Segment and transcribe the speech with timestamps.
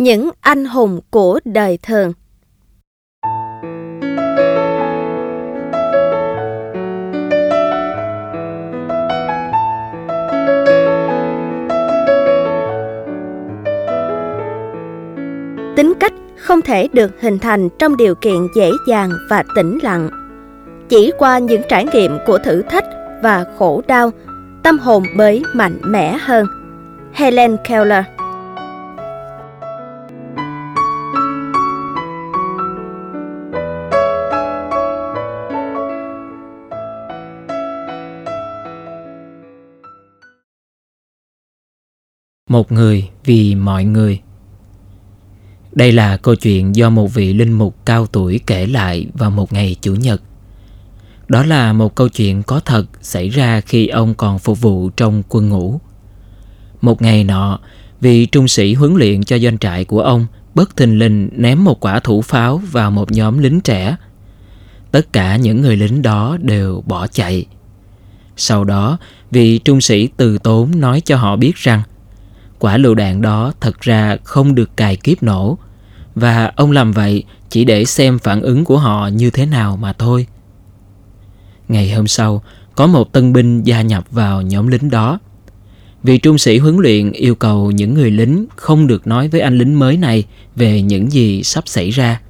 [0.00, 2.12] Những anh hùng của đời thường.
[15.76, 20.10] Tính cách không thể được hình thành trong điều kiện dễ dàng và tĩnh lặng.
[20.88, 22.84] Chỉ qua những trải nghiệm của thử thách
[23.22, 24.10] và khổ đau,
[24.62, 26.46] tâm hồn mới mạnh mẽ hơn.
[27.12, 28.04] Helen keller
[42.48, 44.20] một người vì mọi người.
[45.72, 49.52] Đây là câu chuyện do một vị linh mục cao tuổi kể lại vào một
[49.52, 50.22] ngày chủ nhật.
[51.28, 55.22] Đó là một câu chuyện có thật xảy ra khi ông còn phục vụ trong
[55.28, 55.80] quân ngũ.
[56.80, 57.58] Một ngày nọ,
[58.00, 61.80] vị trung sĩ huấn luyện cho doanh trại của ông bất thình lình ném một
[61.80, 63.96] quả thủ pháo vào một nhóm lính trẻ.
[64.90, 67.46] Tất cả những người lính đó đều bỏ chạy.
[68.36, 68.98] Sau đó,
[69.30, 71.82] vị trung sĩ từ tốn nói cho họ biết rằng
[72.58, 75.58] quả lựu đạn đó thật ra không được cài kiếp nổ
[76.14, 79.92] và ông làm vậy chỉ để xem phản ứng của họ như thế nào mà
[79.92, 80.26] thôi.
[81.68, 82.42] Ngày hôm sau,
[82.74, 85.18] có một tân binh gia nhập vào nhóm lính đó.
[86.02, 89.58] vì trung sĩ huấn luyện yêu cầu những người lính không được nói với anh
[89.58, 90.24] lính mới này
[90.56, 92.20] về những gì sắp xảy ra.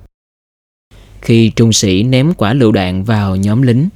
[1.21, 3.89] Khi trung sĩ ném quả lựu đạn vào nhóm lính,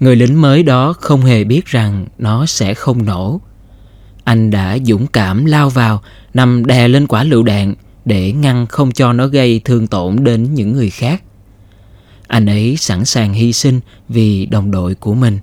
[0.00, 3.40] người lính mới đó không hề biết rằng nó sẽ không nổ
[4.26, 6.02] anh đã dũng cảm lao vào,
[6.34, 7.74] nằm đè lên quả lựu đạn
[8.04, 11.22] để ngăn không cho nó gây thương tổn đến những người khác.
[12.26, 15.38] Anh ấy sẵn sàng hy sinh vì đồng đội của mình.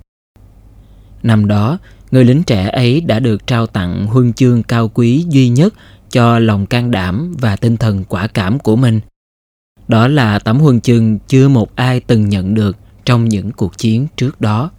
[1.22, 1.78] Năm đó,
[2.10, 5.74] người lính trẻ ấy đã được trao tặng huân chương cao quý duy nhất
[6.10, 9.00] cho lòng can đảm và tinh thần quả cảm của mình.
[9.88, 14.06] Đó là tấm huân chương chưa một ai từng nhận được trong những cuộc chiến
[14.16, 14.70] trước đó.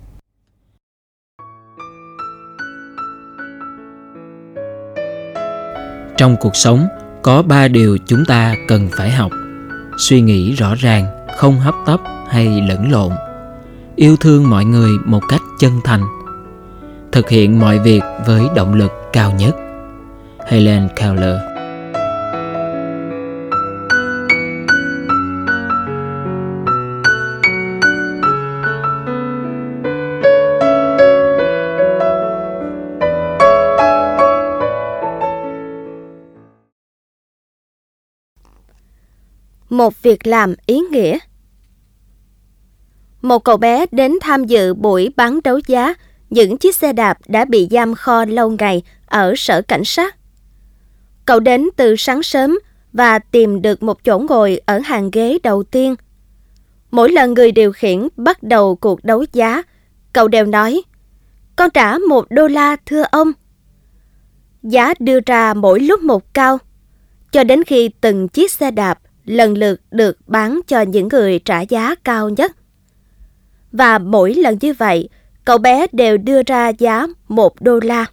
[6.18, 6.88] Trong cuộc sống,
[7.22, 9.32] có ba điều chúng ta cần phải học.
[9.98, 11.06] Suy nghĩ rõ ràng,
[11.38, 12.00] không hấp tấp
[12.30, 13.12] hay lẫn lộn.
[13.96, 16.04] Yêu thương mọi người một cách chân thành.
[17.12, 19.56] Thực hiện mọi việc với động lực cao nhất.
[20.48, 21.55] Helen keller
[39.78, 41.18] một việc làm ý nghĩa.
[43.22, 45.94] Một cậu bé đến tham dự buổi bán đấu giá
[46.30, 50.16] những chiếc xe đạp đã bị giam kho lâu ngày ở sở cảnh sát.
[51.26, 52.60] Cậu đến từ sáng sớm
[52.94, 55.96] và tìm được một chỗ ngồi ở hàng ghế đầu tiên.
[56.92, 59.64] Mỗi lần người điều khiển bắt đầu cuộc đấu giá,
[60.14, 60.82] cậu đều nói,
[61.56, 63.32] con trả một đô la thưa ông.
[64.64, 66.58] Giá đưa ra mỗi lúc một cao,
[67.32, 71.62] cho đến khi từng chiếc xe đạp lần lượt được bán cho những người trả
[71.62, 72.56] giá cao nhất.
[73.72, 75.10] Và mỗi lần như vậy,
[75.46, 78.06] cậu bé đều đưa ra giá một đô la.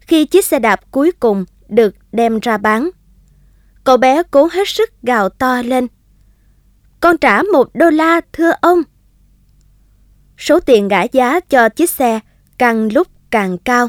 [0.00, 2.90] Khi chiếc xe đạp cuối cùng được đem ra bán,
[3.84, 5.86] cậu bé cố hết sức gào to lên.
[7.00, 8.82] Con trả một đô la thưa ông.
[10.38, 12.20] Số tiền gã giá cho chiếc xe
[12.58, 13.88] càng lúc càng cao.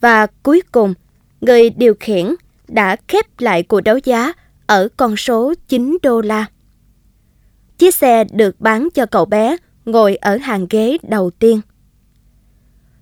[0.00, 0.94] Và cuối cùng,
[1.40, 2.34] người điều khiển
[2.68, 4.32] đã khép lại cuộc đấu giá
[4.66, 6.46] ở con số 9 đô la.
[7.78, 11.60] Chiếc xe được bán cho cậu bé ngồi ở hàng ghế đầu tiên.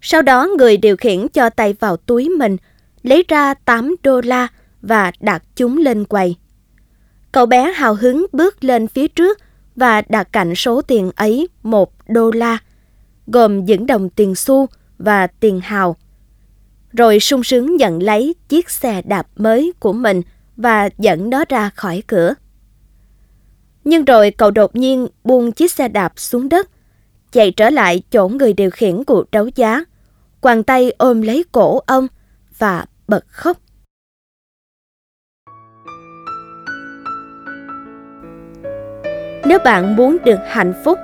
[0.01, 2.57] Sau đó người điều khiển cho tay vào túi mình,
[3.03, 4.49] lấy ra 8 đô la
[4.83, 6.37] và đặt chúng lên quầy.
[7.33, 9.39] Cậu bé hào hứng bước lên phía trước
[9.77, 12.59] và đặt cạnh số tiền ấy một đô la,
[13.27, 14.67] gồm những đồng tiền xu
[14.99, 15.97] và tiền hào.
[16.93, 20.23] Rồi sung sướng nhận lấy chiếc xe đạp mới của mình
[20.57, 22.35] và dẫn nó ra khỏi cửa.
[23.85, 26.71] Nhưng rồi cậu đột nhiên buông chiếc xe đạp xuống đất,
[27.33, 29.85] chạy trở lại chỗ người điều khiển cuộc đấu giá,
[30.41, 32.07] quàng tay ôm lấy cổ ông
[32.59, 33.59] và bật khóc.
[39.45, 40.99] Nếu bạn muốn được hạnh phúc,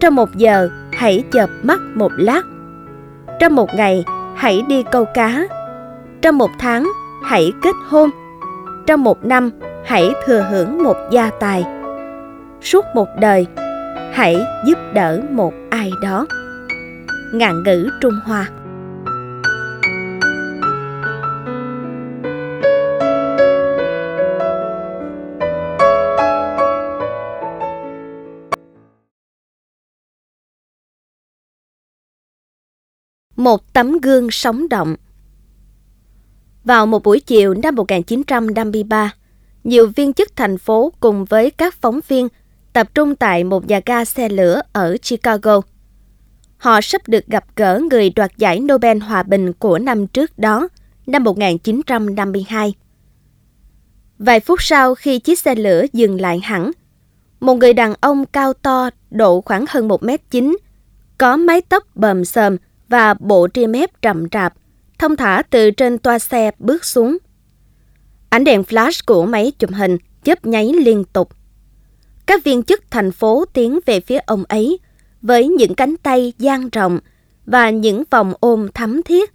[0.00, 2.42] trong một giờ hãy chợp mắt một lát.
[3.40, 4.04] Trong một ngày
[4.36, 5.46] hãy đi câu cá.
[6.22, 6.92] Trong một tháng
[7.22, 8.10] hãy kết hôn
[8.86, 9.50] trong một năm,
[9.84, 11.64] hãy thừa hưởng một gia tài.
[12.62, 13.46] Suốt một đời,
[14.12, 14.36] hãy
[14.66, 16.26] giúp đỡ một ai đó.
[17.32, 18.48] Ngạn ngữ trung hoa.
[33.36, 34.96] Một tấm gương sống động.
[36.64, 39.12] Vào một buổi chiều năm 1953,
[39.64, 42.28] nhiều viên chức thành phố cùng với các phóng viên
[42.72, 45.60] tập trung tại một nhà ga xe lửa ở Chicago.
[46.56, 50.68] Họ sắp được gặp gỡ người đoạt giải Nobel Hòa bình của năm trước đó,
[51.06, 52.74] năm 1952.
[54.18, 56.70] Vài phút sau khi chiếc xe lửa dừng lại hẳn,
[57.40, 60.56] một người đàn ông cao to, độ khoảng hơn 1 mét 9,
[61.18, 62.56] có mái tóc bờm sờm
[62.88, 64.54] và bộ ria mép rậm rạp,
[64.98, 67.18] thông thả từ trên toa xe bước xuống.
[68.28, 71.28] Ánh đèn flash của máy chụp hình chớp nháy liên tục.
[72.26, 74.78] Các viên chức thành phố tiến về phía ông ấy
[75.22, 76.98] với những cánh tay dang rộng
[77.46, 79.32] và những vòng ôm thắm thiết.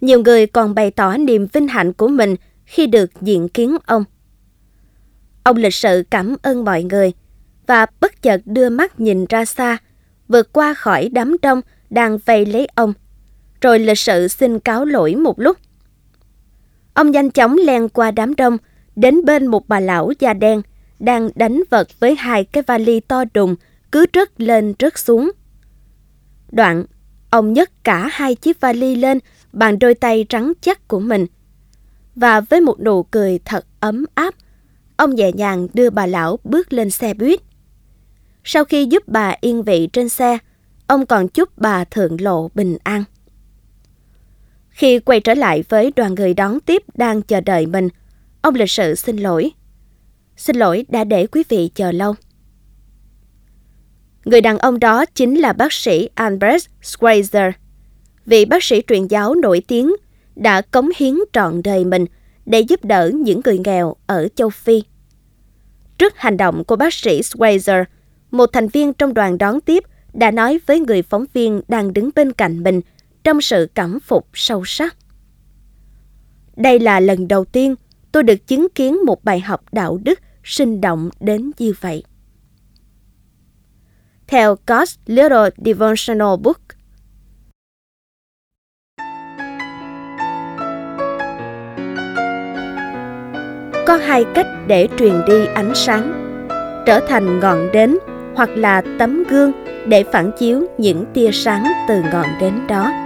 [0.00, 4.04] Nhiều người còn bày tỏ niềm vinh hạnh của mình khi được diện kiến ông.
[5.42, 7.12] Ông lịch sự cảm ơn mọi người
[7.66, 9.78] và bất chợt đưa mắt nhìn ra xa,
[10.28, 12.92] vượt qua khỏi đám đông đang vây lấy ông,
[13.62, 15.56] rồi lịch sự xin cáo lỗi một lúc.
[16.94, 18.56] Ông nhanh chóng len qua đám đông,
[18.96, 20.62] đến bên một bà lão da đen,
[20.98, 23.56] đang đánh vật với hai cái vali to đùng,
[23.92, 25.30] cứ rớt lên rớt xuống.
[26.50, 26.84] Đoạn,
[27.30, 29.18] ông nhấc cả hai chiếc vali lên
[29.52, 31.26] bằng đôi tay trắng chắc của mình.
[32.14, 34.34] Và với một nụ cười thật ấm áp,
[34.96, 37.40] ông nhẹ nhàng đưa bà lão bước lên xe buýt.
[38.44, 40.38] Sau khi giúp bà yên vị trên xe,
[40.86, 43.04] ông còn chúc bà thượng lộ bình an.
[44.72, 47.88] Khi quay trở lại với đoàn người đón tiếp đang chờ đợi mình,
[48.42, 49.50] ông lịch sự xin lỗi.
[50.36, 52.14] Xin lỗi đã để quý vị chờ lâu.
[54.24, 57.52] Người đàn ông đó chính là bác sĩ Albert Schweitzer,
[58.26, 59.92] vị bác sĩ truyền giáo nổi tiếng
[60.36, 62.06] đã cống hiến trọn đời mình
[62.46, 64.82] để giúp đỡ những người nghèo ở châu Phi.
[65.98, 67.84] Trước hành động của bác sĩ Schweizer,
[68.30, 72.10] một thành viên trong đoàn đón tiếp đã nói với người phóng viên đang đứng
[72.14, 72.80] bên cạnh mình
[73.24, 74.96] trong sự cảm phục sâu sắc.
[76.56, 77.74] Đây là lần đầu tiên
[78.12, 82.04] tôi được chứng kiến một bài học đạo đức sinh động đến như vậy.
[84.26, 86.60] Theo God's Little Devotional Book,
[93.86, 96.28] có hai cách để truyền đi ánh sáng
[96.86, 97.98] trở thành ngọn đến
[98.34, 99.52] hoặc là tấm gương
[99.86, 103.01] để phản chiếu những tia sáng từ ngọn đến đó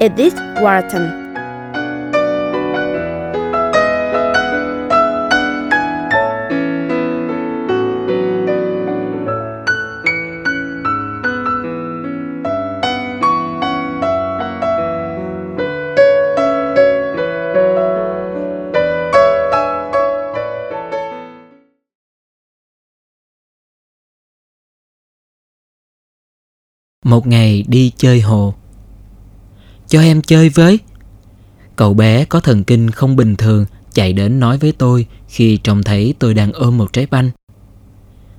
[0.00, 1.20] edith wharton.
[27.04, 28.54] Một ngày đi chơi hồ
[29.90, 30.78] cho em chơi với.
[31.76, 35.82] Cậu bé có thần kinh không bình thường, Chạy đến nói với tôi Khi trông
[35.82, 37.30] thấy tôi đang ôm một trái banh.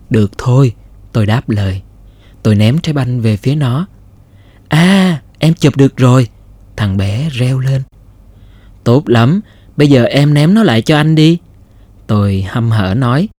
[0.10, 0.74] Được thôi,
[1.12, 1.82] Tôi đáp lời.
[2.44, 3.88] Tôi ném trái banh về phía nó.
[4.68, 6.28] À em chụp được rồi.
[6.76, 7.82] Thằng bé reo lên.
[8.84, 9.42] Tốt lắm,
[9.78, 11.38] Bây giờ em ném nó lại cho anh đi.
[12.08, 13.30] Tôi hăm hở nói.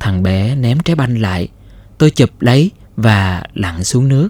[0.00, 1.48] Thằng bé ném trái banh lại.
[1.98, 4.28] Tôi chụp lấy và lặn xuống nước.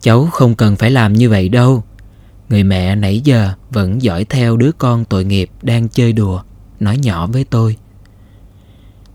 [0.00, 1.84] Cháu không cần phải làm như vậy đâu.
[2.48, 6.42] Người mẹ nãy giờ vẫn dõi theo đứa con tội nghiệp đang chơi đùa,
[6.80, 7.76] nói nhỏ với tôi.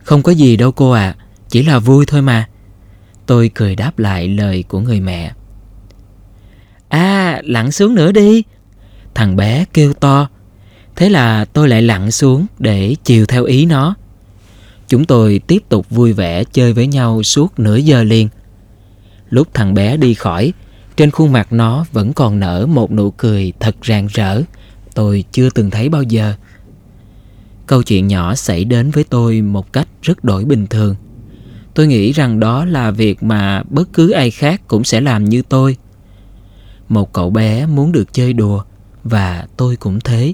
[0.03, 2.47] Không có gì đâu cô ạ, à, chỉ là vui thôi mà.
[3.25, 5.31] Tôi cười đáp lại lời của người mẹ.
[6.89, 8.43] À, lặn xuống nữa đi.
[9.13, 10.27] Thằng bé kêu to.
[10.95, 13.95] Thế là tôi lại lặn xuống để chiều theo ý nó.
[14.87, 18.29] Chúng tôi tiếp tục vui vẻ chơi với nhau suốt nửa giờ liền.
[19.29, 20.53] Lúc thằng bé đi khỏi,
[20.97, 24.41] trên khuôn mặt nó vẫn còn nở một nụ cười thật rạng rỡ,
[24.93, 26.33] tôi chưa từng thấy bao giờ.
[27.67, 30.95] Câu chuyện nhỏ xảy đến với tôi một cách rất đổi bình thường.
[31.73, 35.41] Tôi nghĩ rằng đó là việc mà bất cứ ai khác cũng sẽ làm như
[35.49, 35.77] tôi.
[36.89, 38.63] Một cậu bé muốn được chơi đùa
[39.03, 40.33] và tôi cũng thế.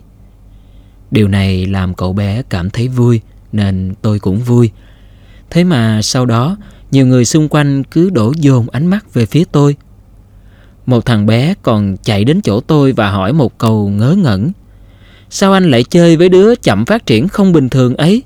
[1.11, 4.71] Điều này làm cậu bé cảm thấy vui nên tôi cũng vui.
[5.49, 6.57] Thế mà sau đó,
[6.91, 9.75] nhiều người xung quanh cứ đổ dồn ánh mắt về phía tôi.
[10.89, 14.51] Một thằng bé còn chạy đến chỗ tôi và hỏi một câu ngớ ngẩn.
[15.29, 18.23] Sao anh lại chơi với đứa chậm phát triển không bình thường ấy?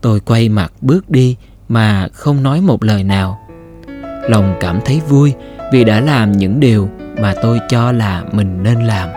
[0.00, 1.36] Tôi quay mặt bước đi
[1.68, 3.38] mà không nói một lời nào.
[4.28, 5.32] Lòng cảm thấy vui
[5.72, 6.88] vì đã làm những điều
[7.20, 9.08] mà tôi cho là mình nên làm.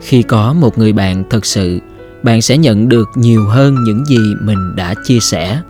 [0.00, 1.80] khi có một người bạn thật sự,
[2.22, 5.60] bạn sẽ nhận được nhiều hơn những gì mình đã chia sẻ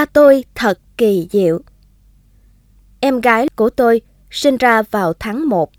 [0.00, 1.60] Cha tôi thật kỳ diệu.
[3.00, 5.70] Em gái của tôi sinh ra vào tháng 1.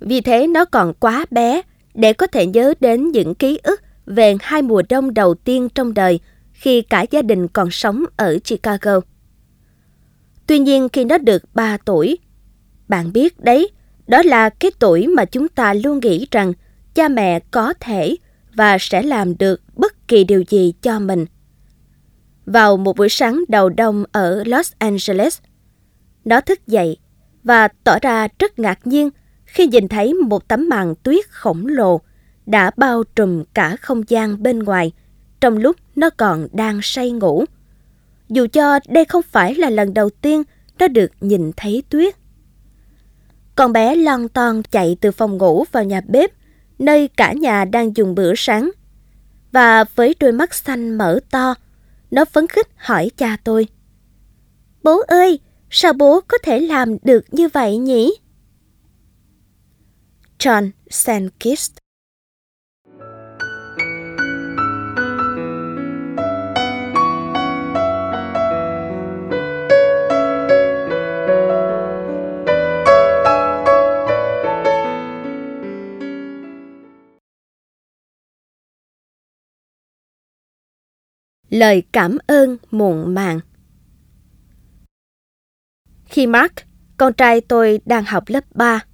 [0.00, 1.62] Vì thế nó còn quá bé
[1.94, 5.94] để có thể nhớ đến những ký ức về hai mùa đông đầu tiên trong
[5.94, 6.20] đời
[6.52, 9.00] khi cả gia đình còn sống ở Chicago.
[10.46, 12.18] Tuy nhiên khi nó được 3 tuổi,
[12.88, 13.70] bạn biết đấy,
[14.06, 16.52] đó là cái tuổi mà chúng ta luôn nghĩ rằng
[16.94, 18.16] cha mẹ có thể
[18.54, 21.26] và sẽ làm được bất kỳ điều gì cho mình.
[22.46, 25.38] Vào một buổi sáng đầu đông ở Los Angeles,
[26.24, 26.96] nó thức dậy
[27.44, 29.10] và tỏ ra rất ngạc nhiên
[29.44, 32.00] khi nhìn thấy một tấm màn tuyết khổng lồ
[32.46, 34.92] đã bao trùm cả không gian bên ngoài
[35.40, 37.44] trong lúc nó còn đang say ngủ.
[38.28, 40.42] Dù cho đây không phải là lần đầu tiên
[40.78, 42.14] nó được nhìn thấy tuyết.
[43.56, 46.30] Con bé lon ton chạy từ phòng ngủ vào nhà bếp,
[46.78, 48.70] nơi cả nhà đang dùng bữa sáng.
[49.52, 51.54] Và với đôi mắt xanh mở to,
[52.10, 53.66] nó phấn khích hỏi cha tôi.
[54.82, 55.38] Bố ơi,
[55.70, 58.12] sao bố có thể làm được như vậy nhỉ?
[60.38, 61.79] John Sankist
[81.50, 83.40] Lời cảm ơn muộn màng
[86.04, 86.52] Khi Mark,
[86.96, 88.84] con trai tôi đang học lớp 3,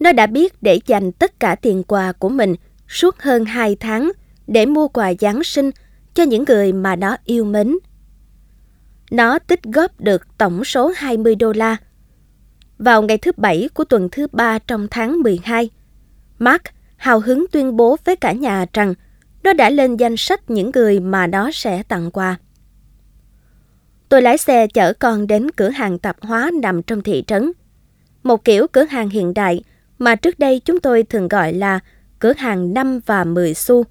[0.00, 2.54] nó đã biết để dành tất cả tiền quà của mình
[2.88, 4.12] suốt hơn 2 tháng
[4.46, 5.70] để mua quà Giáng sinh
[6.14, 7.76] cho những người mà nó yêu mến.
[9.10, 11.76] Nó tích góp được tổng số 20 đô la.
[12.78, 15.70] Vào ngày thứ bảy của tuần thứ ba trong tháng 12,
[16.38, 16.62] Mark
[16.96, 18.94] hào hứng tuyên bố với cả nhà rằng
[19.44, 22.36] nó đã lên danh sách những người mà nó sẽ tặng quà.
[24.08, 27.52] Tôi lái xe chở con đến cửa hàng tạp hóa nằm trong thị trấn.
[28.22, 29.62] Một kiểu cửa hàng hiện đại
[29.98, 31.80] mà trước đây chúng tôi thường gọi là
[32.18, 33.84] cửa hàng 5 và 10 xu.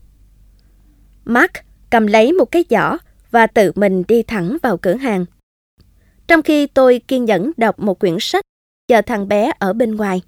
[1.25, 1.51] Mark
[1.89, 2.97] cầm lấy một cái giỏ
[3.31, 5.25] và tự mình đi thẳng vào cửa hàng.
[6.27, 8.45] Trong khi tôi kiên nhẫn đọc một quyển sách,
[8.87, 10.21] chờ thằng bé ở bên ngoài.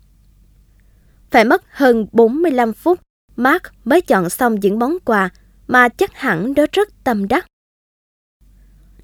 [1.32, 3.05] Phải mất hơn 45 phút
[3.36, 5.30] Mark mới chọn xong những món quà
[5.68, 7.46] mà chắc hẳn đó rất tâm đắc.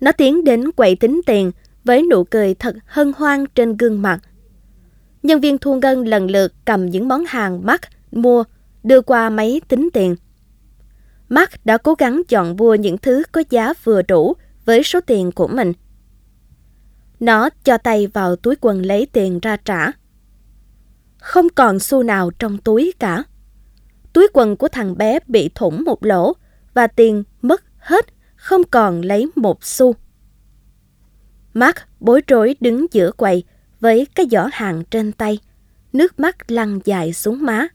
[0.01, 1.51] Nó tiến đến quầy tính tiền
[1.83, 4.19] với nụ cười thật hân hoan trên gương mặt.
[5.23, 8.43] Nhân viên thu ngân lần lượt cầm những món hàng Mark mua,
[8.83, 10.15] đưa qua máy tính tiền.
[11.29, 14.33] Mark đã cố gắng chọn mua những thứ có giá vừa đủ
[14.65, 15.73] với số tiền của mình.
[17.19, 19.91] Nó cho tay vào túi quần lấy tiền ra trả.
[21.17, 23.23] Không còn xu nào trong túi cả
[24.13, 26.33] túi quần của thằng bé bị thủng một lỗ
[26.73, 29.95] và tiền mất hết, không còn lấy một xu.
[31.53, 33.43] Mark bối rối đứng giữa quầy
[33.79, 35.39] với cái giỏ hàng trên tay,
[35.93, 37.67] nước mắt lăn dài xuống má.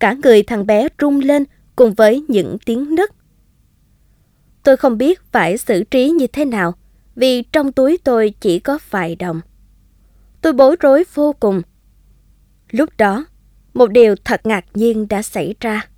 [0.00, 1.44] Cả người thằng bé rung lên
[1.76, 3.10] cùng với những tiếng nấc.
[4.62, 6.74] Tôi không biết phải xử trí như thế nào
[7.16, 9.40] vì trong túi tôi chỉ có vài đồng.
[10.40, 11.62] Tôi bối rối vô cùng.
[12.70, 13.24] Lúc đó,
[13.74, 15.88] một điều thật ngạc nhiên đã xảy ra.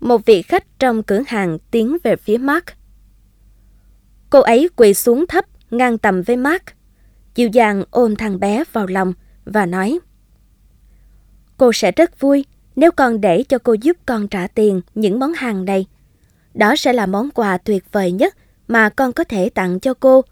[0.00, 2.64] Một vị khách trong cửa hàng tiến về phía Mark.
[4.30, 6.62] Cô ấy quỳ xuống thấp, ngang tầm với Mark,
[7.34, 9.12] dịu dàng ôm thằng bé vào lòng
[9.44, 9.98] và nói
[11.56, 12.44] Cô sẽ rất vui
[12.76, 15.86] nếu con để cho cô giúp con trả tiền những món hàng này.
[16.54, 18.36] Đó sẽ là món quà tuyệt vời nhất
[18.68, 20.24] mà con có thể tặng cho cô.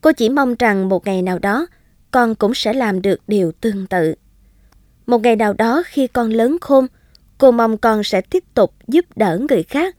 [0.00, 1.66] Cô chỉ mong rằng một ngày nào đó
[2.10, 4.14] con cũng sẽ làm được điều tương tự.
[5.12, 6.86] Một ngày nào đó khi con lớn khôn,
[7.38, 9.96] cô mong con sẽ tiếp tục giúp đỡ người khác,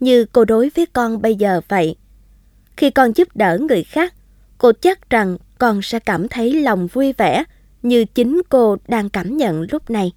[0.00, 1.96] như cô đối với con bây giờ vậy.
[2.76, 4.14] Khi con giúp đỡ người khác,
[4.58, 7.44] cô chắc rằng con sẽ cảm thấy lòng vui vẻ
[7.82, 10.12] như chính cô đang cảm nhận lúc này.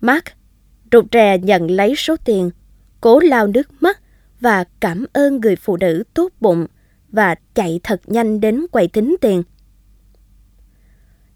[0.00, 0.24] Mark
[0.92, 2.50] rụt rè nhận lấy số tiền,
[3.00, 4.00] cố lau nước mắt
[4.40, 6.66] và cảm ơn người phụ nữ tốt bụng
[7.08, 9.42] và chạy thật nhanh đến quầy tính tiền.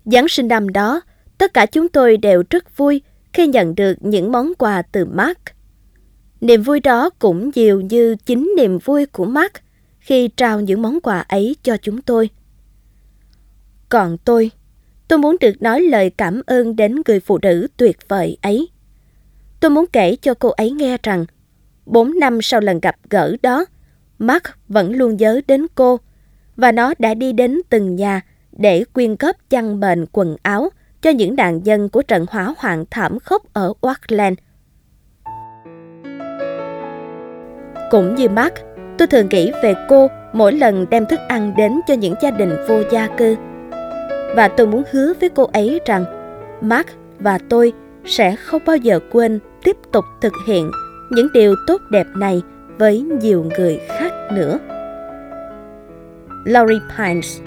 [0.04, 1.00] Giáng sinh năm đó,
[1.38, 5.38] tất cả chúng tôi đều rất vui khi nhận được những món quà từ Mark.
[6.40, 9.52] Niềm vui đó cũng nhiều như chính niềm vui của Mark
[10.00, 12.30] khi trao những món quà ấy cho chúng tôi.
[13.88, 14.50] Còn tôi,
[15.08, 18.68] tôi muốn được nói lời cảm ơn đến người phụ nữ tuyệt vời ấy.
[19.60, 21.24] Tôi muốn kể cho cô ấy nghe rằng,
[21.86, 23.64] bốn năm sau lần gặp gỡ đó,
[24.18, 26.00] Mark vẫn luôn nhớ đến cô,
[26.56, 28.20] và nó đã đi đến từng nhà
[28.52, 30.68] để quyên góp chăn mền quần áo
[31.02, 34.38] cho những nạn nhân của trận hỏa hoạn thảm khốc ở Auckland.
[37.90, 38.54] Cũng như Mark,
[38.98, 42.56] tôi thường nghĩ về cô mỗi lần đem thức ăn đến cho những gia đình
[42.68, 43.36] vô gia cư.
[44.36, 46.04] Và tôi muốn hứa với cô ấy rằng
[46.60, 47.72] Mark và tôi
[48.04, 50.70] sẽ không bao giờ quên tiếp tục thực hiện
[51.10, 52.42] những điều tốt đẹp này
[52.78, 54.58] với nhiều người khác nữa.
[56.44, 57.40] Laurie Pines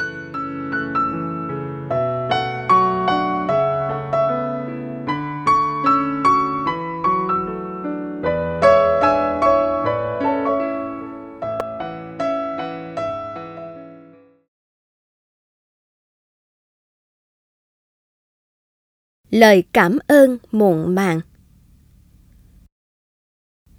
[19.35, 21.21] Lời cảm ơn muộn màng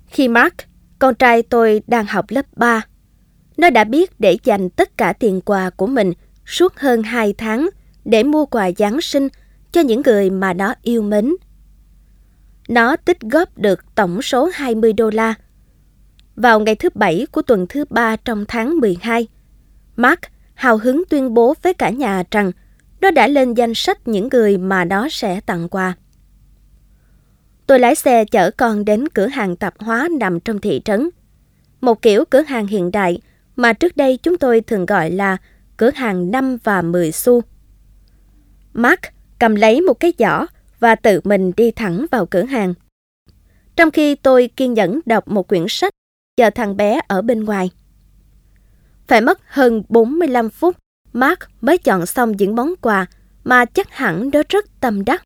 [0.06, 0.54] Khi Mark,
[0.98, 2.86] con trai tôi đang học lớp 3,
[3.56, 6.12] nó đã biết để dành tất cả tiền quà của mình
[6.46, 7.68] suốt hơn 2 tháng
[8.04, 9.28] để mua quà Giáng sinh
[9.72, 11.34] cho những người mà nó yêu mến.
[12.68, 15.34] Nó tích góp được tổng số 20 đô la.
[16.34, 19.28] Vào ngày thứ Bảy của tuần thứ ba trong tháng 12,
[19.96, 20.20] Mark
[20.54, 22.52] hào hứng tuyên bố với cả nhà rằng
[23.06, 25.94] nó đã lên danh sách những người mà nó sẽ tặng quà.
[27.66, 31.10] Tôi lái xe chở con đến cửa hàng tạp hóa nằm trong thị trấn.
[31.80, 33.20] Một kiểu cửa hàng hiện đại
[33.56, 35.36] mà trước đây chúng tôi thường gọi là
[35.76, 37.42] cửa hàng 5 và 10 xu.
[38.72, 39.00] Mark
[39.38, 40.46] cầm lấy một cái giỏ
[40.80, 42.75] và tự mình đi thẳng vào cửa hàng.
[43.76, 45.92] Trong khi tôi kiên nhẫn đọc một quyển sách,
[46.36, 47.70] chờ thằng bé ở bên ngoài.
[49.06, 50.76] Phải mất hơn 45 phút
[51.16, 53.06] Mark mới chọn xong những món quà
[53.44, 55.22] mà chắc hẳn nó rất tâm đắc.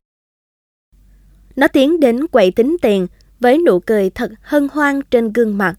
[1.55, 3.07] Nó tiến đến quầy tính tiền
[3.39, 5.75] với nụ cười thật hân hoan trên gương mặt.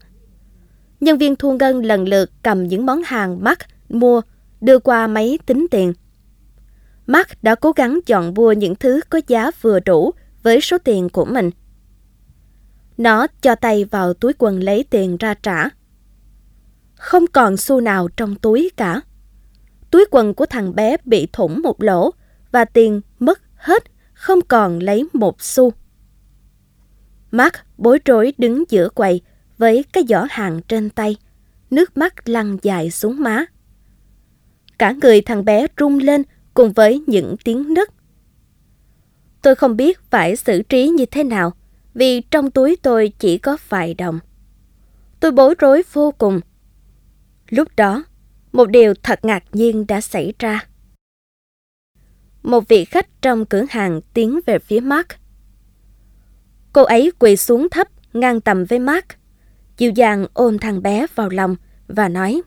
[0.99, 4.21] Nhân viên thu ngân lần lượt cầm những món hàng Mark mua,
[4.61, 5.93] đưa qua máy tính tiền.
[7.07, 10.11] Mark đã cố gắng chọn mua những thứ có giá vừa đủ
[10.43, 11.49] với số tiền của mình.
[12.97, 15.69] Nó cho tay vào túi quần lấy tiền ra trả.
[16.95, 19.01] Không còn xu nào trong túi cả.
[19.93, 22.11] Túi quần của thằng bé bị thủng một lỗ
[22.51, 25.73] và tiền mất hết, không còn lấy một xu.
[27.31, 29.21] Mark bối rối đứng giữa quầy
[29.57, 31.15] với cái giỏ hàng trên tay,
[31.71, 33.45] nước mắt lăn dài xuống má.
[34.79, 37.89] Cả người thằng bé rung lên cùng với những tiếng nấc
[39.41, 41.53] Tôi không biết phải xử trí như thế nào
[41.93, 44.19] vì trong túi tôi chỉ có vài đồng.
[45.19, 46.39] Tôi bối rối vô cùng.
[47.49, 48.03] Lúc đó,
[48.53, 50.59] một điều thật ngạc nhiên đã xảy ra.
[52.43, 55.07] Một vị khách trong cửa hàng tiến về phía Mark.
[56.73, 59.05] Cô ấy quỳ xuống thấp, ngang tầm với Mark,
[59.77, 61.55] dịu dàng ôm thằng bé vào lòng
[61.87, 62.41] và nói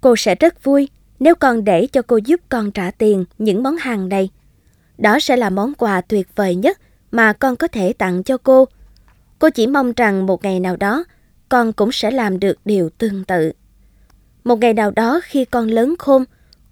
[0.00, 0.88] Cô sẽ rất vui
[1.20, 4.30] nếu con để cho cô giúp con trả tiền những món hàng này.
[4.98, 8.64] Đó sẽ là món quà tuyệt vời nhất mà con có thể tặng cho cô.
[9.38, 11.04] Cô chỉ mong rằng một ngày nào đó
[11.48, 13.52] con cũng sẽ làm được điều tương tự.
[14.44, 16.24] Một ngày nào đó khi con lớn khôn,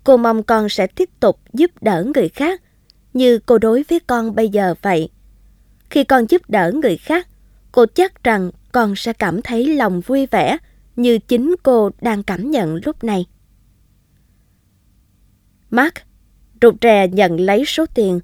[0.04, 2.62] cô mong con sẽ tiếp tục giúp đỡ người khác
[3.14, 5.08] như cô đối với con bây giờ vậy.
[5.90, 7.28] Khi con giúp đỡ người khác,
[7.72, 10.56] cô chắc rằng con sẽ cảm thấy lòng vui vẻ
[10.96, 13.26] như chính cô đang cảm nhận lúc này.
[15.70, 15.94] Mark
[16.62, 18.20] rụt rè nhận lấy số tiền,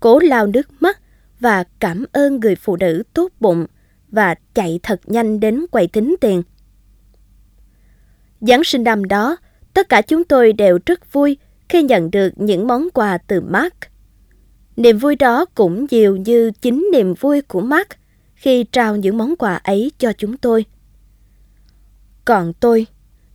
[0.00, 1.00] cố lau nước mắt
[1.40, 3.66] và cảm ơn người phụ nữ tốt bụng
[4.08, 6.42] và chạy thật nhanh đến quầy tính tiền.
[8.46, 9.36] Giáng sinh năm đó,
[9.74, 11.36] tất cả chúng tôi đều rất vui
[11.68, 13.74] khi nhận được những món quà từ Mark.
[14.76, 17.88] Niềm vui đó cũng nhiều như chính niềm vui của Mark
[18.34, 20.64] khi trao những món quà ấy cho chúng tôi.
[22.24, 22.86] Còn tôi,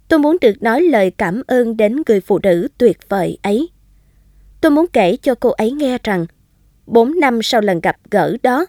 [0.08, 3.70] tôi muốn được nói lời cảm ơn đến người phụ nữ tuyệt vời ấy.
[4.62, 6.26] Tôi muốn kể cho cô ấy nghe rằng,
[6.86, 8.65] bốn năm sau lần gặp gỡ đó,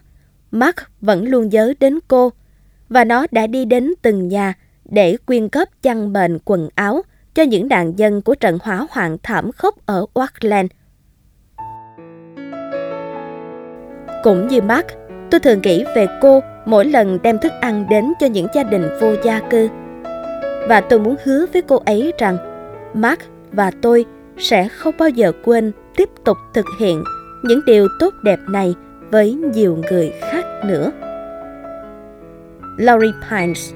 [0.51, 2.31] Mark vẫn luôn nhớ đến cô,
[2.89, 4.53] và nó đã đi đến từng nhà
[4.91, 7.01] để quyên góp chăn bền quần áo
[7.33, 10.71] cho những nạn nhân của trận hỏa hoạn thảm khốc ở Auckland.
[14.23, 14.85] Cũng như Mark,
[15.31, 18.89] tôi thường nghĩ về cô mỗi lần đem thức ăn đến cho những gia đình
[19.01, 19.69] vô gia cư.
[20.67, 22.37] Và tôi muốn hứa với cô ấy rằng
[22.93, 23.21] Mark
[23.51, 24.05] và tôi
[24.37, 27.03] sẽ không bao giờ quên tiếp tục thực hiện
[27.43, 28.75] những điều tốt đẹp này
[29.11, 30.91] với nhiều người khác nữa.
[32.77, 33.73] Laurie Pines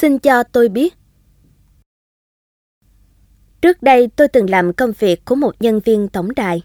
[0.00, 0.94] Xin cho tôi biết.
[3.60, 6.62] Trước đây tôi từng làm công việc của một nhân viên tổng đài.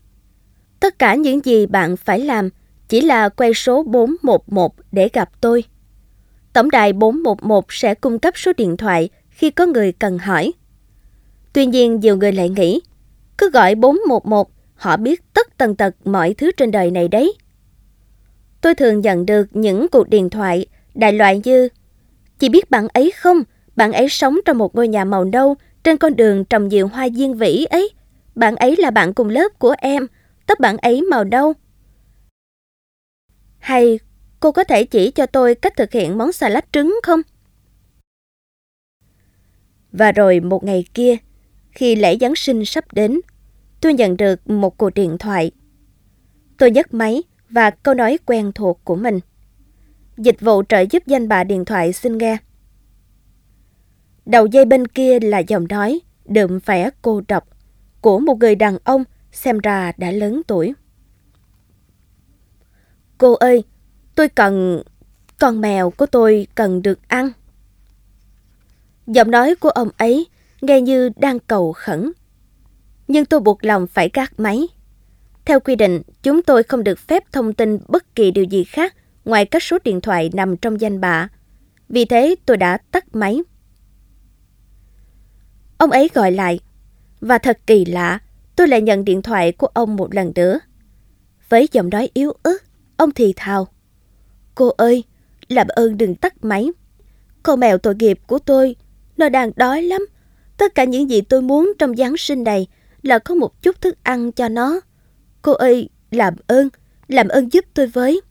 [0.80, 2.50] Tất cả những gì bạn phải làm
[2.90, 5.64] chỉ là quay số 411 để gặp tôi.
[6.54, 10.54] Tổng đài 411 sẽ cung cấp số điện thoại khi có người cần hỏi.
[11.54, 12.82] Tuy nhiên nhiều người lại nghĩ,
[13.38, 17.34] cứ gọi 411, họ biết tất tần tật mọi thứ trên đời này đấy.
[18.62, 20.66] Tôi thường nhận được những cuộc điện thoại
[20.96, 21.70] đại loại như
[22.42, 23.44] Chị biết bạn ấy không?
[23.76, 27.10] Bạn ấy sống trong một ngôi nhà màu nâu trên con đường trồng nhiều hoa
[27.10, 27.90] diên vĩ ấy.
[28.36, 30.08] Bạn ấy là bạn cùng lớp của em,
[30.48, 31.54] tóc bạn ấy màu nâu.
[33.60, 34.00] Hay
[34.40, 37.22] cô có thể chỉ cho tôi cách thực hiện món xà lách trứng không?
[39.92, 41.18] Và rồi một ngày kia,
[41.72, 43.20] khi lễ Giáng sinh sắp đến,
[43.82, 45.52] tôi nhận được một cuộc điện thoại.
[46.58, 49.20] Tôi nhấc máy và câu nói quen thuộc của mình.
[50.18, 52.38] Dịch vụ trợ giúp danh bà điện thoại xin nghe.
[54.26, 57.48] Đầu dây bên kia là giọng nói đượm vẻ cô độc
[58.02, 60.74] của một người đàn ông xem ra đã lớn tuổi.
[63.18, 63.64] Cô ơi,
[64.16, 64.84] tôi cần...
[65.40, 67.32] Con mèo của tôi cần được ăn.
[69.08, 70.28] Giọng nói của ông ấy
[70.62, 72.12] nghe như đang cầu khẩn.
[73.08, 74.68] Nhưng tôi buộc lòng phải gác máy.
[75.46, 78.96] Theo quy định, chúng tôi không được phép thông tin bất kỳ điều gì khác
[79.26, 81.30] ngoài các số điện thoại nằm trong danh bạ.
[81.90, 83.42] Vì thế tôi đã tắt máy.
[85.78, 86.60] Ông ấy gọi lại.
[87.22, 88.20] Và thật kỳ lạ,
[88.56, 90.60] tôi lại nhận điện thoại của ông một lần nữa.
[91.50, 92.58] Với giọng nói yếu ớt,
[92.98, 93.68] ông thì thào.
[94.56, 95.04] Cô ơi,
[95.48, 96.70] làm ơn đừng tắt máy.
[97.44, 98.76] Con mèo tội nghiệp của tôi,
[99.18, 100.06] nó đang đói lắm.
[100.58, 102.68] Tất cả những gì tôi muốn trong Giáng sinh này
[103.02, 104.80] là có một chút thức ăn cho nó.
[105.42, 106.70] Cô ơi, làm ơn,
[107.08, 108.22] làm ơn giúp tôi với.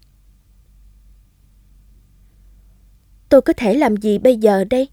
[3.31, 4.89] Tôi có thể làm gì bây giờ đây?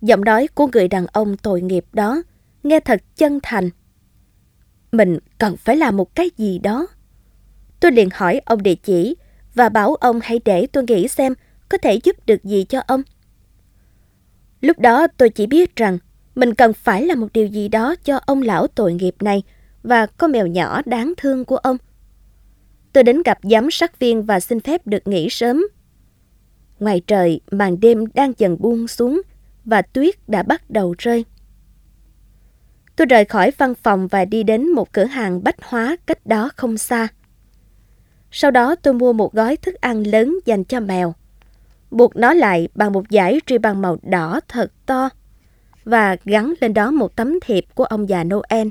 [0.00, 2.22] Giọng nói của người đàn ông tội nghiệp đó
[2.62, 3.70] nghe thật chân thành.
[4.92, 6.86] Mình cần phải làm một cái gì đó.
[7.80, 9.16] Tôi liền hỏi ông địa chỉ
[9.54, 11.34] và bảo ông hãy để tôi nghĩ xem
[11.68, 13.02] có thể giúp được gì cho ông.
[14.60, 15.98] Lúc đó tôi chỉ biết rằng
[16.34, 19.42] mình cần phải làm một điều gì đó cho ông lão tội nghiệp này
[19.82, 21.76] và con mèo nhỏ đáng thương của ông.
[22.92, 25.66] Tôi đến gặp giám sát viên và xin phép được nghỉ sớm.
[26.80, 29.20] Ngoài trời, màn đêm đang dần buông xuống
[29.64, 31.24] và tuyết đã bắt đầu rơi.
[32.96, 36.50] Tôi rời khỏi văn phòng và đi đến một cửa hàng bách hóa cách đó
[36.56, 37.08] không xa.
[38.30, 41.14] Sau đó tôi mua một gói thức ăn lớn dành cho mèo.
[41.90, 45.08] Buộc nó lại bằng một dải ri bằng màu đỏ thật to
[45.84, 48.68] và gắn lên đó một tấm thiệp của ông già Noel.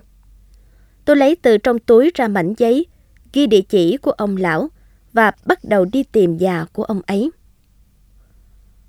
[1.06, 2.86] Tôi lấy từ trong túi ra mảnh giấy,
[3.34, 4.68] ghi địa chỉ của ông lão
[5.14, 7.32] và bắt đầu đi tìm già của ông ấy.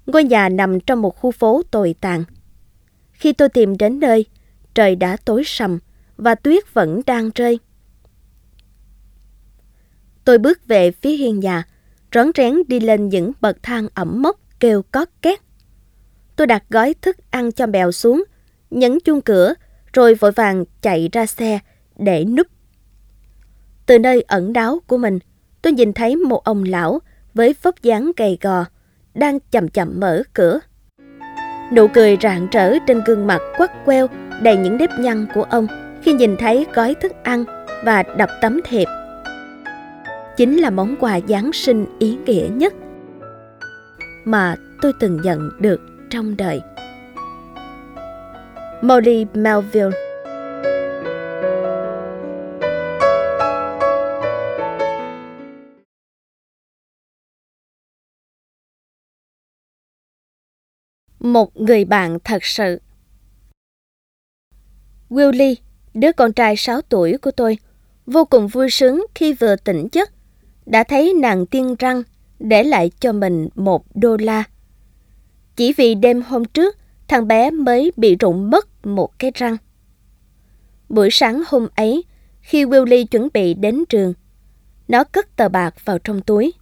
[0.09, 2.25] Ngôi nhà nằm trong một khu phố tồi tàn.
[3.13, 4.27] Khi tôi tìm đến nơi,
[4.75, 5.79] trời đã tối sầm
[6.17, 7.59] và tuyết vẫn đang rơi.
[10.25, 11.65] Tôi bước về phía hiên nhà,
[12.15, 15.41] rón rén đi lên những bậc thang ẩm mốc kêu cót két.
[16.37, 18.25] Tôi đặt gói thức ăn cho mèo xuống,
[18.71, 19.55] nhấn chuông cửa,
[19.93, 21.59] rồi vội vàng chạy ra xe
[21.97, 22.47] để núp.
[23.87, 25.19] Từ nơi ẩn đáo của mình,
[25.63, 26.99] tôi nhìn thấy một ông lão
[27.35, 28.65] với vóc dáng gầy gò,
[29.15, 30.61] đang chậm chậm mở cửa.
[31.73, 34.07] Nụ cười rạng rỡ trên gương mặt quắt queo
[34.43, 35.67] đầy những nếp nhăn của ông
[36.03, 37.45] khi nhìn thấy gói thức ăn
[37.85, 38.89] và đập tấm thiệp.
[40.37, 42.75] Chính là món quà Giáng sinh ý nghĩa nhất
[44.25, 46.61] mà tôi từng nhận được trong đời.
[48.83, 50.08] Molly Melville
[61.21, 62.81] một người bạn thật sự.
[65.11, 65.55] Willie,
[65.95, 67.59] đứa con trai 6 tuổi của tôi,
[68.07, 70.11] vô cùng vui sướng khi vừa tỉnh giấc,
[70.67, 72.03] đã thấy nàng tiên răng
[72.39, 74.45] để lại cho mình một đô la.
[75.57, 76.77] Chỉ vì đêm hôm trước,
[77.09, 79.57] thằng bé mới bị rụng mất một cái răng.
[80.89, 82.05] Buổi sáng hôm ấy,
[82.41, 84.15] khi Willie chuẩn bị đến trường,
[84.89, 86.53] nó cất tờ bạc vào trong túi.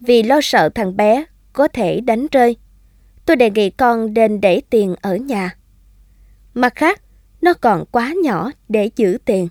[0.00, 2.56] Vì lo sợ thằng bé có thể đánh rơi,
[3.30, 5.56] tôi đề nghị con nên để tiền ở nhà.
[6.54, 7.02] Mặt khác,
[7.40, 9.48] nó còn quá nhỏ để giữ tiền.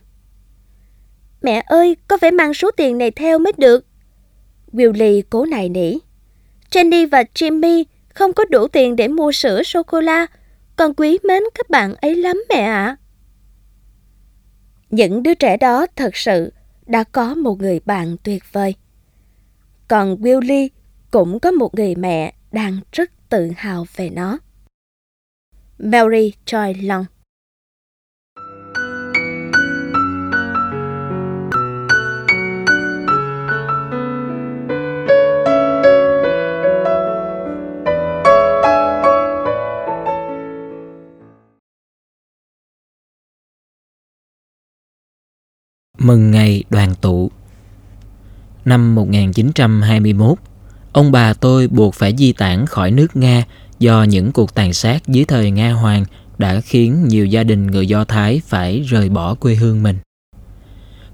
[1.42, 3.86] Mẹ ơi, có phải mang số tiền này theo mới được.
[4.72, 5.98] Willie cố nài nỉ.
[6.72, 10.28] Jenny và Jimmy không có đủ tiền để mua sữa sô-cô-la.
[10.76, 12.98] Con quý mến các bạn ấy lắm mẹ ạ.
[14.90, 16.54] Những đứa trẻ đó thật sự
[16.86, 18.76] đã có một người bạn tuyệt vời.
[19.88, 20.70] Còn Willie
[21.12, 24.38] cũng có một người mẹ đang rất tự hào về nó.
[25.78, 27.06] Mary Joy Long
[46.00, 47.32] Mừng ngày đoàn tụ
[48.66, 50.40] Năm 1921,
[51.00, 53.44] ông bà tôi buộc phải di tản khỏi nước Nga
[53.80, 56.06] do những cuộc tàn sát dưới thời Nga Hoàng
[56.38, 59.98] đã khiến nhiều gia đình người Do Thái phải rời bỏ quê hương mình.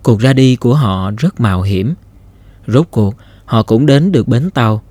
[0.04, 1.94] Cuộc ra đi của họ rất mạo hiểm.
[2.68, 4.82] Rốt cuộc, họ cũng đến được bến tàu.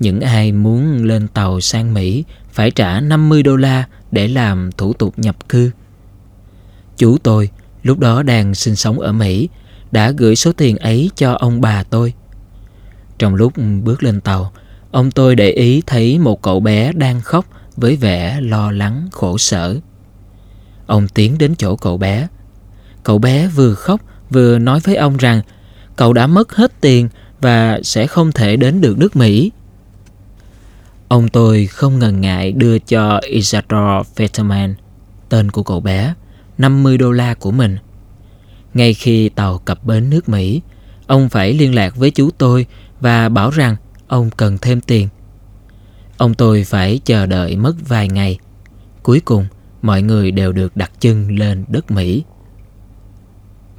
[0.00, 4.92] Những ai muốn lên tàu sang Mỹ phải trả 50 đô la để làm thủ
[4.92, 5.70] tục nhập cư.
[6.96, 7.50] Chú tôi,
[7.82, 9.48] lúc đó đang sinh sống ở Mỹ,
[9.92, 12.14] đã gửi số tiền ấy cho ông bà tôi.
[13.24, 14.52] Trong lúc bước lên tàu,
[14.90, 19.38] ông tôi để ý thấy một cậu bé đang khóc với vẻ lo lắng khổ
[19.38, 19.76] sở.
[20.86, 22.28] Ông tiến đến chỗ cậu bé.
[23.02, 25.40] Cậu bé vừa khóc vừa nói với ông rằng
[25.96, 27.08] cậu đã mất hết tiền
[27.40, 29.52] và sẽ không thể đến được nước Mỹ.
[31.08, 34.74] Ông tôi không ngần ngại đưa cho Isadore Fetterman,
[35.28, 36.14] tên của cậu bé,
[36.58, 37.78] 50 đô la của mình.
[38.74, 40.60] Ngay khi tàu cập bến nước Mỹ,
[41.06, 42.66] ông phải liên lạc với chú tôi
[43.04, 43.76] và bảo rằng
[44.08, 45.08] ông cần thêm tiền.
[46.16, 48.38] Ông tôi phải chờ đợi mất vài ngày.
[49.02, 49.46] Cuối cùng,
[49.82, 52.24] mọi người đều được đặt chân lên đất Mỹ.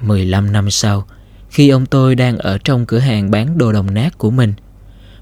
[0.00, 1.06] 15 năm sau,
[1.50, 4.54] khi ông tôi đang ở trong cửa hàng bán đồ đồng nát của mình,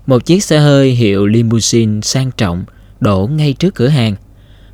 [0.07, 2.65] một chiếc xe hơi hiệu limousine sang trọng
[3.01, 4.17] đổ ngay trước cửa hàng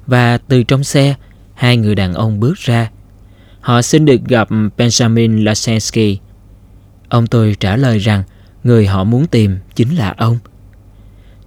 [0.07, 1.15] và từ trong xe,
[1.55, 2.91] hai người đàn ông bước ra.
[3.61, 6.19] Họ xin được gặp Benjamin Lasensky.
[7.09, 8.23] Ông tôi trả lời rằng
[8.65, 10.39] người họ muốn tìm chính là ông.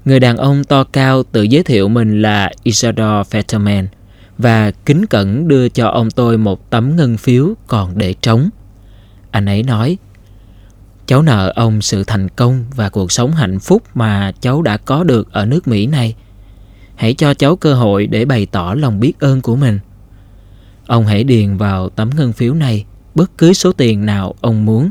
[0.05, 3.85] Người đàn ông to cao tự giới thiệu mình là Isador Fetterman
[4.37, 8.49] và kính cẩn đưa cho ông tôi một tấm ngân phiếu còn để trống.
[9.31, 9.97] Anh ấy nói,
[11.05, 15.03] cháu nợ ông sự thành công và cuộc sống hạnh phúc mà cháu đã có
[15.03, 16.15] được ở nước Mỹ này.
[16.95, 19.79] Hãy cho cháu cơ hội để bày tỏ lòng biết ơn của mình.
[20.87, 24.89] Ông hãy điền vào tấm ngân phiếu này bất cứ số tiền nào ông muốn.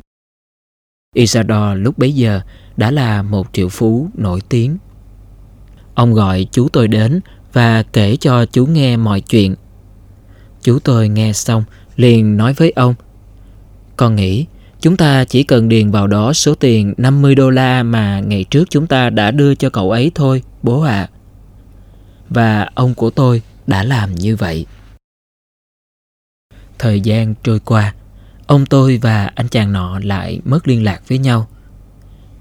[1.14, 2.40] Isador lúc bấy giờ
[2.76, 4.78] đã là một triệu phú nổi tiếng.
[5.94, 7.20] Ông gọi chú tôi đến
[7.52, 9.54] và kể cho chú nghe mọi chuyện.
[10.62, 11.64] Chú tôi nghe xong
[11.96, 12.94] liền nói với ông
[13.96, 14.46] Con nghĩ
[14.80, 18.70] chúng ta chỉ cần điền vào đó số tiền 50 đô la mà ngày trước
[18.70, 20.92] chúng ta đã đưa cho cậu ấy thôi, bố ạ.
[20.92, 21.10] À.
[22.28, 24.66] Và ông của tôi đã làm như vậy.
[26.78, 27.94] Thời gian trôi qua,
[28.46, 31.48] ông tôi và anh chàng nọ lại mất liên lạc với nhau.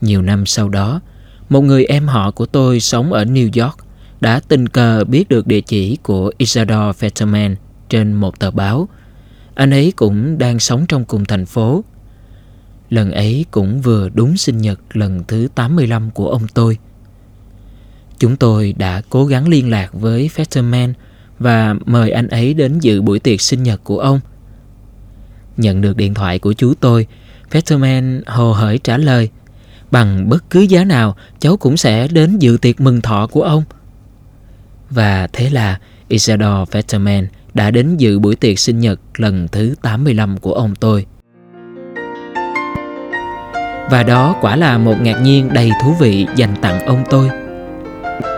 [0.02, 1.02] Nhiều năm sau đó,
[1.50, 3.78] một người em họ của tôi sống ở New York
[4.22, 7.56] đã tình cờ biết được địa chỉ của Isador Fetterman
[7.90, 8.88] trên một tờ báo.
[9.56, 11.84] Anh ấy cũng đang sống trong cùng thành phố.
[12.90, 16.78] Lần ấy cũng vừa đúng sinh nhật lần thứ 85 của ông tôi.
[18.20, 20.94] Chúng tôi đã cố gắng liên lạc với Fetterman
[21.40, 24.20] và mời anh ấy đến dự buổi tiệc sinh nhật của ông.
[25.58, 27.08] Nhận được điện thoại của chú tôi,
[27.52, 29.30] Fetterman hồ hởi trả lời
[29.92, 33.64] Bằng bất cứ giá nào cháu cũng sẽ đến dự tiệc mừng thọ của ông.
[34.90, 40.38] Và thế là Isadore Fetterman đã đến dự buổi tiệc sinh nhật lần thứ 85
[40.38, 41.06] của ông tôi.
[43.92, 47.30] Và đó quả là một ngạc nhiên đầy thú vị dành tặng ông tôi.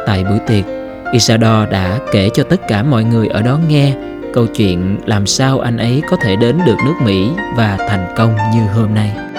[0.05, 0.65] Tại buổi tiệc,
[1.11, 3.95] Isadore đã kể cho tất cả mọi người ở đó nghe
[4.33, 8.35] câu chuyện làm sao anh ấy có thể đến được nước Mỹ và thành công
[8.53, 9.32] như hôm nay.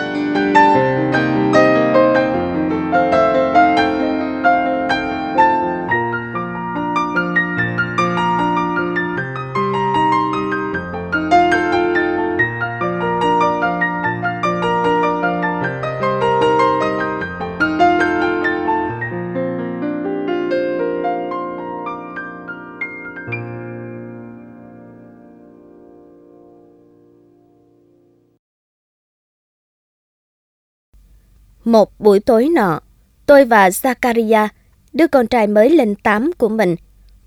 [31.65, 32.81] Một buổi tối nọ,
[33.27, 34.49] tôi và Zakaria,
[34.93, 36.77] đứa con trai mới lên 8 của mình,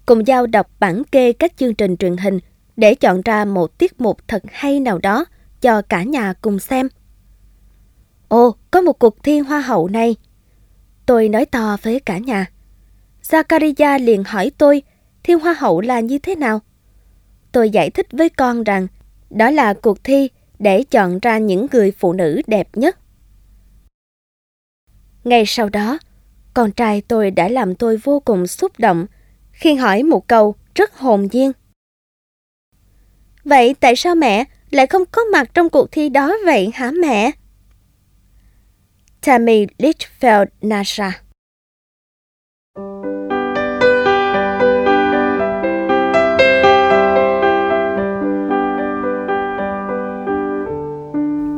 [0.05, 2.39] cùng giao đọc bản kê các chương trình truyền hình
[2.77, 5.25] để chọn ra một tiết mục thật hay nào đó
[5.61, 6.89] cho cả nhà cùng xem.
[8.27, 10.15] Ồ, có một cuộc thi hoa hậu này.
[11.05, 12.45] Tôi nói to với cả nhà.
[13.23, 14.81] Zakaria liền hỏi tôi
[15.23, 16.59] thi hoa hậu là như thế nào.
[17.51, 18.87] Tôi giải thích với con rằng
[19.29, 22.97] đó là cuộc thi để chọn ra những người phụ nữ đẹp nhất.
[25.27, 25.99] Ngay sau đó,
[26.53, 29.05] con trai tôi đã làm tôi vô cùng xúc động
[29.51, 31.51] khi hỏi một câu rất hồn nhiên.
[33.43, 37.31] Vậy tại sao mẹ lại không có mặt trong cuộc thi đó vậy hả mẹ?
[39.21, 41.21] Tammy Litchfield Nasha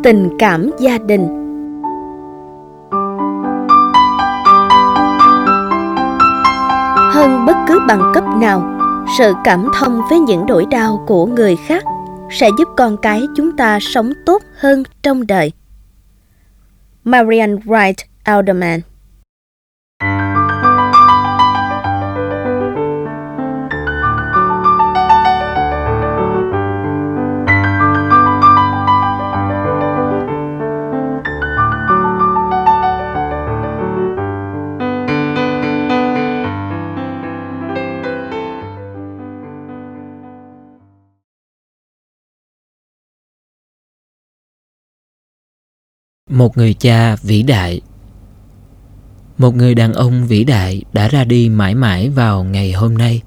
[0.04, 1.39] tình cảm gia đình
[7.20, 8.76] hơn bất cứ bằng cấp nào.
[9.18, 11.84] Sự cảm thông với những nỗi đau của người khác
[12.32, 15.52] sẽ giúp con cái chúng ta sống tốt hơn trong đời.
[17.04, 18.80] Marian wright alderman
[46.30, 47.82] Một người cha vĩ đại
[49.38, 53.22] Một người đàn ông vĩ đại đã ra đi mãi mãi vào ngày hôm nay.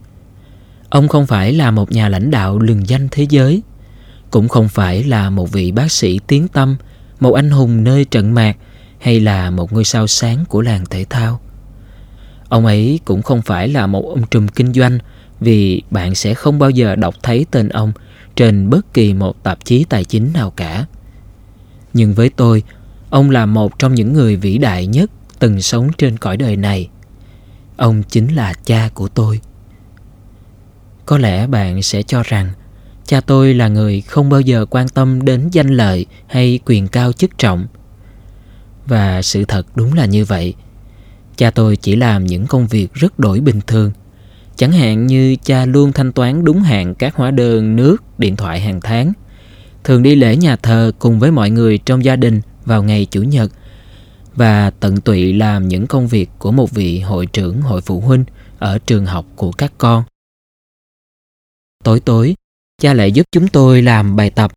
[0.88, 3.62] Ông không phải là một nhà lãnh đạo lừng danh thế giới,
[4.30, 6.76] cũng không phải là một vị bác sĩ tiếng tâm,
[7.20, 8.56] một anh hùng nơi trận mạc
[8.98, 11.40] hay là một ngôi sao sáng của làng thể thao.
[12.48, 14.98] Ông ấy cũng không phải là một ông trùm kinh doanh
[15.40, 17.92] vì bạn sẽ không bao giờ đọc thấy tên ông
[18.36, 20.86] trên bất kỳ một tạp chí tài chính nào cả.
[21.94, 22.62] Nhưng với tôi,
[23.12, 26.88] Ông là một trong những người vĩ đại nhất từng sống trên cõi đời này.
[27.76, 29.40] Ông chính là cha của tôi.
[31.06, 32.50] Có lẽ bạn sẽ cho rằng
[33.06, 37.12] cha tôi là người không bao giờ quan tâm đến danh lợi hay quyền cao
[37.12, 37.66] chức trọng.
[38.86, 40.54] Và sự thật đúng là như vậy.
[41.36, 43.92] Cha tôi chỉ làm những công việc rất đổi bình thường.
[44.56, 48.60] Chẳng hạn như cha luôn thanh toán đúng hạn các hóa đơn nước, điện thoại
[48.60, 49.12] hàng tháng.
[49.84, 53.22] Thường đi lễ nhà thờ cùng với mọi người trong gia đình vào ngày Chủ
[53.22, 53.52] nhật
[54.34, 58.24] và tận tụy làm những công việc của một vị hội trưởng hội phụ huynh
[58.58, 60.04] ở trường học của các con.
[61.84, 62.34] Tối tối,
[62.82, 64.52] cha lại giúp chúng tôi làm bài tập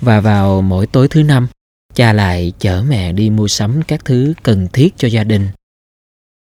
[0.00, 1.46] và vào mỗi tối thứ năm,
[1.94, 5.48] cha lại chở mẹ đi mua sắm các thứ cần thiết cho gia đình.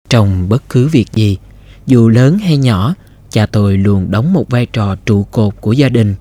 [0.08, 1.38] Trong bất cứ việc gì,
[1.86, 2.94] dù lớn hay nhỏ,
[3.30, 6.14] cha tôi luôn đóng một vai trò trụ cột của gia đình.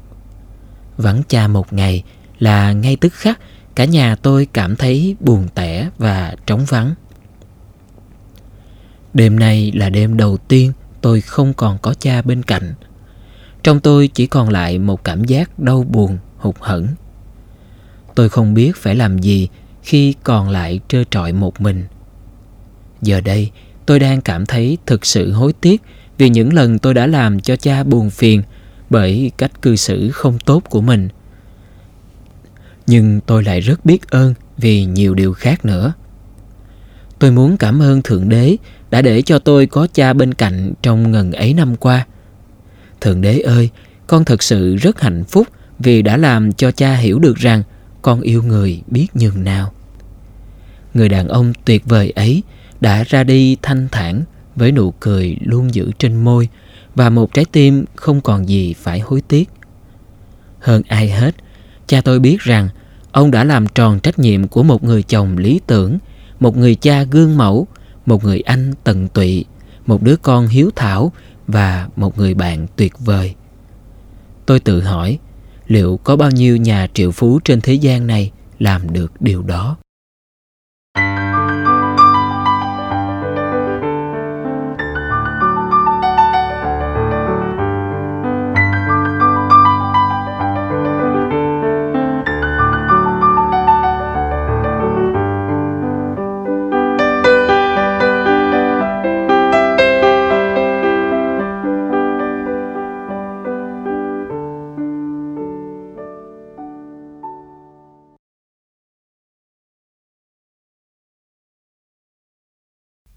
[0.97, 2.03] Vắng cha một ngày
[2.39, 3.39] là ngay tức khắc
[3.75, 6.93] Cả nhà tôi cảm thấy buồn tẻ và trống vắng.
[9.13, 12.73] Đêm nay là đêm đầu tiên tôi không còn có cha bên cạnh.
[13.63, 16.87] Trong tôi chỉ còn lại một cảm giác đau buồn, hụt hẫng.
[18.15, 19.49] Tôi không biết phải làm gì
[19.83, 21.83] khi còn lại trơ trọi một mình.
[23.01, 23.51] Giờ đây,
[23.85, 25.81] tôi đang cảm thấy thực sự hối tiếc
[26.17, 28.43] vì những lần tôi đã làm cho cha buồn phiền
[28.89, 31.09] bởi cách cư xử không tốt của mình–
[32.87, 35.93] nhưng tôi lại rất biết ơn vì nhiều điều khác nữa.
[37.19, 38.57] Tôi muốn cảm ơn Thượng Đế
[38.91, 42.05] đã để cho tôi có cha bên cạnh trong ngần ấy năm qua.
[43.01, 43.69] Thượng Đế ơi,
[44.07, 45.47] con thật sự rất hạnh phúc
[45.79, 47.63] vì đã làm cho cha hiểu được rằng
[48.01, 49.71] con yêu người biết nhường nào.
[50.93, 52.43] Người đàn ông tuyệt vời ấy
[52.81, 54.23] đã ra đi thanh thản
[54.55, 56.49] với nụ cười luôn giữ trên môi
[56.95, 59.49] và một trái tim không còn gì phải hối tiếc.
[60.59, 61.35] Hơn ai hết,
[61.93, 62.69] Cha tôi biết rằng
[63.11, 65.97] ông đã làm tròn trách nhiệm của một người chồng lý tưởng,
[66.39, 67.67] một người cha gương mẫu,
[68.05, 69.45] một người anh tận tụy,
[69.85, 71.11] một đứa con hiếu thảo
[71.47, 73.35] và một người bạn tuyệt vời.
[74.45, 75.19] Tôi tự hỏi,
[75.67, 79.77] liệu có bao nhiêu nhà triệu phú trên thế gian này làm được điều đó?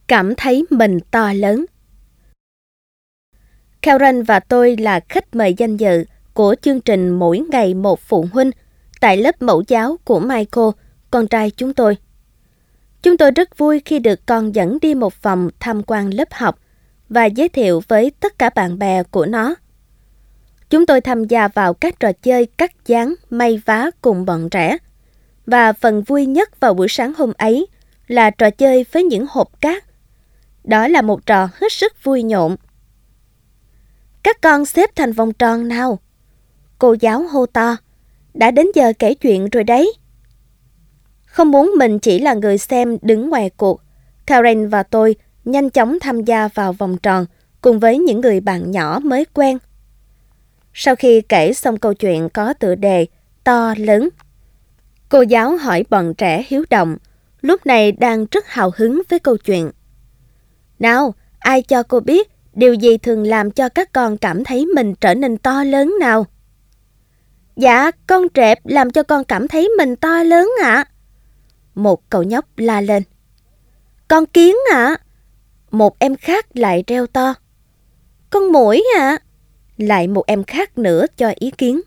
[0.08, 1.64] Cảm thấy mình to lớn.
[3.82, 6.04] Karen và tôi là khách mời danh dự
[6.34, 8.50] của chương trình Mỗi ngày một phụ huynh
[9.00, 10.68] tại lớp mẫu giáo của Michael,
[11.10, 11.96] con trai chúng tôi.
[13.02, 16.58] Chúng tôi rất vui khi được con dẫn đi một vòng tham quan lớp học
[17.08, 19.54] và giới thiệu với tất cả bạn bè của nó.
[20.70, 24.76] Chúng tôi tham gia vào các trò chơi cắt dán, may vá cùng bọn trẻ.
[25.46, 27.66] Và phần vui nhất vào buổi sáng hôm ấy
[28.06, 29.84] là trò chơi với những hộp cát
[30.66, 32.56] đó là một trò hết sức vui nhộn.
[34.22, 35.98] Các con xếp thành vòng tròn nào.
[36.78, 37.76] Cô giáo hô to.
[38.34, 39.92] Đã đến giờ kể chuyện rồi đấy.
[41.26, 43.80] Không muốn mình chỉ là người xem đứng ngoài cuộc,
[44.26, 47.26] Karen và tôi nhanh chóng tham gia vào vòng tròn
[47.60, 49.58] cùng với những người bạn nhỏ mới quen.
[50.74, 53.06] Sau khi kể xong câu chuyện có tựa đề
[53.44, 54.08] to lớn,
[55.08, 56.96] Cô giáo hỏi bọn trẻ hiếu động,
[57.40, 59.70] lúc này đang rất hào hứng với câu chuyện.
[60.78, 64.94] Nào, ai cho cô biết điều gì thường làm cho các con cảm thấy mình
[64.94, 66.26] trở nên to lớn nào?
[67.56, 70.84] Dạ, con trẹp làm cho con cảm thấy mình to lớn ạ.
[71.74, 73.02] Một cậu nhóc la lên.
[74.08, 74.96] Con kiến ạ.
[75.70, 77.34] Một em khác lại reo to.
[78.30, 79.18] Con mũi ạ.
[79.76, 81.80] Lại một em khác nữa cho ý kiến.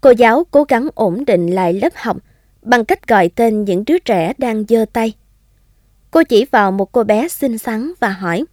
[0.00, 2.16] Cô giáo cố gắng ổn định lại lớp học
[2.62, 5.14] bằng cách gọi tên những đứa trẻ đang giơ tay.
[6.10, 8.44] Cô chỉ vào một cô bé xinh xắn và hỏi.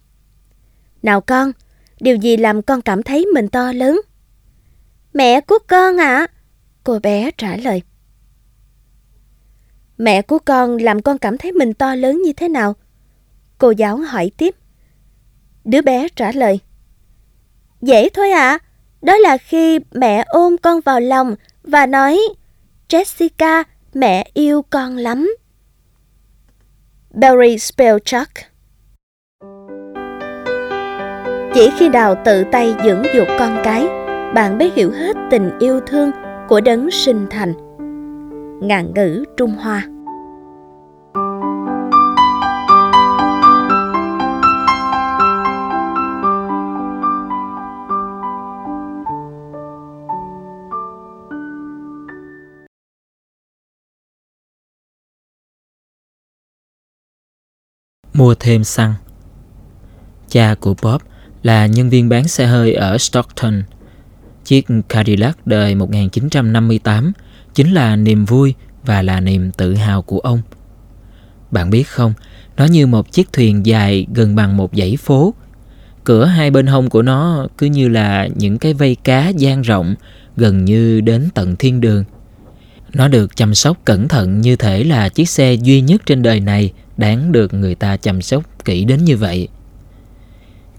[1.02, 1.52] Nào con,
[2.00, 4.00] điều gì làm con cảm thấy mình to lớn?
[5.12, 6.16] Mẹ của con ạ.
[6.16, 6.26] À?
[6.84, 7.82] Cô bé trả lời.
[9.98, 12.74] Mẹ của con làm con cảm thấy mình to lớn như thế nào?
[13.58, 14.54] Cô giáo hỏi tiếp.
[15.64, 16.60] Đứa bé trả lời.
[17.82, 18.48] Dễ thôi ạ.
[18.48, 18.58] À.
[19.02, 22.20] Đó là khi mẹ ôm con vào lòng và nói
[22.88, 25.36] Jessica, mẹ yêu con lắm.
[27.20, 28.30] Barry Spellchuck
[31.54, 33.86] Chỉ khi nào tự tay dưỡng dục con cái,
[34.34, 36.10] bạn mới hiểu hết tình yêu thương
[36.48, 37.52] của đấng sinh thành.
[38.62, 39.84] Ngạn ngữ Trung Hoa
[58.16, 58.94] mua thêm xăng.
[60.28, 61.00] Cha của Bob
[61.42, 63.62] là nhân viên bán xe hơi ở Stockton.
[64.44, 67.12] Chiếc Cadillac đời 1958
[67.54, 68.54] chính là niềm vui
[68.84, 70.40] và là niềm tự hào của ông.
[71.50, 72.12] Bạn biết không,
[72.56, 75.34] nó như một chiếc thuyền dài gần bằng một dãy phố.
[76.04, 79.94] Cửa hai bên hông của nó cứ như là những cái vây cá dang rộng
[80.36, 82.04] gần như đến tận thiên đường.
[82.92, 86.40] Nó được chăm sóc cẩn thận như thể là chiếc xe duy nhất trên đời
[86.40, 89.48] này đáng được người ta chăm sóc kỹ đến như vậy.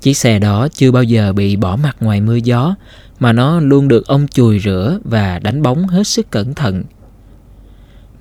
[0.01, 2.75] Chiếc xe đó chưa bao giờ bị bỏ mặt ngoài mưa gió,
[3.19, 6.83] mà nó luôn được ông chùi rửa và đánh bóng hết sức cẩn thận.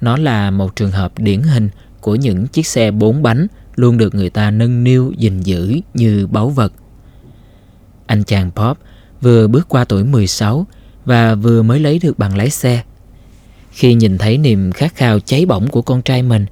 [0.00, 1.68] Nó là một trường hợp điển hình
[2.00, 6.26] của những chiếc xe bốn bánh luôn được người ta nâng niu, gìn giữ như
[6.26, 6.72] báu vật.
[8.06, 8.78] Anh chàng Pop
[9.20, 10.66] vừa bước qua tuổi 16
[11.04, 12.82] và vừa mới lấy được bằng lái xe.
[13.70, 16.46] Khi nhìn thấy niềm khát khao cháy bỏng của con trai mình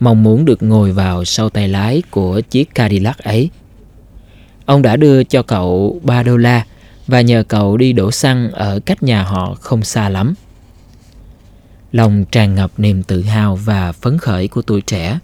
[0.00, 3.50] mong muốn được ngồi vào sau tay lái của chiếc Cadillac ấy.
[4.64, 6.66] Ông đã đưa cho cậu 3 đô la
[7.06, 10.34] và nhờ cậu đi đổ xăng ở cách nhà họ không xa lắm.
[11.92, 15.18] Lòng tràn ngập niềm tự hào và phấn khởi của tuổi trẻ.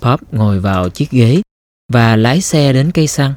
[0.00, 1.42] Pop ngồi vào chiếc ghế
[1.92, 3.34] và lái xe đến cây xăng.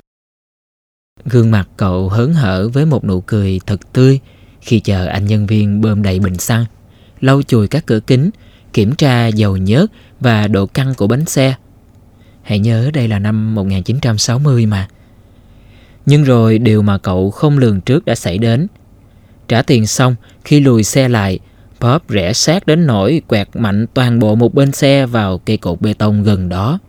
[1.25, 4.19] Gương mặt cậu hớn hở với một nụ cười thật tươi
[4.61, 6.65] khi chờ anh nhân viên bơm đầy bình xăng,
[7.21, 8.29] lau chùi các cửa kính,
[8.73, 11.55] kiểm tra dầu nhớt và độ căng của bánh xe.
[12.41, 14.87] Hãy nhớ đây là năm 1960 mà.
[16.05, 18.67] Nhưng rồi điều mà cậu không lường trước đã xảy đến.
[19.47, 20.15] Trả tiền xong,
[20.45, 21.39] khi lùi xe lại,
[21.81, 25.81] Bob rẽ sát đến nỗi quẹt mạnh toàn bộ một bên xe vào cây cột
[25.81, 26.79] bê tông gần đó.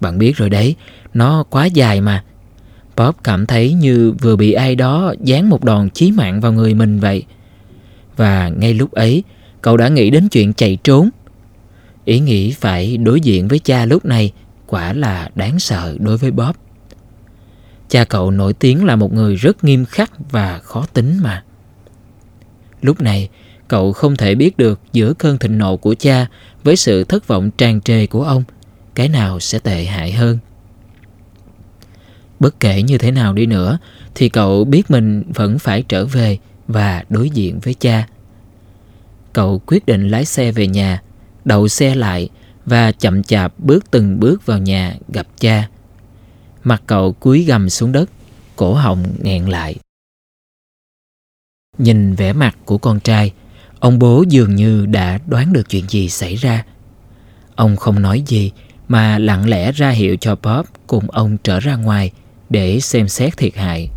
[0.00, 0.74] Bạn biết rồi đấy,
[1.14, 2.24] nó quá dài mà.
[2.96, 6.74] Bob cảm thấy như vừa bị ai đó dán một đòn chí mạng vào người
[6.74, 7.24] mình vậy.
[8.16, 9.24] Và ngay lúc ấy,
[9.62, 11.10] cậu đã nghĩ đến chuyện chạy trốn.
[12.10, 14.32] Ý nghĩ phải đối diện với cha lúc này
[14.66, 16.56] quả là đáng sợ đối với Bob.
[17.88, 21.44] Cha cậu nổi tiếng là một người rất nghiêm khắc và khó tính mà.
[22.82, 23.28] Lúc này,
[23.68, 26.26] cậu không thể biết được giữa cơn thịnh nộ của cha
[26.64, 28.44] với sự thất vọng tràn trề của ông,
[28.94, 30.38] cái nào sẽ tệ hại hơn.
[32.40, 33.78] Bất kể như thế nào đi nữa,
[34.14, 36.38] thì cậu biết mình vẫn phải trở về
[36.68, 38.06] và đối diện với cha.
[39.32, 41.02] Cậu quyết định lái xe về nhà
[41.44, 42.28] đậu xe lại
[42.66, 45.68] và chậm chạp bước từng bước vào nhà gặp cha.
[46.64, 48.10] Mặt cậu cúi gầm xuống đất,
[48.56, 49.76] cổ họng nghẹn lại.
[51.78, 53.32] Nhìn vẻ mặt của con trai,
[53.78, 56.64] ông bố dường như đã đoán được chuyện gì xảy ra.
[57.54, 58.52] Ông không nói gì
[58.88, 62.10] mà lặng lẽ ra hiệu cho Bob cùng ông trở ra ngoài
[62.50, 63.90] để xem xét thiệt hại.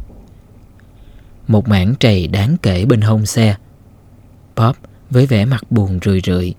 [1.47, 3.55] Một mảng trầy đáng kể bên hông xe.
[4.55, 4.75] Bob
[5.09, 6.53] với vẻ mặt buồn rười rượi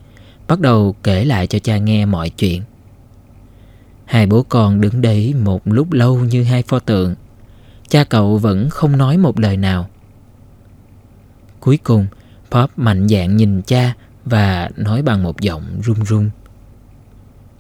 [0.49, 2.63] bắt đầu kể lại cho cha nghe mọi chuyện.
[4.05, 7.15] Hai bố con đứng đấy một lúc lâu như hai pho tượng.
[7.89, 9.89] Cha cậu vẫn không nói một lời nào.
[11.61, 12.07] Cuối cùng,
[12.51, 16.31] Pop mạnh dạn nhìn cha và nói bằng một giọng run run.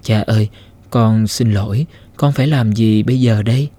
[0.02, 0.48] Cha ơi,
[0.90, 3.70] con xin lỗi, con phải làm gì bây giờ đây?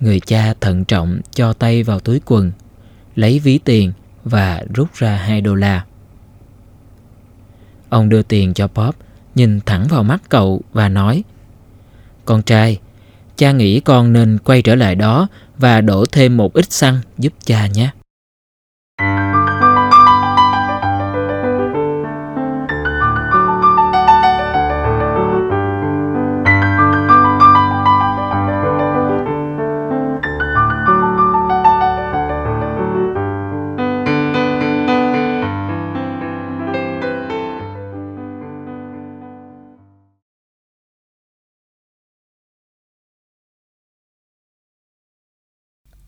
[0.00, 2.52] Người cha thận trọng cho tay vào túi quần,
[3.14, 3.92] lấy ví tiền
[4.24, 5.84] và rút ra hai đô la.
[7.92, 8.94] Ông đưa tiền cho Bob,
[9.34, 11.24] nhìn thẳng vào mắt cậu và nói
[12.24, 12.80] Con trai,
[13.36, 15.28] cha nghĩ con nên quay trở lại đó
[15.58, 17.90] và đổ thêm một ít xăng giúp cha nhé.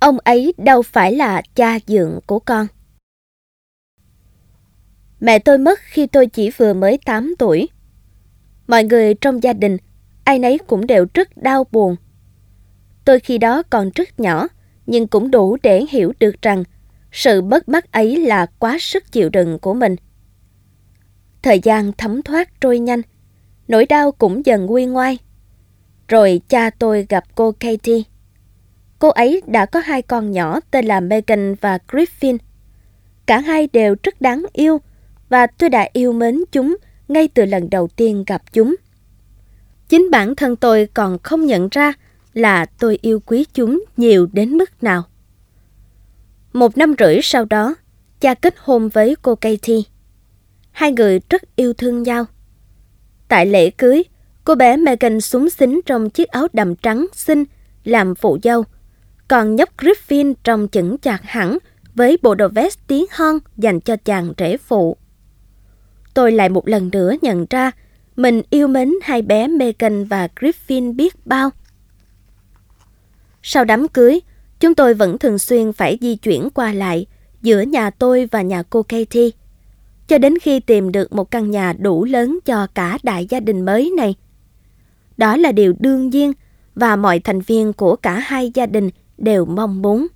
[0.04, 2.66] Ông ấy đâu phải là cha dượng của con.
[5.20, 7.68] Mẹ tôi mất khi tôi chỉ vừa mới 8 tuổi.
[8.66, 9.76] Mọi người trong gia đình,
[10.24, 11.96] ai nấy cũng đều rất đau buồn.
[13.04, 14.48] Tôi khi đó còn rất nhỏ,
[14.86, 16.64] nhưng cũng đủ để hiểu được rằng
[17.12, 19.96] sự bất mắc ấy là quá sức chịu đựng của mình.
[21.42, 23.02] Thời gian thấm thoát trôi nhanh,
[23.68, 25.18] nỗi đau cũng dần nguôi ngoai.
[26.08, 28.13] Rồi cha tôi gặp cô Katie.
[29.04, 32.38] Cô ấy đã có hai con nhỏ tên là Megan và Griffin.
[33.26, 34.80] Cả hai đều rất đáng yêu
[35.28, 36.76] và tôi đã yêu mến chúng
[37.08, 38.76] ngay từ lần đầu tiên gặp chúng.
[39.88, 41.92] Chính bản thân tôi còn không nhận ra
[42.34, 45.02] là tôi yêu quý chúng nhiều đến mức nào.
[46.52, 47.74] Một năm rưỡi sau đó,
[48.20, 49.82] cha kết hôn với cô Katie.
[50.70, 52.24] Hai người rất yêu thương nhau.
[53.28, 54.02] Tại lễ cưới,
[54.44, 57.44] cô bé Megan súng xính trong chiếc áo đầm trắng xinh
[57.84, 58.64] làm phụ dâu
[59.34, 61.58] còn nhóc Griffin trông chững chạc hẳn
[61.94, 64.96] với bộ đồ vest tí hon dành cho chàng rể phụ.
[66.14, 67.70] Tôi lại một lần nữa nhận ra
[68.16, 71.50] mình yêu mến hai bé Megan và Griffin biết bao.
[73.42, 74.20] Sau đám cưới,
[74.60, 77.06] chúng tôi vẫn thường xuyên phải di chuyển qua lại
[77.42, 79.30] giữa nhà tôi và nhà cô Katie,
[80.08, 83.64] cho đến khi tìm được một căn nhà đủ lớn cho cả đại gia đình
[83.64, 84.14] mới này.
[85.16, 86.32] Đó là điều đương nhiên
[86.74, 90.06] và mọi thành viên của cả hai gia đình đều mong muốn.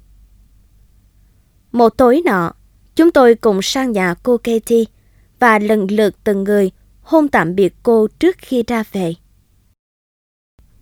[1.73, 2.53] Một tối nọ,
[2.97, 4.85] chúng tôi cùng sang nhà cô Katie
[5.39, 6.71] và lần lượt từng người
[7.03, 9.15] hôn tạm biệt cô trước khi ra về.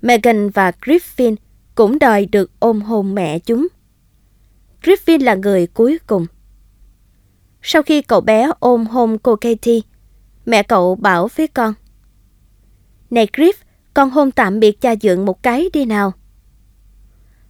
[0.03, 1.37] Megan và Griffin
[1.75, 3.67] cũng đòi được ôm hôn mẹ chúng.
[4.83, 6.27] Griffin là người cuối cùng.
[7.63, 9.81] Sau khi cậu bé ôm hôn cô Katie,
[10.47, 11.75] mẹ cậu bảo với con.
[13.11, 13.53] Này Griff,
[13.95, 16.13] con hôn tạm biệt cha dượng một cái đi nào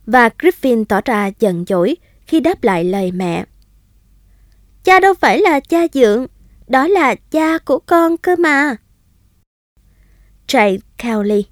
[0.07, 1.96] và Griffin tỏ ra giận dỗi
[2.26, 3.44] khi đáp lại lời mẹ.
[4.84, 6.26] Cha đâu phải là cha dượng,
[6.66, 8.76] đó là cha của con cơ mà.
[10.48, 11.42] Jay Cowley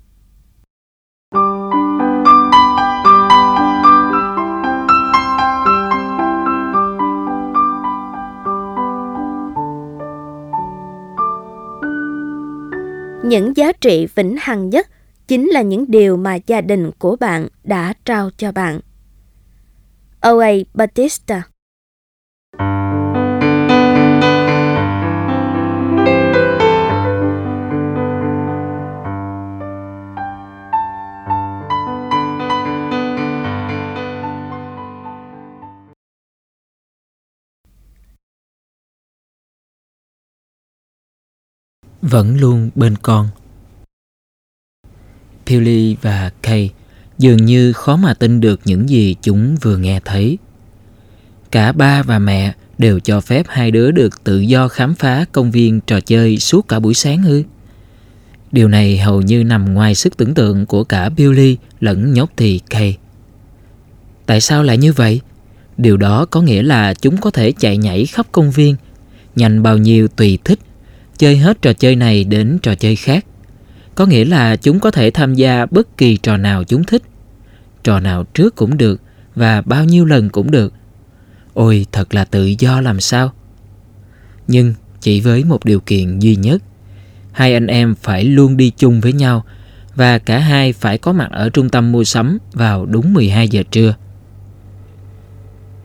[13.25, 14.89] Những giá trị vĩnh hằng nhất
[15.29, 18.81] chính là những điều mà gia đình của bạn đã trao cho bạn.
[20.21, 20.53] O.A.
[20.75, 21.43] Batista
[42.03, 43.29] vẫn luôn bên con
[45.47, 46.71] Philly và Kay
[47.19, 50.39] dường như khó mà tin được những gì chúng vừa nghe thấy.
[51.51, 55.51] Cả ba và mẹ đều cho phép hai đứa được tự do khám phá công
[55.51, 57.43] viên trò chơi suốt cả buổi sáng ư.
[58.53, 62.61] Điều này hầu như nằm ngoài sức tưởng tượng của cả Billy lẫn nhóc thì
[62.71, 62.99] Kay.
[64.27, 65.21] Tại sao lại như vậy?
[65.77, 68.77] Điều đó có nghĩa là chúng có thể chạy nhảy khắp công viên,
[69.37, 70.59] nhanh bao nhiêu tùy thích,
[71.19, 73.25] chơi hết trò chơi này đến trò chơi khác
[73.95, 77.03] có nghĩa là chúng có thể tham gia bất kỳ trò nào chúng thích.
[77.85, 79.01] Trò nào trước cũng được
[79.35, 80.73] và bao nhiêu lần cũng được.
[81.55, 83.33] Ôi, thật là tự do làm sao.
[84.49, 86.63] Nhưng chỉ với một điều kiện duy nhất.
[87.33, 89.45] Hai anh em phải luôn đi chung với nhau
[89.95, 93.63] và cả hai phải có mặt ở trung tâm mua sắm vào đúng 12 giờ
[93.71, 93.95] trưa.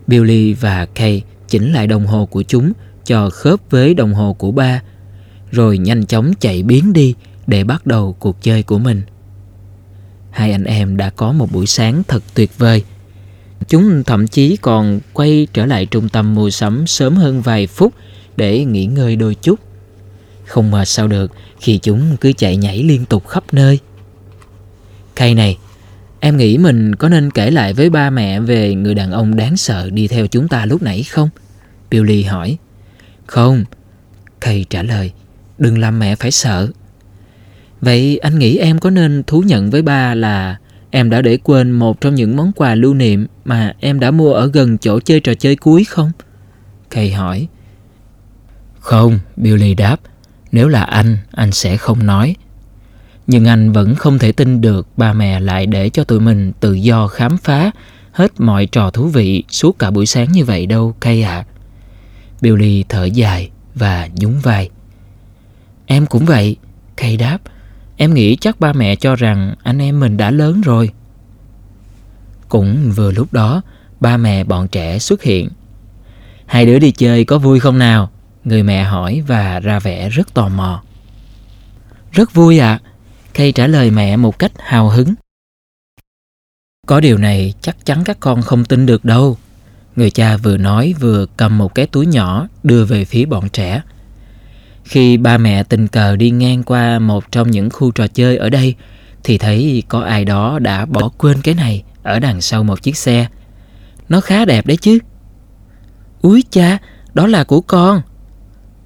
[0.07, 2.71] Billy và Kay chỉnh lại đồng hồ của chúng
[3.05, 4.81] cho khớp với đồng hồ của ba,
[5.51, 7.15] rồi nhanh chóng chạy biến đi
[7.49, 9.01] để bắt đầu cuộc chơi của mình.
[10.31, 12.83] Hai anh em đã có một buổi sáng thật tuyệt vời.
[13.67, 17.93] Chúng thậm chí còn quay trở lại trung tâm mua sắm sớm hơn vài phút
[18.37, 19.59] để nghỉ ngơi đôi chút.
[20.45, 23.79] Không mà sao được khi chúng cứ chạy nhảy liên tục khắp nơi.
[25.15, 25.57] Kay này,
[26.19, 29.57] em nghĩ mình có nên kể lại với ba mẹ về người đàn ông đáng
[29.57, 31.29] sợ đi theo chúng ta lúc nãy không?
[31.89, 32.57] Billy hỏi.
[33.25, 33.65] Không,
[34.41, 35.11] Kay trả lời.
[35.57, 36.71] đừng làm mẹ phải sợ.
[37.81, 40.57] Vậy anh nghĩ em có nên thú nhận với ba là
[40.91, 44.33] em đã để quên một trong những món quà lưu niệm mà em đã mua
[44.33, 46.11] ở gần chỗ chơi trò chơi cuối không?
[46.89, 47.47] Kay hỏi.
[48.79, 49.99] Không, Billy đáp.
[50.51, 52.35] Nếu là anh, anh sẽ không nói.
[53.27, 56.73] Nhưng anh vẫn không thể tin được ba mẹ lại để cho tụi mình tự
[56.73, 57.71] do khám phá
[58.11, 61.31] hết mọi trò thú vị suốt cả buổi sáng như vậy đâu, Kay ạ.
[61.31, 61.45] À.
[62.41, 64.69] Billy thở dài và nhún vai.
[65.85, 66.55] Em cũng vậy,
[66.97, 67.37] Kay đáp.
[68.01, 70.89] Em nghĩ chắc ba mẹ cho rằng anh em mình đã lớn rồi.
[72.49, 73.61] Cũng vừa lúc đó,
[73.99, 75.49] ba mẹ bọn trẻ xuất hiện.
[76.45, 78.09] Hai đứa đi chơi có vui không nào?
[78.43, 80.83] Người mẹ hỏi và ra vẻ rất tò mò.
[82.11, 82.79] Rất vui ạ.
[82.83, 82.89] À.
[83.33, 85.13] Kay trả lời mẹ một cách hào hứng.
[86.87, 89.37] Có điều này chắc chắn các con không tin được đâu.
[89.95, 93.81] Người cha vừa nói vừa cầm một cái túi nhỏ đưa về phía bọn trẻ.
[94.89, 98.49] Khi ba mẹ tình cờ đi ngang qua một trong những khu trò chơi ở
[98.49, 98.75] đây
[99.23, 102.97] thì thấy có ai đó đã bỏ quên cái này ở đằng sau một chiếc
[102.97, 103.27] xe.
[104.09, 104.99] Nó khá đẹp đấy chứ.
[106.21, 106.77] Úi cha,
[107.13, 108.01] đó là của con.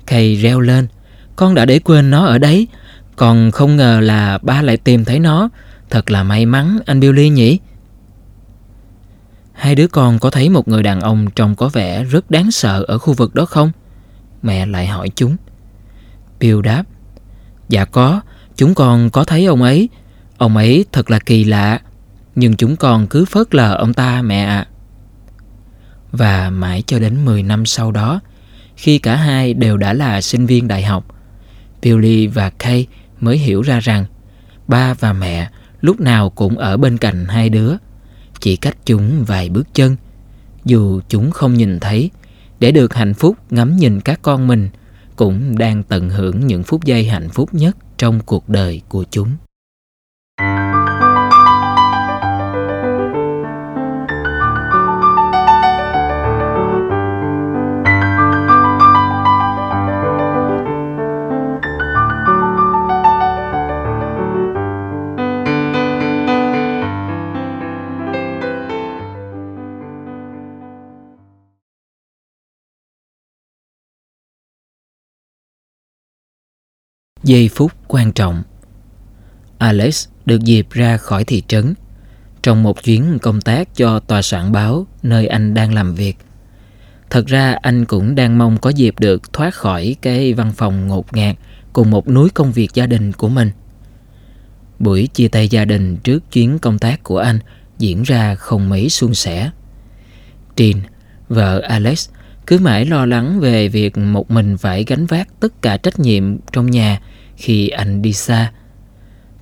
[0.06, 0.88] Kay reo lên,
[1.36, 2.68] con đã để quên nó ở đấy,
[3.16, 5.50] còn không ngờ là ba lại tìm thấy nó.
[5.90, 7.60] Thật là may mắn anh Billy nhỉ?
[9.54, 12.84] Hai đứa con có thấy một người đàn ông trông có vẻ rất đáng sợ
[12.88, 13.72] ở khu vực đó không?
[14.42, 15.36] Mẹ lại hỏi chúng.
[16.44, 16.84] Bill đáp.
[17.70, 18.22] Dạ có,
[18.56, 19.90] chúng con có thấy ông ấy.
[20.38, 21.80] Ông ấy thật là kỳ lạ,
[22.36, 24.68] nhưng chúng con cứ phớt lờ ông ta mẹ ạ.
[26.12, 28.20] Và mãi cho đến 10 năm sau đó,
[28.76, 31.06] khi cả hai đều đã là sinh viên đại học,
[31.82, 32.88] Billy và Kay
[33.20, 34.06] mới hiểu ra rằng
[34.68, 35.50] ba và mẹ
[35.82, 37.76] lúc nào cũng ở bên cạnh hai đứa,
[38.40, 39.96] chỉ cách chúng vài bước chân.
[40.66, 42.12] Dù chúng không nhìn thấy,
[42.60, 44.70] để được hạnh phúc ngắm nhìn các con mình
[45.16, 49.30] cũng đang tận hưởng những phút giây hạnh phúc nhất trong cuộc đời của chúng.
[77.24, 78.44] Giây phút quan trọng
[79.58, 81.74] Alex được dịp ra khỏi thị trấn
[82.42, 86.18] trong một chuyến công tác cho tòa soạn báo nơi anh đang làm việc.
[87.10, 91.14] Thật ra anh cũng đang mong có dịp được thoát khỏi cái văn phòng ngột
[91.14, 91.36] ngạt
[91.74, 93.52] cùng một núi công việc gia đình của mình.
[94.80, 97.40] Buổi chia tay gia đình trước chuyến công tác của anh
[97.78, 99.50] diễn ra không mấy suôn sẻ.
[100.56, 100.78] Trin,
[101.30, 102.10] vợ Alex,
[102.48, 106.38] cứ mãi lo lắng về việc một mình phải gánh vác tất cả trách nhiệm
[106.52, 107.02] trong nhà
[107.38, 108.52] khi anh đi xa.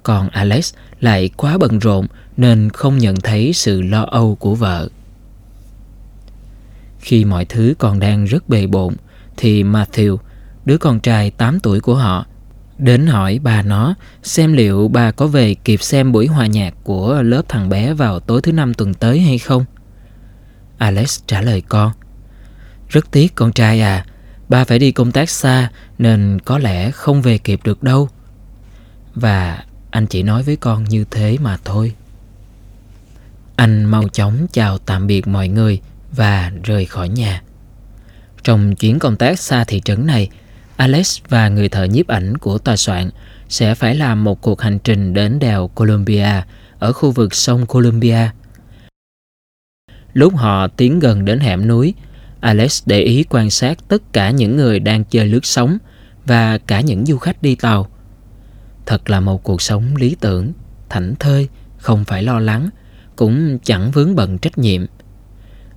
[0.04, 4.90] Còn Alex lại quá bận rộn nên không nhận thấy sự lo âu của vợ.
[7.00, 8.96] Khi mọi thứ còn đang rất bề bộn
[9.38, 10.18] thì Matthew,
[10.66, 12.26] đứa con trai 8 tuổi của họ,
[12.78, 17.22] đến hỏi bà nó xem liệu bà có về kịp xem buổi hòa nhạc của
[17.22, 19.66] lớp thằng bé vào tối thứ năm tuần tới hay không.
[20.78, 21.92] Alex trả lời con.
[22.90, 24.06] Rất tiếc con trai à,
[24.52, 28.10] ba phải đi công tác xa nên có lẽ không về kịp được đâu.
[29.16, 31.94] Và anh chỉ nói với con như thế mà thôi.
[33.56, 35.82] Anh mau chóng chào tạm biệt mọi người
[36.12, 37.42] và rời khỏi nhà.
[38.44, 40.30] Trong chuyến công tác xa thị trấn này,
[40.76, 43.10] Alex và người thợ nhiếp ảnh của tòa soạn
[43.50, 46.42] sẽ phải làm một cuộc hành trình đến đèo Columbia
[46.80, 48.30] ở khu vực sông Columbia.
[50.14, 51.94] Lúc họ tiến gần đến hẻm núi,
[52.42, 55.78] Alex để ý quan sát tất cả những người đang chơi lướt sóng
[56.26, 57.88] và cả những du khách đi tàu.
[58.86, 60.54] Thật là một cuộc sống lý tưởng,
[60.90, 62.70] thảnh thơi, không phải lo lắng,
[63.16, 64.86] cũng chẳng vướng bận trách nhiệm.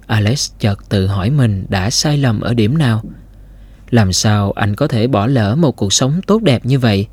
[0.07, 3.03] Alex chợt tự hỏi mình đã sai lầm ở điểm nào.
[3.91, 7.07] Làm sao anh có thể bỏ lỡ một cuộc sống tốt đẹp như vậy?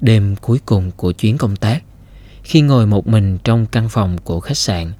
[0.00, 1.82] Đêm cuối cùng của chuyến công tác,
[2.42, 4.92] khi ngồi một mình trong căn phòng của khách sạn,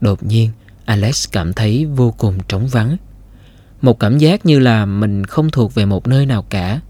[0.00, 0.50] đột nhiên
[0.84, 2.96] Alex cảm thấy vô cùng trống vắng.
[3.82, 6.80] Một cảm giác như là mình không thuộc về một nơi nào cả.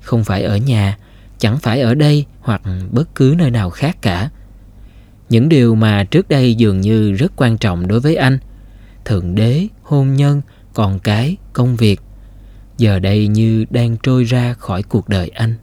[0.00, 0.98] Không phải ở nhà,
[1.38, 4.30] chẳng phải ở đây hoặc bất cứ nơi nào khác cả.
[5.28, 8.38] Những điều mà trước đây dường như rất quan trọng đối với anh,
[9.04, 10.42] thượng đế, hôn nhân,
[10.74, 12.00] con cái, công việc,
[12.78, 15.54] giờ đây như đang trôi ra khỏi cuộc đời anh.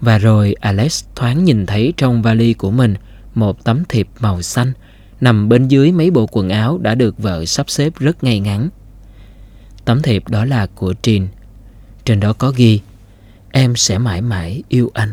[0.00, 2.94] Và rồi Alex thoáng nhìn thấy trong vali của mình
[3.34, 4.72] một tấm thiệp màu xanh
[5.22, 8.68] nằm bên dưới mấy bộ quần áo đã được vợ sắp xếp rất ngay ngắn.
[9.84, 11.28] Tấm thiệp đó là của Trin.
[12.04, 12.80] Trên đó có ghi,
[13.52, 15.12] Em sẽ mãi mãi yêu anh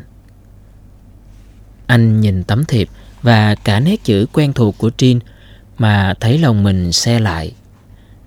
[1.88, 2.90] Anh nhìn tấm thiệp
[3.22, 5.20] Và cả nét chữ quen thuộc của Trin
[5.78, 7.54] Mà thấy lòng mình xe lại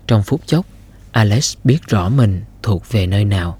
[0.07, 0.65] Trong phút chốc,
[1.11, 3.57] Alex biết rõ mình thuộc về nơi nào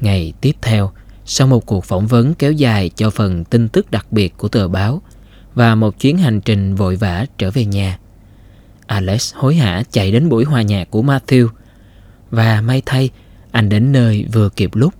[0.00, 0.90] Ngày tiếp theo,
[1.24, 4.68] Sau một cuộc phỏng vấn kéo dài cho phần tin tức đặc biệt của tờ
[4.68, 5.02] báo
[5.56, 7.98] và một chuyến hành trình vội vã trở về nhà.
[8.86, 11.48] Alex hối hả chạy đến buổi hòa nhạc của Matthew,
[12.30, 13.10] Và may thay,
[13.50, 14.94] anh đến nơi vừa kịp lúc.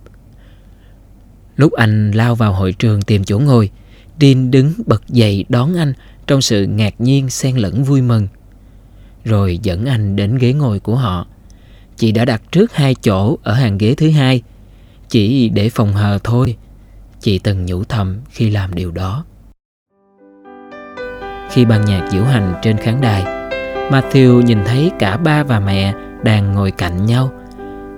[1.55, 3.69] Lúc anh lao vào hội trường tìm chỗ ngồi,
[4.21, 5.93] Dean đứng bật dậy đón anh
[6.27, 8.27] Trong sự ngạc nhiên, xen lẫn vui mừng.
[9.25, 11.27] Rồi dẫn anh đến ghế ngồi của họ.
[11.97, 14.41] Chị đã đặt trước hai chỗ ở hàng ghế thứ hai.
[15.09, 16.57] Chỉ để phòng hờ thôi.
[17.21, 19.25] Chị từng nhủ thầm khi làm điều đó.
[21.51, 23.25] Khi ban nhạc diễu hành trên khán đài.
[23.91, 25.93] Matthew nhìn thấy cả ba và mẹ
[26.23, 27.29] đang ngồi cạnh nhau.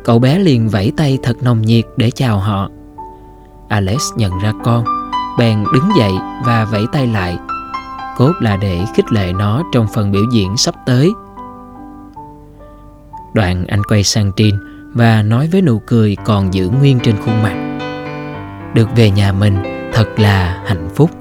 [0.04, 2.70] Cậu bé liền vẫy tay thật nồng nhiệt để chào họ.
[3.68, 4.84] Alex nhận ra con.
[5.40, 6.12] Bèn đứng dậy
[6.46, 7.38] và vẫy tay lại.
[8.18, 11.12] Cốt là để khích lệ nó trong phần biểu diễn sắp tới.
[13.34, 14.56] Đoạn anh quay sang Trin
[14.94, 17.80] Và nói với nụ cười còn giữ nguyên trên khuôn mặt.
[18.74, 19.58] Được về nhà mình,
[19.94, 21.19] thật là hạnh phúc.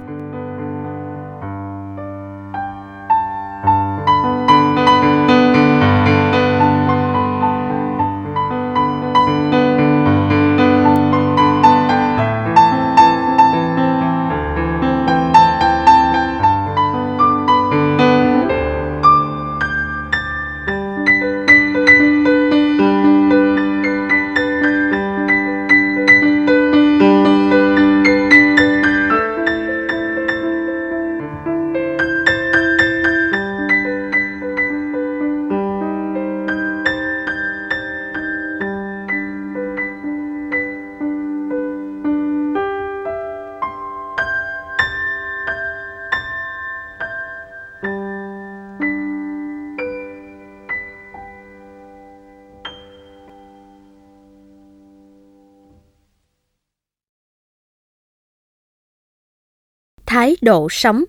[60.42, 61.04] Độ sống.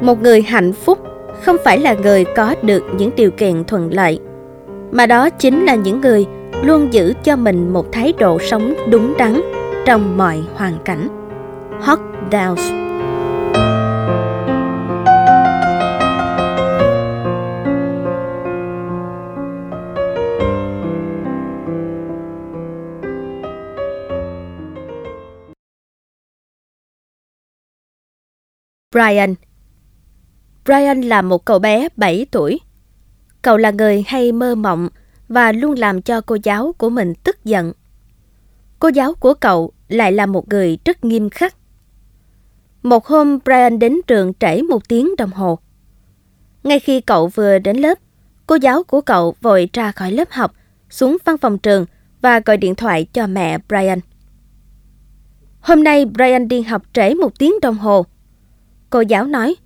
[0.00, 0.98] Một người hạnh phúc
[1.42, 4.20] không phải là người có được những điều kiện thuận lợi,
[4.90, 6.26] mà đó chính là những người
[6.62, 9.40] luôn giữ cho mình một thái độ sống đúng đắn
[9.86, 11.08] trong mọi hoàn cảnh.
[11.80, 11.98] Hot
[12.30, 12.85] Downs
[28.96, 29.34] Brian
[30.64, 32.60] Brian là một cậu bé 7 tuổi.
[33.42, 34.88] Cậu là người hay mơ mộng
[35.28, 37.72] và luôn làm cho cô giáo của mình tức giận.
[38.78, 41.56] Cô giáo của cậu lại là một người rất nghiêm khắc.
[42.82, 45.58] Một hôm Brian đến trường trễ một tiếng đồng hồ.
[46.62, 47.98] Ngay khi cậu vừa đến lớp,
[48.46, 50.54] cô giáo của cậu vội ra khỏi lớp học,
[50.90, 51.86] xuống văn phòng trường
[52.20, 54.00] và gọi điện thoại cho mẹ Brian.
[55.60, 58.06] Hôm nay Brian đi học trễ một tiếng đồng hồ.
[58.90, 59.56] Cô giáo nói,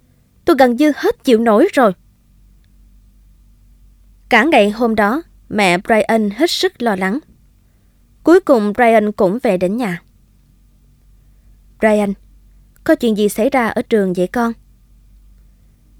[0.45, 1.93] tôi gần như hết chịu nổi rồi.
[4.29, 7.19] Cả ngày hôm đó, mẹ Brian hết sức lo lắng.
[8.23, 10.03] Cuối cùng Brian cũng về đến nhà.
[11.79, 12.13] Brian,
[12.85, 14.53] có chuyện gì xảy ra ở trường vậy con?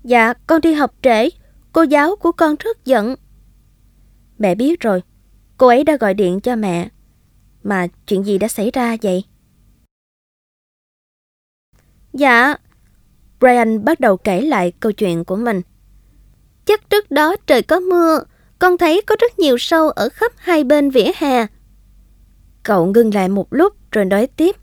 [0.05, 1.29] Dạ, con đi học trễ,
[1.73, 3.15] cô giáo của con rất giận.
[4.39, 5.03] Mẹ biết rồi,
[5.57, 6.89] cô ấy đã gọi điện cho mẹ.
[7.63, 9.25] Mà chuyện gì đã xảy ra vậy?
[12.13, 12.57] Dạ,
[13.41, 15.63] Brian bắt đầu kể lại câu chuyện của mình.
[16.65, 18.21] Chắc trước đó trời có mưa,
[18.59, 21.47] con thấy có rất nhiều sâu ở khắp hai bên vỉa hè.
[22.63, 24.57] Cậu ngưng lại một lúc rồi nói tiếp.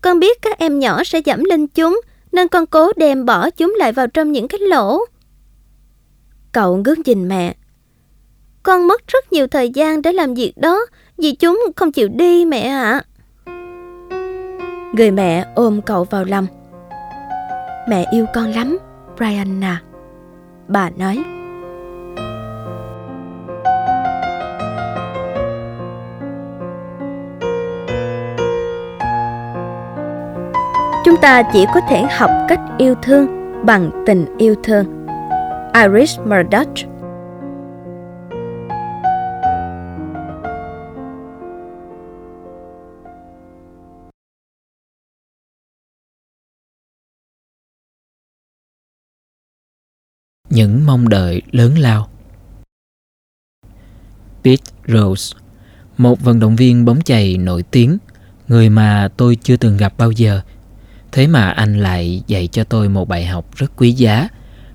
[0.00, 2.00] Con biết các em nhỏ sẽ dẫm lên chúng,
[2.32, 5.04] nên con cố đem bỏ chúng lại vào trong những cái lỗ.
[6.52, 7.54] Cậu ngước nhìn mẹ.
[8.62, 10.86] Con mất rất nhiều thời gian để làm việc đó,
[11.18, 13.02] vì chúng không chịu đi mẹ ạ.
[13.44, 13.52] À.
[14.94, 16.46] Người mẹ ôm cậu vào lòng.
[17.88, 18.78] Mẹ yêu con lắm,
[19.16, 19.80] Brian à.
[20.68, 21.18] Bà nói.
[31.04, 33.26] Chúng ta chỉ có thể học cách yêu thương
[33.66, 35.06] bằng tình yêu thương.
[35.74, 36.68] Iris Murdoch
[50.50, 52.08] những mong đợi lớn lao.
[54.44, 55.36] Pete Rose,
[55.98, 57.98] một vận động viên bóng chày nổi tiếng,
[58.48, 60.40] người mà tôi chưa từng gặp bao giờ.
[61.12, 64.28] Thế mà anh lại dạy cho tôi một bài học rất quý giá,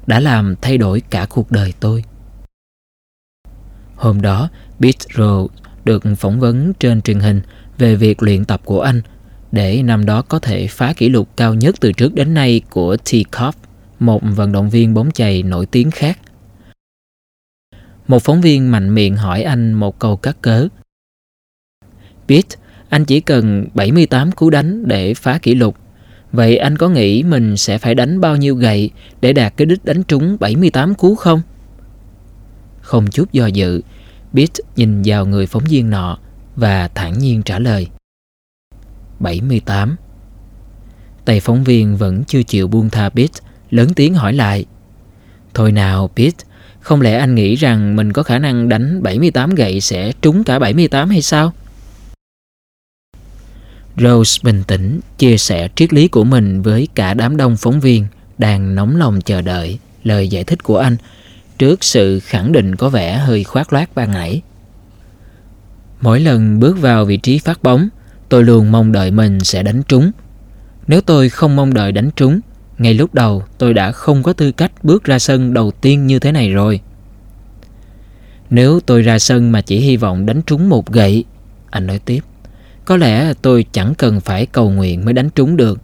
[0.08, 2.04] đã làm thay đổi cả cuộc đời tôi.
[3.96, 4.50] Hôm đó,
[4.80, 5.54] Pete Rose
[5.86, 7.42] được phỏng vấn trên truyền hình
[7.78, 9.02] về việc luyện tập của anh
[9.52, 12.98] để năm đó có thể phá kỷ lục cao nhất từ trước đến nay của
[12.98, 13.10] T.
[13.40, 13.65] Cobb
[14.00, 16.20] một vận động viên bóng chày nổi tiếng khác.
[18.08, 20.68] Một phóng viên mạnh miệng hỏi anh một câu cắt cớ.
[22.28, 22.56] Pete,
[22.90, 25.76] anh chỉ cần 78 cú đánh để phá kỷ lục.
[26.32, 28.90] Vậy anh có nghĩ mình sẽ phải đánh bao nhiêu gậy
[29.22, 31.42] để đạt cái đích đánh trúng 78 cú không?
[32.82, 33.82] Không chút do dự,
[34.34, 36.18] Pete nhìn vào người phóng viên nọ
[36.56, 37.88] và thản nhiên trả lời.
[39.20, 39.96] 78
[41.26, 43.40] Tay phóng viên vẫn chưa chịu buông tha Pete
[43.70, 44.66] lớn tiếng hỏi lại.
[45.54, 46.46] Thôi nào Pete,
[46.80, 50.60] không lẽ anh nghĩ rằng mình có khả năng đánh 78 gậy sẽ trúng cả
[50.60, 51.54] 78 hay sao?
[53.98, 58.06] Rose bình tĩnh chia sẻ triết lý của mình với cả đám đông phóng viên
[58.38, 60.98] đang nóng lòng chờ đợi lời giải thích của anh
[61.58, 64.42] trước sự khẳng định có vẻ hơi khoác loát ban nãy.
[66.02, 67.90] Mỗi lần bước vào vị trí phát bóng,
[68.30, 70.12] tôi luôn mong đợi mình sẽ đánh trúng.
[70.88, 72.40] Nếu tôi không mong đợi đánh trúng
[72.78, 76.20] ngay lúc đầu tôi đã không có tư cách bước ra sân đầu tiên như
[76.20, 76.80] thế này rồi.
[78.50, 81.26] Nếu tôi ra sân mà chỉ hy vọng đánh trúng một gậy,
[81.70, 82.20] anh nói tiếp,
[82.86, 85.82] có lẽ tôi chẳng cần phải cầu nguyện mới đánh trúng được.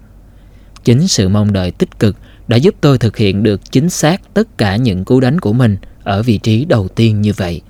[0.84, 2.16] Chính sự mong đợi tích cực
[2.48, 5.78] đã giúp tôi thực hiện được chính xác tất cả những cú đánh của mình
[6.04, 7.62] ở vị trí đầu tiên như vậy.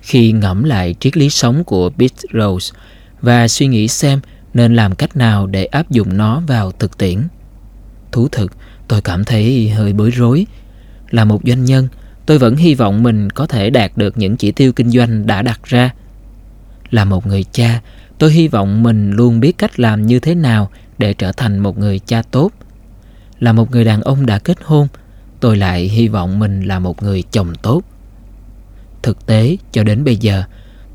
[0.00, 2.74] Khi ngẫm lại triết lý sống của Pete Rose
[3.20, 4.20] và suy nghĩ xem
[4.54, 7.18] nên làm cách nào để áp dụng nó vào thực tiễn,
[8.12, 8.52] Thú thực,
[8.88, 10.46] tôi cảm thấy hơi bối rối.
[11.10, 11.88] Là một doanh nhân,
[12.26, 15.42] tôi vẫn hy vọng mình có thể đạt được những chỉ tiêu kinh doanh đã
[15.42, 15.90] đặt ra.
[16.90, 17.80] Là một người cha,
[18.18, 21.78] tôi hy vọng mình luôn biết cách làm như thế nào để trở thành một
[21.78, 22.52] người cha tốt.
[23.40, 24.88] Là một người đàn ông đã kết hôn,
[25.40, 27.82] tôi lại hy vọng mình là một người chồng tốt.
[29.02, 30.44] Thực tế, cho đến bây giờ,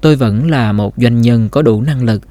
[0.01, 2.21] tôi vẫn là một doanh nhân có đủ năng lực,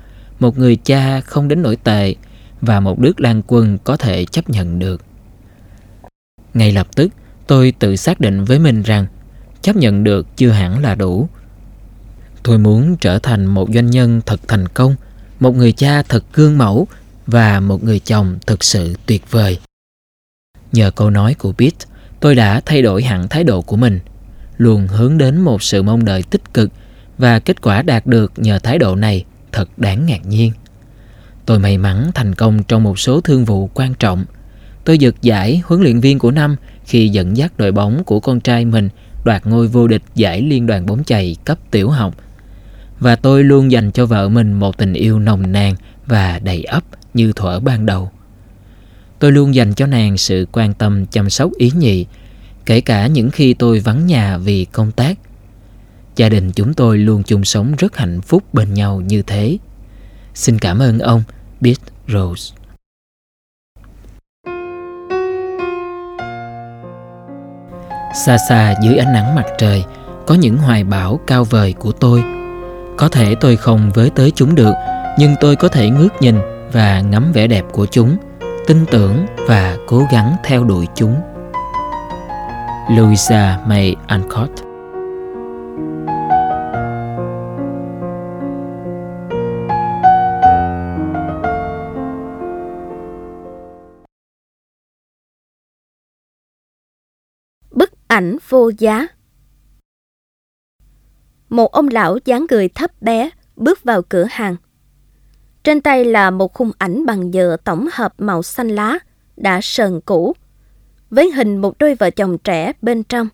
[0.41, 2.15] một người cha không đến nổi tệ,
[2.63, 5.03] và một nước lan quân có thể chấp nhận được.
[6.55, 7.13] Ngay lập tức,
[7.47, 9.07] tôi tự xác định với mình rằng
[9.63, 11.29] chấp nhận được chưa hẳn là đủ.
[12.43, 14.97] Tôi muốn trở thành một doanh nhân thật thành công,
[15.41, 16.87] một người cha thật gương mẫu
[17.27, 19.59] và một người chồng thực sự tuyệt vời.
[20.73, 21.87] Nhờ câu nói của Pete,
[22.21, 24.01] tôi đã thay đổi hẳn thái độ của mình,
[24.57, 26.71] luôn hướng đến một sự mong đợi tích cực
[27.19, 30.53] và kết quả đạt được nhờ thái độ này thật đáng ngạc nhiên.
[31.47, 34.25] Tôi may mắn thành công trong một số thương vụ quan trọng.
[34.85, 38.41] Tôi giật giải huấn luyện viên của năm khi dẫn dắt đội bóng của con
[38.41, 38.89] trai mình
[39.25, 42.15] đoạt ngôi vô địch giải liên đoàn bóng chày cấp tiểu học.
[43.01, 45.75] Và tôi luôn dành cho vợ mình một tình yêu nồng nàn
[46.07, 46.85] và đầy ấp
[47.15, 48.11] như thuở ban đầu.
[49.19, 52.07] Tôi luôn dành cho nàng sự quan tâm chăm sóc ý nhị,
[52.67, 55.19] kể cả những khi tôi vắng nhà vì công tác.
[56.17, 59.59] Gia đình chúng tôi luôn chung sống rất hạnh phúc bên nhau như thế.
[60.35, 61.23] Xin cảm ơn ông,
[61.61, 61.79] Beat
[62.09, 62.55] Rose.
[68.15, 69.85] Xa xa dưới ánh nắng mặt trời,
[70.27, 72.25] có những hoài bão cao vời của tôi.
[72.97, 74.73] Có thể tôi không với tới chúng được,
[75.19, 76.37] nhưng tôi có thể ngước nhìn
[76.73, 78.17] và ngắm vẻ đẹp của chúng,
[78.67, 81.15] tin tưởng và cố gắng theo đuổi chúng.
[82.91, 84.72] Louisa May Alcott
[98.13, 99.07] ảnh vô giá.
[101.49, 104.57] Một ông lão dáng người thấp bé bước vào cửa hàng.
[105.65, 108.99] Trên tay là một khung ảnh bằng nhựa tổng hợp màu xanh lá,
[109.37, 110.33] đã sờn cũ,
[111.11, 113.29] với hình một đôi vợ chồng trẻ bên trong.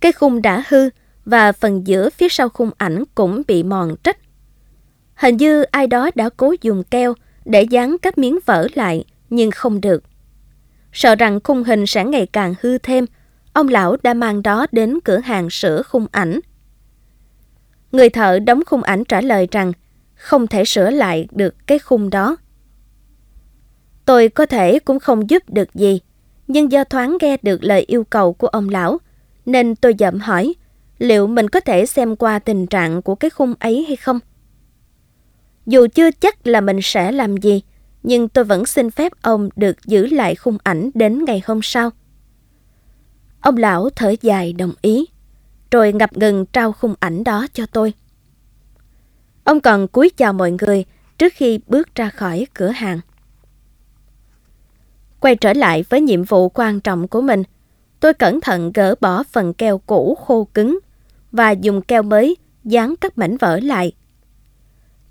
[0.00, 0.90] Cái khung đã hư
[1.24, 4.18] và phần giữa phía sau khung ảnh cũng bị mòn trách.
[5.14, 9.50] Hình như ai đó đã cố dùng keo để dán các miếng vỡ lại nhưng
[9.50, 10.02] không được.
[10.92, 13.06] Sợ rằng khung hình sẽ ngày càng hư thêm
[13.52, 16.40] ông lão đã mang đó đến cửa hàng sửa khung ảnh.
[17.92, 19.72] Người thợ đóng khung ảnh trả lời rằng
[20.14, 22.36] không thể sửa lại được cái khung đó.
[24.04, 26.00] Tôi có thể cũng không giúp được gì,
[26.46, 28.98] nhưng do thoáng nghe được lời yêu cầu của ông lão,
[29.46, 30.54] nên tôi dậm hỏi
[30.98, 34.18] liệu mình có thể xem qua tình trạng của cái khung ấy hay không.
[35.66, 37.62] Dù chưa chắc là mình sẽ làm gì,
[38.02, 41.90] nhưng tôi vẫn xin phép ông được giữ lại khung ảnh đến ngày hôm sau.
[43.42, 45.06] Ông lão thở dài đồng ý,
[45.70, 47.94] rồi ngập ngừng trao khung ảnh đó cho tôi.
[49.44, 50.84] Ông còn cúi chào mọi người
[51.18, 53.00] trước khi bước ra khỏi cửa hàng.
[55.20, 57.42] Quay trở lại với nhiệm vụ quan trọng của mình,
[58.00, 60.78] tôi cẩn thận gỡ bỏ phần keo cũ khô cứng
[61.32, 63.92] và dùng keo mới dán các mảnh vỡ lại.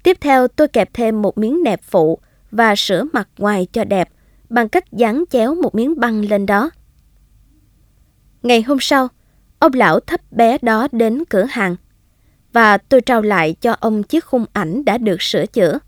[0.04, 2.20] Tiếp theo tôi kẹp thêm một miếng nẹp phụ
[2.52, 4.10] và sửa mặt ngoài cho đẹp
[4.50, 6.72] bằng cách dán chéo một miếng băng lên đó.
[8.44, 9.08] Ngày hôm sau,
[9.60, 11.76] ông lão thấp bé đó đến cửa hàng
[12.54, 15.80] và tôi trao lại cho ông chiếc khung ảnh đã được sửa chữa.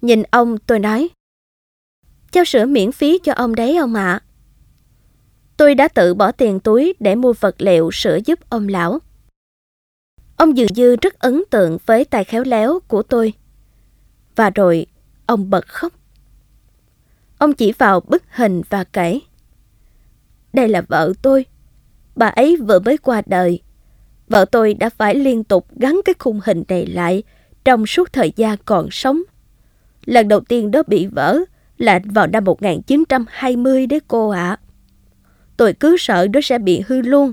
[0.00, 1.10] Nhìn ông tôi nói
[2.32, 4.20] Cháu sửa miễn phí cho ông đấy ông ạ.
[5.56, 8.98] Tôi đã tự bỏ tiền túi để mua vật liệu sửa giúp ông lão.
[10.36, 13.32] Ông dường như rất ấn tượng với tài khéo léo của tôi.
[14.36, 14.86] Và rồi,
[15.26, 15.92] ông bật khóc.
[17.38, 19.20] Ông chỉ vào bức hình và kể.
[20.52, 21.46] Đây là vợ tôi.
[22.16, 23.62] Bà ấy vừa mới qua đời.
[24.28, 27.22] Vợ tôi đã phải liên tục gắn cái khung hình này lại
[27.64, 29.22] trong suốt thời gian còn sống.
[30.04, 31.38] Lần đầu tiên đó bị vỡ
[31.78, 34.48] là vào năm 1920 đấy cô ạ.
[34.48, 34.60] À.
[35.56, 37.32] Tôi cứ sợ nó sẽ bị hư luôn.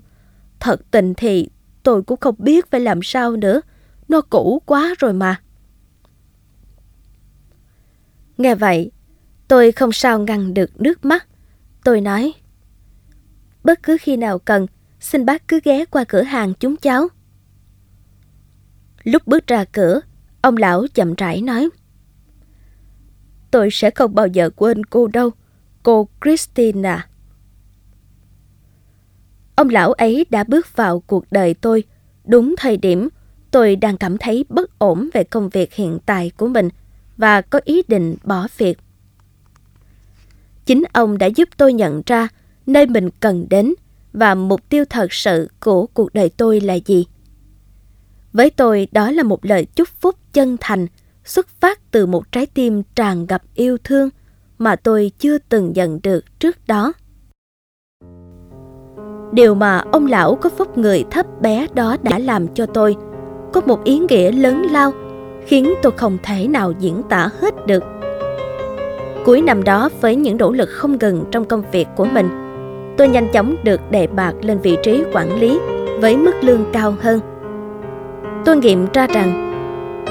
[0.60, 1.50] Thật tình thì
[1.84, 3.62] tôi cũng không biết phải làm sao nữa.
[4.08, 5.42] Nó cũ quá rồi mà.
[8.38, 8.92] Nghe vậy,
[9.48, 11.28] tôi không sao ngăn được nước mắt.
[11.84, 12.34] Tôi nói,
[13.64, 14.68] bất cứ khi nào cần,
[15.00, 17.08] xin bác cứ ghé qua cửa hàng chúng cháu.
[19.04, 20.02] Lúc bước ra cửa,
[20.42, 21.70] ông lão chậm rãi nói,
[23.52, 25.30] tôi sẽ không bao giờ quên cô đâu,
[25.84, 27.08] cô Christina.
[29.56, 31.84] Ông lão ấy đã bước vào cuộc đời tôi
[32.26, 33.10] đúng thời điểm
[33.52, 36.70] tôi đang cảm thấy bất ổn về công việc hiện tại của mình
[37.18, 38.80] và có ý định bỏ việc.
[40.66, 42.28] Chính ông đã giúp tôi nhận ra
[42.70, 43.74] nơi mình cần đến
[44.14, 47.08] và mục tiêu thật sự của cuộc đời tôi là gì.
[48.34, 50.88] Với tôi đó là một lời chúc phúc chân thành
[51.26, 54.10] xuất phát từ một trái tim tràn ngập yêu thương
[54.58, 56.94] mà tôi chưa từng nhận được trước đó.
[59.32, 62.96] Điều mà ông lão có phúc người thấp bé đó đã làm cho tôi
[63.54, 64.94] có một ý nghĩa lớn lao
[65.46, 67.84] khiến tôi không thể nào diễn tả hết được.
[69.26, 72.49] Cuối năm đó với những nỗ lực không ngừng trong công việc của mình,
[73.00, 75.60] tôi nhanh chóng được đề bạt lên vị trí quản lý
[76.00, 77.20] với mức lương cao hơn.
[78.46, 79.54] Tôi nghiệm ra rằng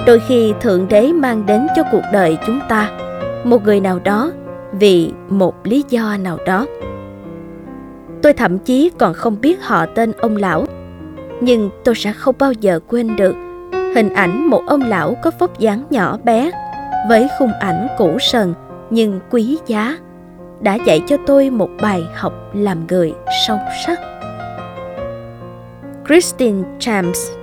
[0.07, 2.91] đôi khi Thượng Đế mang đến cho cuộc đời chúng ta
[3.45, 4.30] một người nào đó
[4.72, 6.66] vì một lý do nào đó.
[8.22, 10.66] Tôi thậm chí còn không biết họ tên ông lão,
[11.41, 13.34] nhưng tôi sẽ không bao giờ quên được
[13.95, 16.51] hình ảnh một ông lão có vóc dáng nhỏ bé
[17.09, 18.55] với khung ảnh cũ sần
[18.91, 19.97] nhưng quý giá
[20.61, 23.15] đã dạy cho tôi một bài học làm người
[23.47, 23.99] sâu sắc.
[26.07, 27.39] Christine James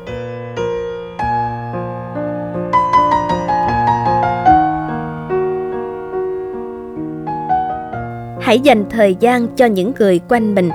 [8.45, 10.69] hãy dành thời gian cho những người quanh mình,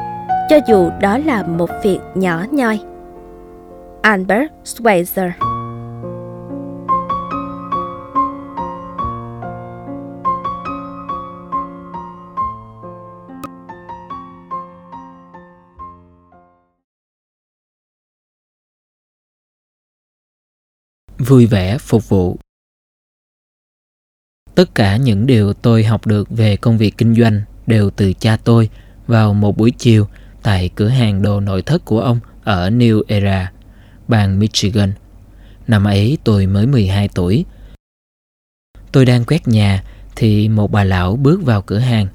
[0.49, 2.81] cho dù đó là một việc nhỏ nhoi.
[4.03, 5.50] Albert schweitzer.
[21.31, 22.39] Vui vẻ phục vụ
[24.55, 28.37] tất cả những điều tôi học được về công việc kinh doanh đều từ cha
[28.45, 28.71] tôi
[29.07, 30.07] vào một buổi chiều
[30.43, 33.53] tại cửa hàng đồ nội thất của ông ở New Era,
[34.09, 34.93] bang Michigan.
[35.67, 37.45] Năm ấy tôi mới 12 tuổi.
[38.93, 39.85] Tôi đang quét nhà
[40.17, 42.07] thì một bà lão bước vào cửa hàng.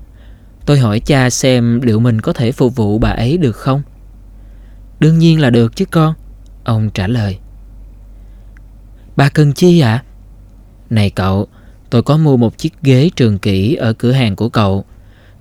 [0.65, 3.81] Tôi hỏi cha xem liệu mình có thể phục vụ bà ấy được không?
[4.99, 6.13] Đương nhiên là được chứ con.
[6.63, 7.39] Ông trả lời.
[9.15, 9.91] Bà cần chi ạ?
[9.91, 10.03] À?
[10.89, 11.47] Này cậu,
[11.89, 14.85] tôi có mua một chiếc ghế trường kỷ ở cửa hàng của cậu.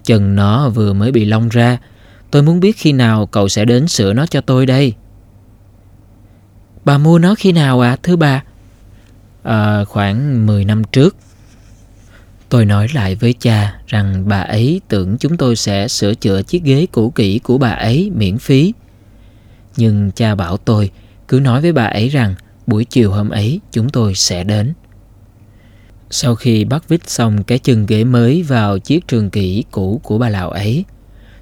[0.04, 1.78] Chân nó vừa mới bị lông ra.
[2.30, 4.94] Tôi muốn biết khi nào cậu sẽ đến sửa nó cho tôi đây.
[6.84, 8.42] Bà mua nó khi nào ạ, à, thưa bà?
[9.42, 11.16] À, khoảng 10 năm trước.
[12.48, 16.62] Tôi nói lại với cha rằng bà ấy tưởng chúng tôi sẽ sửa chữa chiếc
[16.62, 18.72] ghế cũ kỹ của bà ấy miễn phí.
[19.76, 20.90] Nhưng cha bảo tôi
[21.28, 22.34] cứ nói với bà ấy rằng
[22.66, 24.72] buổi chiều hôm ấy chúng tôi sẽ đến.
[26.10, 30.18] Sau khi bắt vít xong cái chân ghế mới vào chiếc trường kỷ cũ của
[30.18, 30.84] bà lão ấy,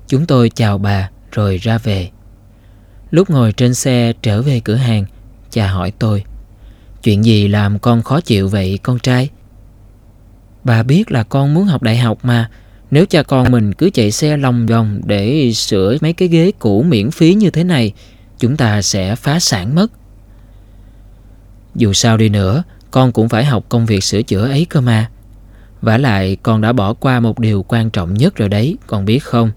[0.06, 2.10] chúng tôi chào bà rồi ra về.
[3.10, 5.04] Lúc ngồi trên xe trở về cửa hàng,
[5.50, 6.24] cha hỏi tôi,
[7.02, 9.30] chuyện gì làm con khó chịu vậy con trai?
[10.64, 12.50] Bà biết là con muốn học đại học mà,
[12.90, 16.82] Nếu cha con mình cứ chạy xe lòng vòng để sửa mấy cái ghế cũ
[16.82, 17.92] miễn phí như thế này,
[18.38, 19.86] chúng ta sẽ phá sản mất.
[21.74, 25.10] Dù sao đi nữa, con cũng phải học công việc sửa chữa ấy cơ mà.
[25.82, 29.18] vả lại con đã bỏ qua một điều quan trọng nhất rồi đấy, con biết
[29.18, 29.50] không?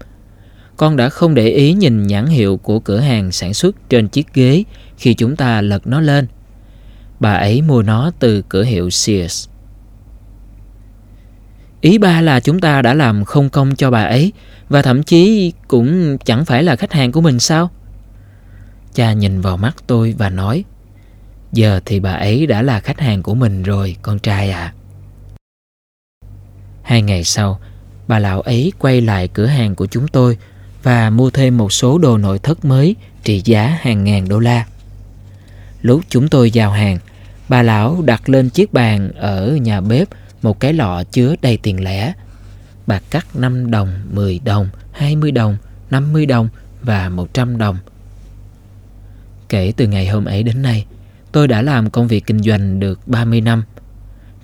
[0.76, 4.34] Con đã không để ý nhìn nhãn hiệu của cửa hàng sản xuất trên chiếc
[4.34, 4.64] ghế
[4.98, 6.26] khi chúng ta lật nó lên.
[7.20, 9.48] Bà ấy mua nó từ cửa hiệu Sears.
[11.80, 14.32] Ý ba là chúng ta đã làm không công cho bà ấy
[14.68, 17.70] và thậm chí cũng chẳng phải là khách hàng của mình sao?
[18.94, 20.64] Cha nhìn vào mắt tôi và nói
[21.56, 24.60] Giờ thì bà ấy đã là khách hàng của mình rồi, con trai ạ.
[24.60, 24.74] À.
[26.82, 27.60] Hai ngày sau,
[28.08, 30.38] bà lão ấy quay lại cửa hàng của chúng tôi
[30.82, 34.66] và mua thêm một số đồ nội thất mới trị giá hàng ngàn đô la.
[35.82, 36.98] Lúc chúng tôi giao hàng,
[37.48, 40.08] bà lão đặt lên chiếc bàn ở nhà bếp
[40.42, 42.12] một cái lọ chứa đầy tiền lẻ.
[42.86, 45.56] Bà cắt 5 đồng, 10 đồng, 20 đồng,
[45.90, 46.48] 50 đồng
[46.82, 47.78] và 100 đồng.
[49.48, 50.86] Kể từ ngày hôm ấy đến nay,
[51.36, 53.62] tôi đã làm công việc kinh doanh được 30 năm.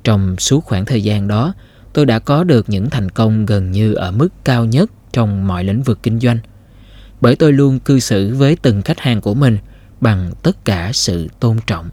[0.04, 1.54] Trong suốt khoảng thời gian đó,
[1.92, 5.64] tôi đã có được những thành công gần như ở mức cao nhất trong mọi
[5.64, 6.38] lĩnh vực kinh doanh.
[7.20, 9.58] Bởi tôi luôn cư xử với từng khách hàng của mình
[10.00, 11.88] bằng tất cả sự tôn trọng.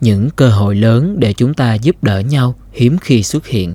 [0.00, 3.74] những cơ hội lớn để chúng ta giúp đỡ nhau hiếm khi xuất hiện.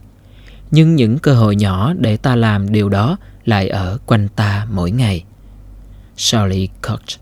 [0.72, 4.92] Nhưng những cơ hội nhỏ để ta làm điều đó lại ở quanh ta mỗi
[4.92, 5.24] ngày.
[6.16, 7.22] Charlie koch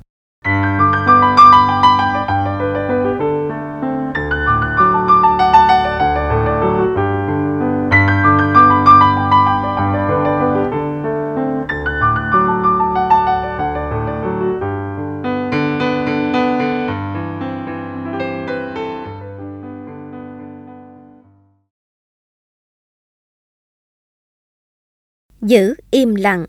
[25.49, 26.45] giữ im lặng.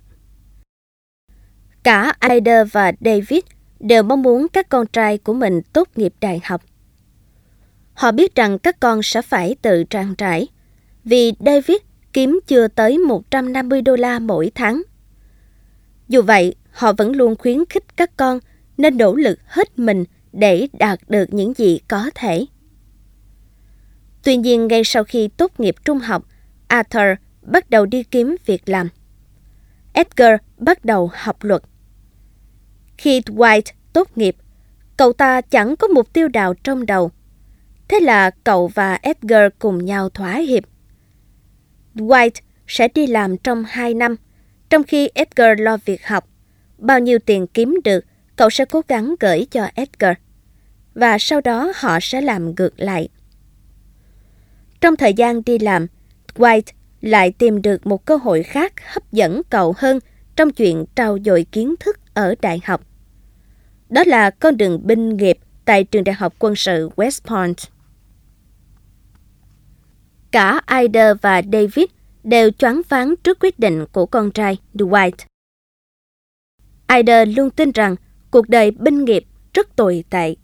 [1.82, 3.40] Cả Ida và David
[3.80, 6.62] đều mong muốn các con trai của mình tốt nghiệp đại học.
[7.94, 10.48] Họ biết rằng các con sẽ phải tự trang trải,
[11.05, 11.76] vì David
[12.12, 14.82] kiếm chưa tới 150 đô la mỗi tháng.
[16.09, 18.38] Dù vậy, họ vẫn luôn khuyến khích các con
[18.76, 22.46] nên nỗ lực hết mình để đạt được những gì có thể.
[24.22, 26.29] Tuy nhiên, ngay sau khi tốt nghiệp trung học,
[26.68, 27.08] Arthur
[27.42, 28.88] bắt đầu đi kiếm việc làm.
[30.00, 31.62] Edgar bắt đầu học luật.
[32.98, 34.36] Khi White tốt nghiệp,
[34.96, 37.10] cậu ta chẳng có mục tiêu nào trong đầu.
[37.88, 40.64] Thế là cậu và Edgar cùng nhau thỏa hiệp.
[41.94, 44.16] White sẽ đi làm trong 2 năm,
[44.70, 46.28] trong khi Edgar lo việc học.
[46.78, 48.04] Bao nhiêu tiền kiếm được,
[48.36, 50.16] cậu sẽ cố gắng gửi cho Edgar.
[50.94, 53.08] Và sau đó họ sẽ làm ngược lại.
[54.80, 55.86] Trong thời gian đi làm,
[56.34, 59.98] White lại tìm được một cơ hội khác hấp dẫn cậu hơn
[60.36, 62.86] trong chuyện trao dồi kiến thức ở đại học.
[63.88, 67.56] Đó là con đường binh nghiệp tại trường đại học quân sự West Point.
[70.30, 71.84] Cả Ida và David
[72.24, 75.12] đều choáng váng trước quyết định của con trai Dwight.
[76.96, 77.96] Ida luôn tin rằng
[78.30, 79.24] cuộc đời binh nghiệp
[79.54, 80.34] rất tồi tệ.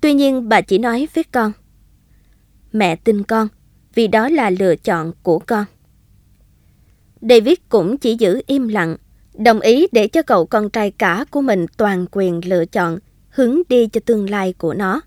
[0.00, 1.52] Tuy nhiên bà chỉ nói với con,
[2.72, 3.48] Mẹ tin con,
[3.94, 5.64] vì đó là lựa chọn của con.
[7.20, 8.96] David cũng chỉ giữ im lặng,
[9.34, 12.98] đồng ý để cho cậu con trai cả của mình toàn quyền lựa chọn,
[13.28, 15.00] hướng đi cho tương lai của nó.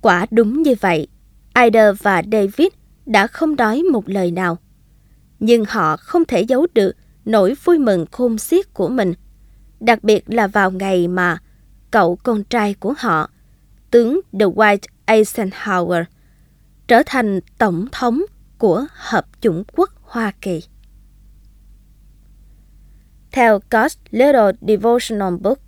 [0.00, 1.08] Quả đúng như vậy,
[1.64, 2.68] Ida và David
[3.06, 4.58] đã không nói một lời nào.
[5.40, 6.92] Nhưng họ không thể giấu được
[7.24, 9.14] nỗi vui mừng khôn xiết của mình,
[9.80, 11.38] đặc biệt là vào ngày mà
[11.90, 13.30] cậu con trai của họ,
[13.90, 16.04] tướng Dwight Eisenhower,
[16.86, 18.22] trở thành tổng thống
[18.58, 20.62] của Hợp chủng quốc Hoa Kỳ.
[23.32, 25.58] Theo God's Little Devotional Book,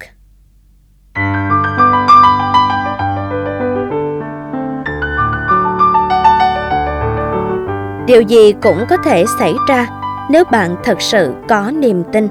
[8.07, 9.87] Điều gì cũng có thể xảy ra
[10.31, 12.29] nếu bạn thật sự có niềm tin.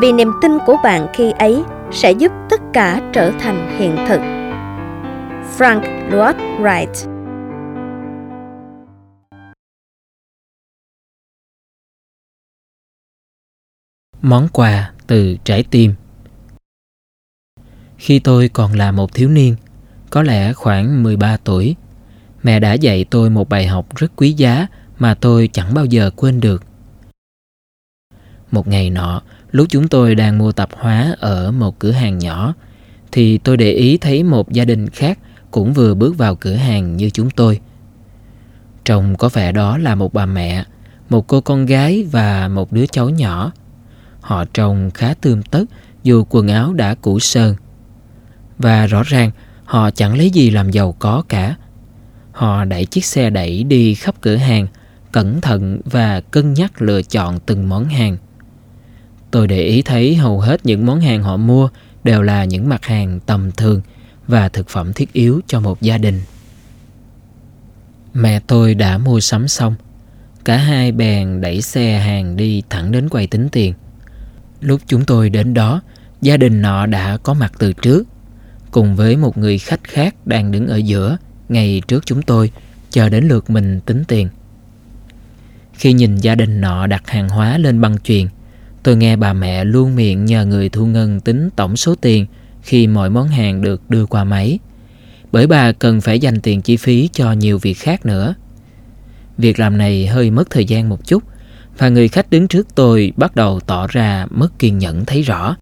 [0.00, 4.20] Vì niềm tin của bạn khi ấy sẽ giúp tất cả trở thành hiện thực.
[5.58, 7.15] Frank Lloyd Wright
[14.22, 15.94] Món quà từ trái tim
[17.96, 19.56] Khi tôi còn là một thiếu niên,
[20.10, 21.76] có lẽ khoảng 13 tuổi,
[22.42, 24.66] mẹ đã dạy tôi một bài học rất quý giá
[24.98, 26.64] mà tôi chẳng bao giờ quên được.
[28.50, 32.54] Một ngày nọ, lúc chúng tôi đang mua tạp hóa ở một cửa hàng nhỏ,
[33.12, 35.18] thì tôi để ý thấy một gia đình khác
[35.50, 37.60] cũng vừa bước vào cửa hàng như chúng tôi.
[38.84, 40.64] Trông có vẻ đó là một bà mẹ,
[41.08, 43.52] một cô con gái và một đứa cháu nhỏ.
[44.26, 45.64] Họ trông khá tươm tất
[46.02, 47.56] dù quần áo đã cũ sơn.
[48.58, 49.30] Và rõ ràng
[49.64, 51.56] họ chẳng lấy gì làm giàu có cả.
[52.32, 54.66] Họ đẩy chiếc xe đẩy đi khắp cửa hàng,
[55.12, 58.16] cẩn thận và cân nhắc lựa chọn từng món hàng.
[59.30, 61.68] Tôi để ý thấy hầu hết những món hàng họ mua
[62.04, 63.80] đều là những mặt hàng tầm thường
[64.26, 66.20] và thực phẩm thiết yếu cho một gia đình.
[68.14, 69.74] Mẹ tôi đã mua sắm xong.
[70.44, 73.74] Cả hai bèn đẩy xe hàng đi thẳng đến quầy tính tiền.
[74.60, 75.80] Lúc chúng tôi đến đó,
[76.20, 78.06] gia đình nọ đã có mặt từ trước,
[78.70, 81.16] cùng với một người khách khác đang đứng ở giữa,
[81.48, 82.50] ngay trước chúng tôi,
[82.90, 84.28] chờ đến lượt mình tính tiền.
[85.72, 88.26] Khi nhìn gia đình nọ đặt hàng hóa lên băng chuyền,
[88.82, 92.26] tôi nghe bà mẹ luôn miệng nhờ người thu ngân tính tổng số tiền
[92.62, 94.58] khi mọi món hàng được đưa qua máy.
[95.32, 98.34] Bởi bà cần phải dành tiền chi phí cho nhiều việc khác nữa.
[99.38, 101.22] Việc làm này hơi mất thời gian một chút
[101.78, 105.56] và người khách đứng trước tôi bắt đầu tỏ ra mất kiên nhẫn thấy rõ.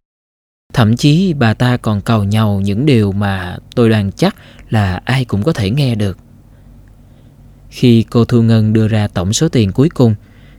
[0.72, 4.36] Thậm chí bà ta còn cầu nhau những điều mà tôi đoán chắc
[4.70, 6.18] là ai cũng có thể nghe được.
[7.68, 10.14] Khi cô Thu Ngân đưa ra tổng số tiền cuối cùng,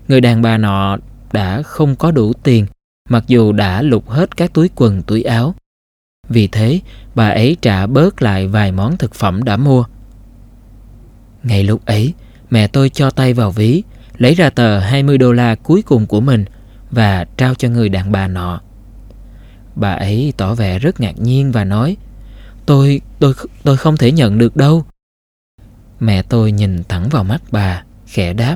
[0.07, 0.97] người đàn bà nọ
[1.31, 2.65] đã không có đủ tiền
[3.09, 5.55] mặc dù đã lục hết các túi quần túi áo.
[6.29, 6.79] Vì thế,
[7.15, 9.85] bà ấy trả bớt lại vài món thực phẩm đã mua.
[11.43, 12.13] Ngay lúc ấy,
[12.49, 13.83] mẹ tôi cho tay vào ví,
[14.17, 16.45] lấy ra tờ 20 đô la cuối cùng của mình
[16.91, 18.61] và trao cho người đàn bà nọ.
[19.75, 21.97] Bà ấy tỏ vẻ rất ngạc nhiên và nói
[22.65, 23.33] Tôi, tôi,
[23.63, 24.85] tôi không thể nhận được đâu.
[25.99, 28.55] Mẹ tôi nhìn thẳng vào mắt bà, khẽ đáp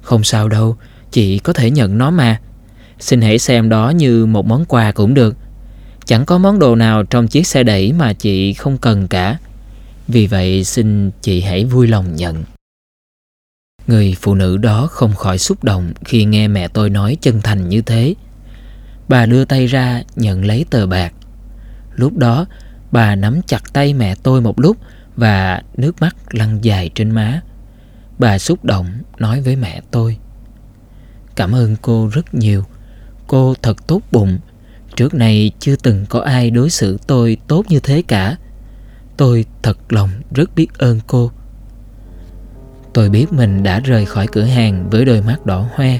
[0.00, 0.76] Không sao đâu,
[1.10, 2.40] chị có thể nhận nó mà.
[2.98, 5.36] Xin hãy xem đó như một món quà cũng được.
[6.04, 9.38] Chẳng có món đồ nào trong chiếc xe đẩy mà chị không cần cả.
[10.08, 12.44] Vì vậy xin chị hãy vui lòng nhận.
[13.86, 17.68] Người phụ nữ đó không khỏi xúc động khi nghe mẹ tôi nói chân thành
[17.68, 18.14] như thế.
[19.08, 21.12] Bà đưa tay ra nhận lấy tờ bạc.
[21.94, 22.46] Lúc đó,
[22.92, 24.76] bà nắm chặt tay mẹ tôi một lúc
[25.16, 27.40] và nước mắt lăn dài trên má.
[28.18, 28.86] Bà xúc động
[29.18, 30.16] nói với mẹ tôi.
[31.34, 32.64] Cảm ơn cô rất nhiều.
[33.26, 34.38] Cô thật tốt bụng.
[34.96, 38.36] Trước này chưa từng có ai đối xử tôi tốt như thế cả.
[39.16, 41.30] Tôi thật lòng rất biết ơn cô.
[42.96, 45.98] Tôi biết mình đã rời khỏi cửa hàng với đôi mắt đỏ hoe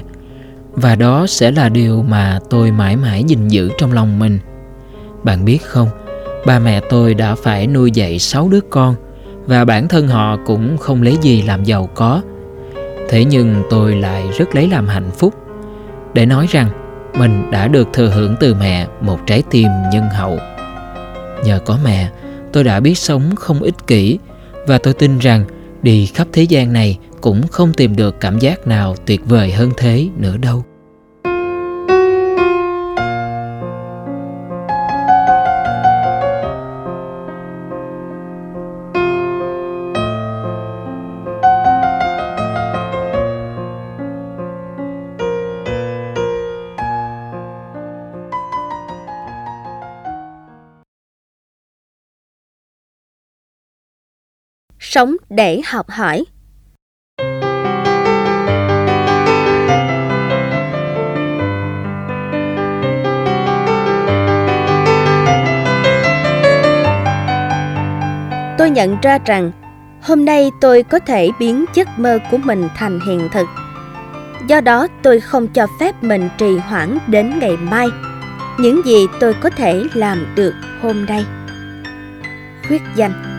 [0.71, 4.39] và đó sẽ là điều mà tôi mãi mãi gìn giữ trong lòng mình.
[5.23, 5.89] Bạn biết không,
[6.45, 8.95] ba mẹ tôi đã phải nuôi dạy sáu đứa con
[9.45, 12.21] và bản thân họ cũng không lấy gì làm giàu có.
[13.09, 15.33] Thế nhưng tôi lại rất lấy làm hạnh phúc
[16.13, 16.69] để nói rằng
[17.19, 20.37] mình đã được thừa hưởng từ mẹ một trái tim nhân hậu.
[21.43, 22.09] Nhờ có mẹ,
[22.53, 24.19] tôi đã biết sống không ích kỷ
[24.67, 25.45] và tôi tin rằng
[25.81, 29.71] đi khắp thế gian này cũng không tìm được cảm giác nào tuyệt vời hơn
[29.77, 30.63] thế nữa đâu.
[54.97, 56.25] Sống để học hỏi.
[68.57, 69.51] Tôi nhận ra rằng,
[70.01, 73.47] hôm nay tôi có thể biến giấc mơ của mình thành hiện thực.
[74.47, 77.87] Do đó, tôi không cho phép mình trì hoãn đến ngày mai.
[78.59, 81.25] Những gì tôi có thể làm được hôm nay.
[82.67, 83.36] Khuyết danh.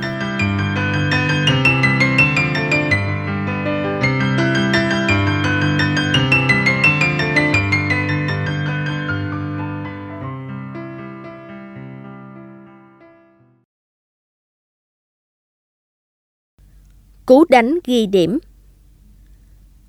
[17.28, 18.38] Cú đánh ghi điểm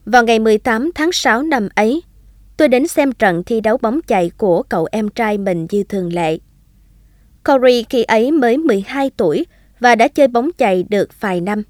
[0.05, 2.03] Vào ngày 18 tháng 6 năm ấy,
[2.57, 6.13] tôi đến xem trận thi đấu bóng chày của cậu em trai mình như thường
[6.13, 6.39] lệ.
[7.45, 9.45] Corey khi ấy mới 12 tuổi
[9.79, 11.63] và đã chơi bóng chày được vài năm.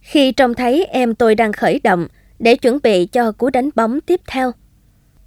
[0.00, 2.06] Khi trông thấy em tôi đang khởi động
[2.38, 4.52] để chuẩn bị cho cú đánh bóng tiếp theo,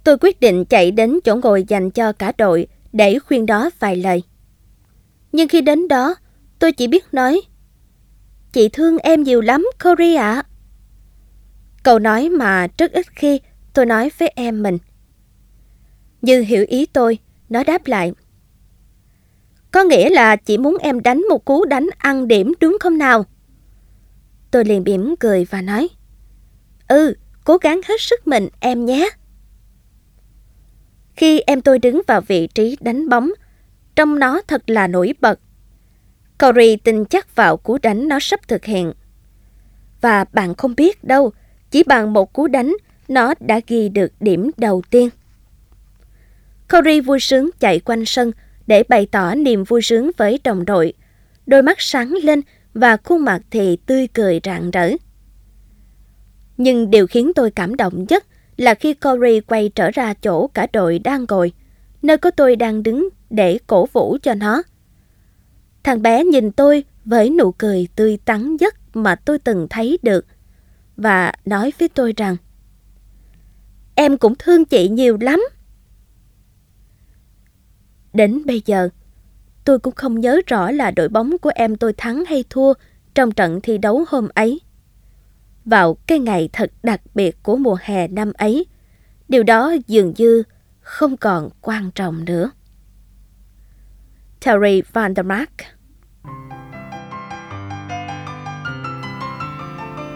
[0.04, 3.96] tôi quyết định chạy đến chỗ ngồi dành cho cả đội để khuyên đó vài
[3.96, 4.22] lời.
[5.32, 6.14] Nhưng khi đến đó,
[6.58, 7.40] tôi chỉ biết nói
[8.52, 10.42] Chị thương em nhiều lắm, Corey ạ.
[11.82, 13.40] Câu nói mà rất ít khi
[13.74, 14.78] tôi nói với em mình.
[16.22, 17.18] Như hiểu ý tôi,
[17.48, 18.12] nó đáp lại.
[19.70, 23.24] Có nghĩa là chỉ muốn em đánh một cú đánh ăn điểm đúng không nào?
[24.50, 25.88] Tôi liền mỉm cười và nói.
[26.88, 27.14] Ừ,
[27.44, 29.08] cố gắng hết sức mình em nhé.
[31.16, 33.30] Khi em tôi đứng vào vị trí đánh bóng,
[33.96, 35.40] trong nó thật là nổi bật.
[36.38, 38.92] Corey tin chắc vào cú đánh nó sắp thực hiện.
[40.00, 41.32] Và bạn không biết đâu,
[41.70, 42.76] chỉ bằng một cú đánh,
[43.08, 45.08] nó đã ghi được điểm đầu tiên.
[46.72, 48.32] Corey vui sướng chạy quanh sân
[48.66, 50.92] để bày tỏ niềm vui sướng với đồng đội.
[51.46, 52.40] Đôi mắt sáng lên
[52.74, 54.90] và khuôn mặt thì tươi cười rạng rỡ.
[56.56, 58.24] Nhưng điều khiến tôi cảm động nhất
[58.56, 61.52] là khi Corey quay trở ra chỗ cả đội đang ngồi,
[62.02, 64.62] nơi có tôi đang đứng để cổ vũ cho nó.
[65.88, 70.26] Thằng bé nhìn tôi với nụ cười tươi tắn nhất mà tôi từng thấy được
[70.96, 72.36] và nói với tôi rằng
[73.94, 75.42] Em cũng thương chị nhiều lắm.
[78.12, 78.88] Đến bây giờ,
[79.64, 82.72] tôi cũng không nhớ rõ là đội bóng của em tôi thắng hay thua
[83.14, 84.60] trong trận thi đấu hôm ấy.
[85.64, 88.66] Vào cái ngày thật đặc biệt của mùa hè năm ấy,
[89.28, 90.42] điều đó dường như
[90.80, 92.50] không còn quan trọng nữa.
[94.40, 95.14] Terry Van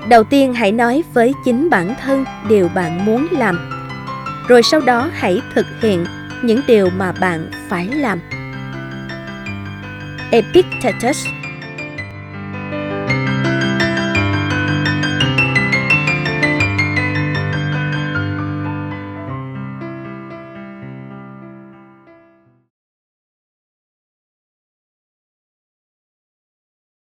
[0.09, 3.71] Đầu tiên hãy nói với chính bản thân điều bạn muốn làm.
[4.49, 6.07] Rồi sau đó hãy thực hiện
[6.43, 8.21] những điều mà bạn phải làm.
[10.31, 11.27] Epictetus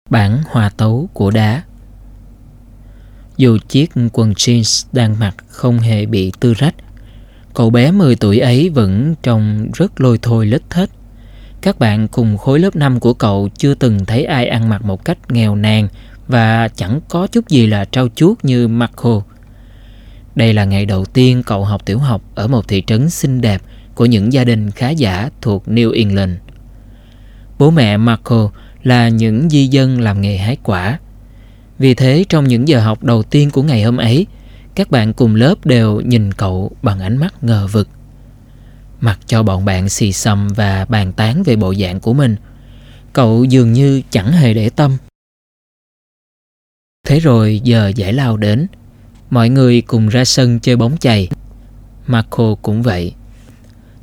[0.09, 1.61] Bản hòa tấu của đá
[3.37, 6.75] dù chiếc quần jeans đang mặc không hề bị tư rách,
[7.57, 10.89] Cậu bé 10 tuổi ấy vẫn trông rất lôi thôi lết thết.
[11.61, 15.05] Các bạn cùng khối lớp 5 của cậu chưa từng thấy ai ăn mặc một
[15.05, 15.87] cách nghèo nàn
[16.27, 19.21] Và chẳng có chút gì là trau chuốt như Marco
[20.35, 23.61] Đây là ngày đầu tiên cậu học tiểu học ở một thị trấn xinh đẹp
[23.95, 26.31] của những gia đình khá giả thuộc New England.
[27.59, 28.51] Bố mẹ Marco
[28.83, 30.99] là những di dân làm nghề hái quả.
[31.79, 34.25] Vì thế trong những giờ học đầu tiên của ngày hôm ấy,
[34.75, 37.89] các bạn cùng lớp đều nhìn cậu bằng ánh mắt ngờ vực.
[39.01, 42.35] Mặc cho bọn bạn xì xầm và bàn tán về bộ dạng của mình,
[43.13, 44.97] cậu dường như chẳng hề để tâm.
[47.07, 48.67] Thế rồi giờ giải lao đến,
[49.29, 51.29] mọi người cùng ra sân chơi bóng chày.
[52.07, 53.13] Marco cũng vậy.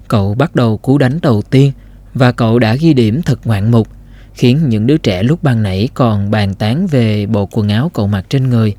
[0.08, 1.72] Cậu bắt đầu cú đánh đầu tiên
[2.14, 3.88] và cậu đã ghi điểm thật ngoạn mục
[4.34, 8.06] khiến những đứa trẻ lúc ban nãy còn bàn tán về bộ quần áo cậu
[8.06, 8.74] mặc trên người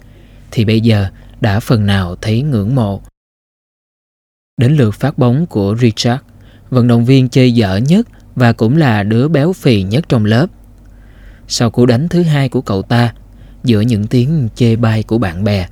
[0.51, 1.07] thì bây giờ
[1.41, 3.01] đã phần nào thấy ngưỡng mộ.
[4.57, 6.21] Đến lượt phát bóng của Richard,
[6.69, 10.47] vận động viên chơi dở nhất và cũng là đứa béo phì nhất trong lớp.
[11.47, 13.13] Sau cú đánh thứ hai của cậu ta,
[13.63, 15.67] giữa những tiếng chê bai của bạn bè,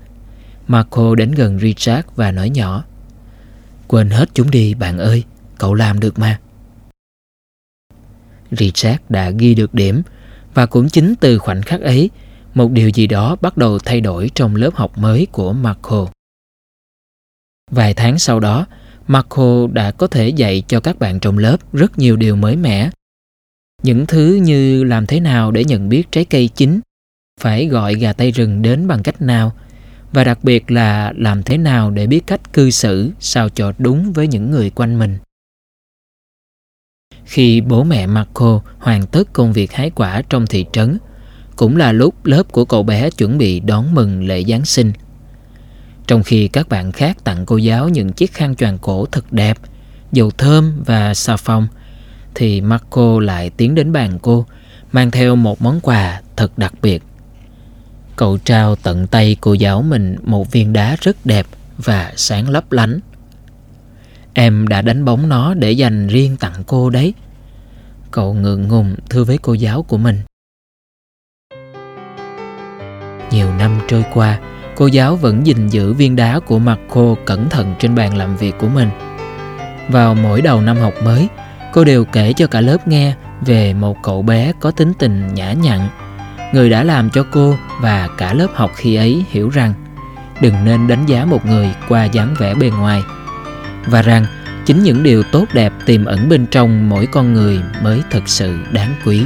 [0.67, 2.83] Marco đến gần Richard và nói nhỏ
[3.87, 5.23] Quên hết chúng đi bạn ơi,
[5.57, 6.39] cậu làm được mà.
[8.57, 10.01] Richard đã ghi được điểm
[10.53, 12.09] và cũng chính từ khoảnh khắc ấy,
[12.53, 16.07] một điều gì đó bắt đầu thay đổi trong lớp học mới của Marco.
[17.71, 18.65] Vài tháng sau đó,
[19.07, 22.89] Marco đã có thể dạy cho các bạn trong lớp rất nhiều điều mới mẻ.
[23.83, 26.79] Những thứ như làm thế nào để nhận biết trái cây chín,
[27.39, 29.51] phải gọi gà tây rừng đến bằng cách nào,
[30.11, 34.13] và đặc biệt là làm thế nào để biết cách cư xử sao cho đúng
[34.13, 35.17] với những người quanh mình.
[37.33, 40.97] Khi bố mẹ Marco hoàn tất công việc hái quả trong thị trấn,
[41.55, 44.91] cũng là lúc lớp của cậu bé chuẩn bị đón mừng lễ Giáng sinh.
[46.07, 49.57] Trong khi các bạn khác tặng cô giáo những chiếc khăn choàng cổ thật đẹp,
[50.11, 51.67] dầu thơm và xà phòng,
[52.35, 54.45] thì Marco lại tiến đến bàn cô,
[54.91, 57.03] mang theo một món quà thật đặc biệt.
[58.15, 61.45] Cậu trao tận tay cô giáo mình một viên đá rất đẹp
[61.77, 62.99] và sáng lấp lánh.
[64.33, 67.13] Em đã đánh bóng nó để dành riêng tặng cô đấy.
[68.13, 70.19] Cậu ngượng ngùng thưa với cô giáo của mình.
[73.31, 74.39] Nhiều năm trôi qua,
[74.75, 78.55] cô giáo vẫn gìn giữ viên đá của Marco cẩn thận trên bàn làm việc
[78.59, 78.89] của mình.
[79.89, 81.27] Vào mỗi đầu năm học mới,
[81.73, 85.53] cô đều kể cho cả lớp nghe về một cậu bé có tính tình nhã
[85.53, 85.89] nhặn,
[86.53, 89.73] người đã làm cho cô và cả lớp học khi ấy hiểu rằng
[90.41, 93.01] đừng nên đánh giá một người qua dáng vẻ bề ngoài
[93.85, 94.25] và rằng
[94.65, 98.57] chính những điều tốt đẹp tiềm ẩn bên trong mỗi con người mới thật sự
[98.71, 99.21] đáng quý.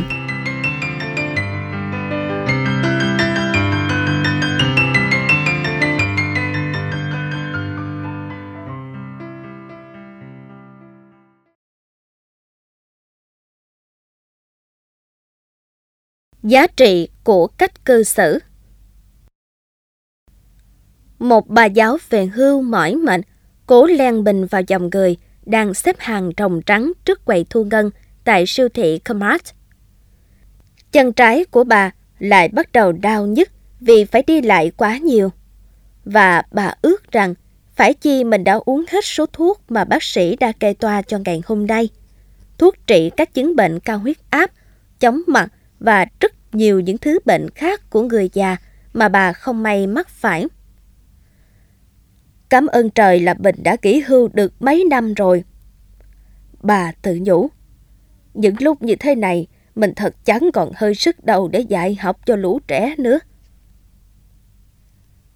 [16.43, 18.39] Giá trị của cách cư xử.
[21.19, 23.21] Một bà giáo về hưu mỏi mệt,
[23.65, 25.17] cố len bình vào dòng người
[25.47, 27.91] đang xếp hàng rồng trắng trước quầy thu ngân
[28.23, 29.43] tại siêu thị Kmart.
[30.91, 33.49] Chân trái của bà lại bắt đầu đau nhức
[33.79, 35.31] vì phải đi lại quá nhiều.
[36.05, 37.33] Và bà ước rằng
[37.75, 41.19] phải chi mình đã uống hết số thuốc mà bác sĩ đã kê toa cho
[41.25, 41.89] ngày hôm nay.
[42.57, 44.51] Thuốc trị các chứng bệnh cao huyết áp,
[44.99, 45.49] chóng mặt
[45.79, 48.57] và rất nhiều những thứ bệnh khác của người già
[48.93, 50.45] mà bà không may mắc phải.
[52.49, 55.43] Cảm ơn trời là mình đã nghỉ hưu được mấy năm rồi.
[56.61, 57.47] Bà tự nhủ.
[58.33, 62.19] Những lúc như thế này, mình thật chẳng còn hơi sức đầu để dạy học
[62.25, 63.19] cho lũ trẻ nữa.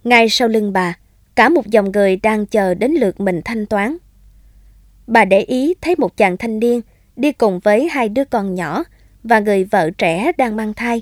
[0.04, 0.98] Ngay sau lưng bà,
[1.36, 3.98] cả một dòng người đang chờ đến lượt mình thanh toán.
[5.08, 6.82] Bà để ý thấy một chàng thanh niên
[7.16, 8.84] đi cùng với hai đứa con nhỏ
[9.24, 11.02] và người vợ trẻ đang mang thai.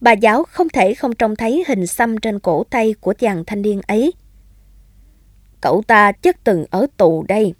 [0.00, 3.62] Bà giáo không thể không trông thấy hình xăm trên cổ tay của chàng thanh
[3.62, 4.12] niên ấy.
[5.62, 7.54] Cậu ta chắc từng ở tù đây.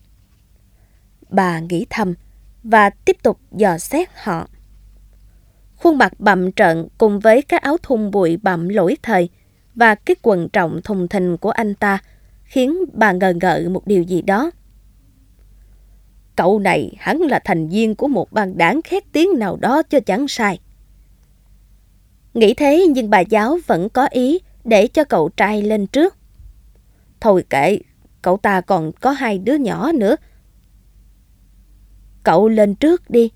[1.30, 2.14] Bà nghĩ thầm
[2.62, 4.48] và tiếp tục dò xét họ.
[5.76, 9.28] Khuôn mặt bậm trợn cùng với cái áo thun bụi bặm lỗi thời
[9.74, 11.98] và cái quần trọng thùng thình của anh ta
[12.44, 14.50] khiến bà ngờ ngợ một điều gì đó.
[16.36, 20.00] Cậu này hắn là thành viên của một băng đảng khét tiếng nào đó cho
[20.00, 20.60] chẳng sai.
[22.34, 26.16] Nghĩ thế nhưng bà giáo vẫn có ý để cho cậu trai lên trước.
[27.20, 27.78] Thôi kệ,
[28.22, 30.16] cậu ta còn có hai đứa nhỏ nữa.
[32.22, 33.30] Cậu lên trước đi.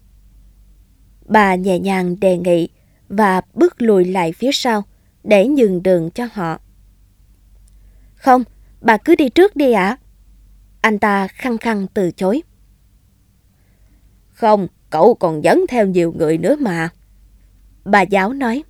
[1.24, 2.68] Bà nhẹ nhàng đề nghị
[3.08, 4.82] và bước lùi lại phía sau
[5.24, 6.60] để nhường đường cho họ.
[8.14, 8.44] Không,
[8.80, 9.88] bà cứ đi trước đi ạ.
[9.88, 9.98] À?
[10.80, 12.42] Anh ta khăng khăng từ chối.
[14.32, 16.88] Không, cậu còn dẫn theo nhiều người nữa mà.
[17.84, 18.64] Bà giáo nói.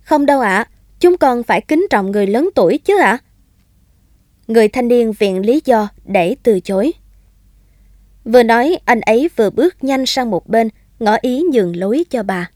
[0.00, 0.68] Không đâu ạ, à,
[1.00, 3.10] chúng con phải kính trọng người lớn tuổi chứ ạ.
[3.10, 3.27] À?
[4.48, 6.92] Người thanh niên viện lý do để từ chối.
[8.24, 10.68] Vừa nói, anh ấy vừa bước nhanh sang một bên,
[10.98, 12.50] ngỏ ý nhường lối cho bà.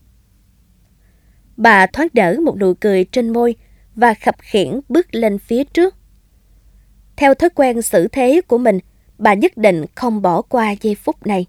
[1.57, 3.55] Bà thoáng đỡ một nụ cười trên môi
[3.95, 5.95] và khập khiển bước lên phía trước.
[7.17, 8.79] Theo thói quen xử thế của mình,
[9.19, 11.47] bà nhất định không bỏ qua giây phút này.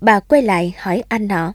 [0.00, 1.54] Bà quay lại hỏi anh nọ.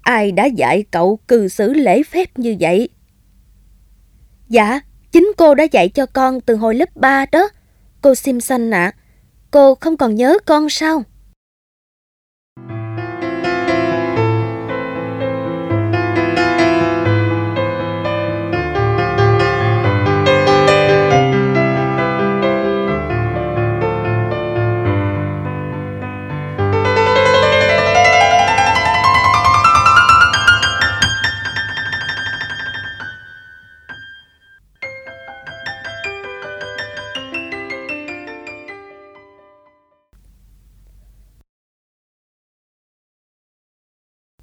[0.00, 2.88] Ai đã dạy cậu cư xử lễ phép như vậy?
[4.48, 4.80] Dạ,
[5.12, 7.48] chính cô đã dạy cho con từ hồi lớp 3 đó.
[8.00, 8.96] Cô Simpson ạ, à,
[9.50, 11.02] cô không còn nhớ con sao?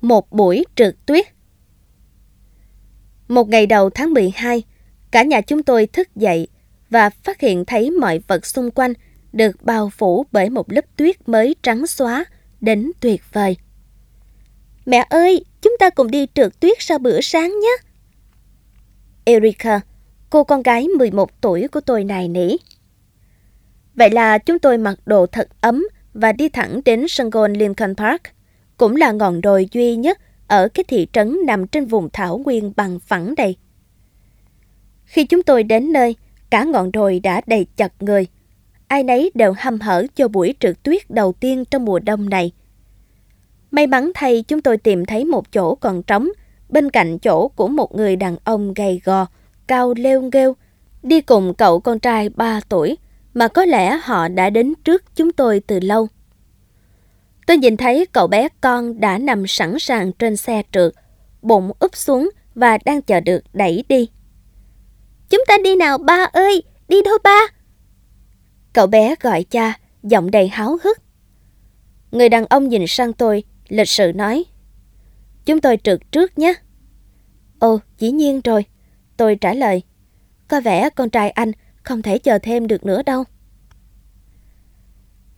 [0.08, 1.26] Một buổi trượt tuyết.
[3.28, 4.64] Một ngày đầu tháng 12,
[5.12, 6.48] cả nhà chúng tôi thức dậy
[6.90, 8.94] và phát hiện thấy mọi vật xung quanh
[9.34, 12.26] được bao phủ bởi một lớp tuyết mới trắng xóa,
[12.62, 13.58] đến tuyệt vời.
[14.86, 17.76] Mẹ ơi, chúng ta cùng đi trượt tuyết sau bữa sáng nhé.
[19.26, 19.82] Erika,
[20.30, 22.56] cô con gái 11 tuổi của tôi này nỉ.
[23.96, 27.96] Vậy là chúng tôi mặc đồ thật ấm và đi thẳng đến sân golf Lincoln
[27.96, 28.35] Park
[28.78, 32.74] cũng là ngọn đồi duy nhất ở cái thị trấn nằm trên vùng thảo nguyên
[32.76, 33.56] bằng phẳng đây.
[35.06, 36.16] Khi chúng tôi đến nơi,
[36.50, 38.28] cả ngọn đồi đã đầy chật người.
[38.88, 42.52] Ai nấy đều hâm hở cho buổi trượt tuyết đầu tiên trong mùa đông này.
[43.72, 46.30] May mắn thay chúng tôi tìm thấy một chỗ còn trống
[46.70, 49.26] bên cạnh chỗ của một người đàn ông gầy gò,
[49.68, 50.56] cao leo nghêu,
[51.04, 52.98] đi cùng cậu con trai 3 tuổi
[53.34, 56.08] mà có lẽ họ đã đến trước chúng tôi từ lâu.
[57.46, 60.94] Tôi nhìn thấy cậu bé con đã nằm sẵn sàng trên xe trượt,
[61.42, 64.10] bụng úp xuống và đang chờ được đẩy đi.
[65.30, 67.40] Chúng ta đi nào ba ơi, đi thôi ba.
[68.74, 69.74] Cậu bé gọi cha,
[70.04, 70.98] giọng đầy háo hức.
[72.12, 74.46] Người đàn ông nhìn sang tôi, lịch sự nói.
[75.46, 76.54] Chúng tôi trượt trước nhé.
[77.60, 78.66] Ồ, dĩ nhiên rồi.
[79.18, 79.82] Tôi trả lời.
[80.48, 81.52] Có vẻ con trai anh
[81.84, 83.24] không thể chờ thêm được nữa đâu.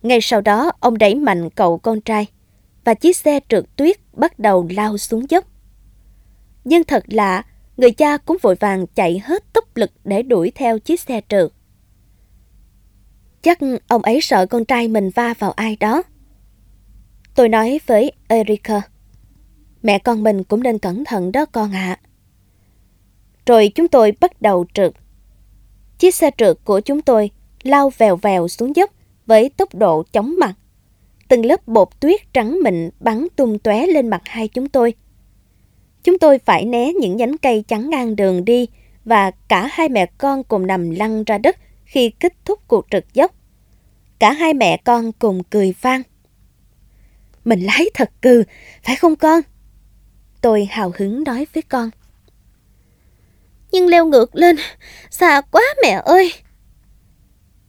[0.02, 2.26] Ngay sau đó, ông đẩy mạnh cậu con trai
[2.84, 5.44] và chiếc xe trượt tuyết bắt đầu lao xuống dốc.
[6.64, 7.44] Nhưng thật lạ,
[7.76, 11.52] người cha cũng vội vàng chạy hết tốc lực để đuổi theo chiếc xe trượt.
[13.42, 13.58] Chắc
[13.88, 16.02] ông ấy sợ con trai mình va vào ai đó.
[17.34, 18.82] Tôi nói với Erika,
[19.82, 21.98] mẹ con mình cũng nên cẩn thận đó con ạ.
[23.46, 24.92] Rồi chúng tôi bắt đầu trượt.
[25.98, 27.30] Chiếc xe trượt của chúng tôi
[27.62, 28.90] lao vèo vèo xuống dốc
[29.28, 30.54] với tốc độ chóng mặt.
[31.28, 34.94] Từng lớp bột tuyết trắng mịn bắn tung tóe lên mặt hai chúng tôi.
[36.04, 38.68] Chúng tôi phải né những nhánh cây chắn ngang đường đi
[39.04, 43.04] và cả hai mẹ con cùng nằm lăn ra đất khi kết thúc cuộc trượt
[43.14, 43.34] dốc.
[44.18, 46.02] Cả hai mẹ con cùng cười vang.
[47.44, 48.44] Mình lái thật cừ,
[48.82, 49.40] phải không con?
[50.40, 51.90] Tôi hào hứng nói với con.
[53.72, 54.56] Nhưng leo ngược lên,
[55.10, 56.32] xa quá mẹ ơi!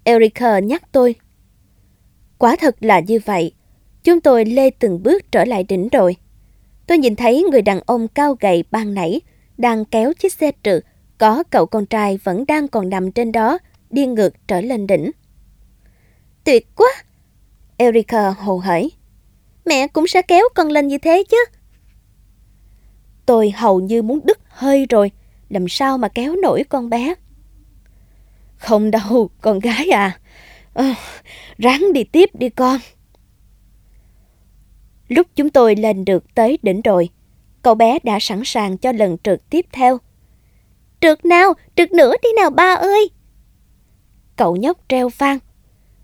[0.04, 1.16] Erica nhắc tôi.
[2.40, 3.54] Quả thật là như vậy.
[4.04, 6.16] Chúng tôi lê từng bước trở lại đỉnh rồi
[6.90, 9.22] Tôi nhìn thấy người đàn ông cao gầy ban nãy
[9.58, 10.86] đang kéo chiếc xe trượt,
[11.18, 13.60] có cậu con trai vẫn đang còn nằm trên đó,
[13.90, 15.12] đi ngược trở lên đỉnh.
[16.44, 16.88] Tuyệt quá!
[17.78, 18.92] Erica hồ hởi.
[19.66, 21.46] Mẹ cũng sẽ kéo con lên như thế chứ.
[23.26, 25.12] Tôi hầu như muốn đứt hơi rồi,
[25.50, 27.14] làm sao mà kéo nổi con bé.
[28.58, 30.19] Không đâu, con gái à.
[30.80, 30.86] Ờ,
[31.58, 32.78] ráng đi tiếp đi con.
[35.08, 37.10] Lúc chúng tôi lên được tới đỉnh đồi,
[37.62, 39.98] cậu bé đã sẵn sàng cho lần trượt tiếp theo.
[41.02, 43.10] Trượt nào, trượt nữa đi nào ba ơi.
[44.36, 45.40] Cậu nhóc treo vang.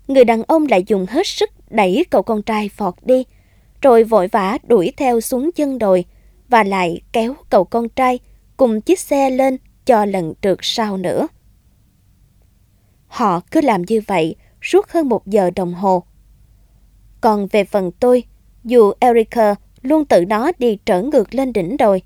[0.08, 3.24] Người đàn ông lại dùng hết sức đẩy cậu con trai phọt đi,
[3.82, 6.04] rồi vội vã đuổi theo xuống chân đồi
[6.48, 8.18] và lại kéo cậu con trai
[8.56, 11.28] cùng chiếc xe lên cho lần trượt sau nữa.
[13.06, 16.02] Họ cứ làm như vậy suốt hơn một giờ đồng hồ.
[17.20, 18.24] Còn về phần tôi,
[18.64, 22.02] dù Erica luôn tự nó đi trở ngược lên đỉnh đồi,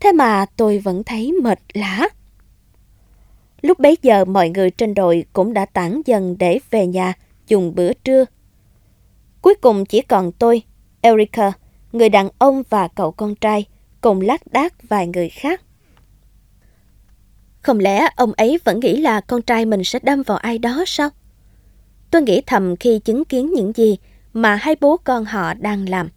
[0.00, 2.08] thế mà tôi vẫn thấy mệt lã.
[3.62, 7.14] Lúc bấy giờ mọi người trên đồi cũng đã tản dần để về nhà
[7.48, 8.24] dùng bữa trưa.
[9.42, 10.62] Cuối cùng chỉ còn tôi,
[11.00, 11.52] Erica,
[11.92, 13.64] người đàn ông và cậu con trai,
[14.00, 15.62] cùng lác đác vài người khác.
[17.62, 20.84] Không lẽ ông ấy vẫn nghĩ là con trai mình sẽ đâm vào ai đó
[20.86, 21.10] sao?
[22.16, 23.96] Tôi nghĩ thầm khi chứng kiến những gì
[24.32, 26.08] mà hai bố con họ đang làm.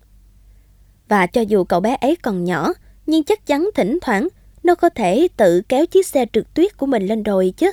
[1.08, 2.74] Và cho dù cậu bé ấy còn nhỏ,
[3.06, 4.28] nhưng chắc chắn thỉnh thoảng
[4.64, 7.72] nó có thể tự kéo chiếc xe trượt tuyết của mình lên đồi chứ.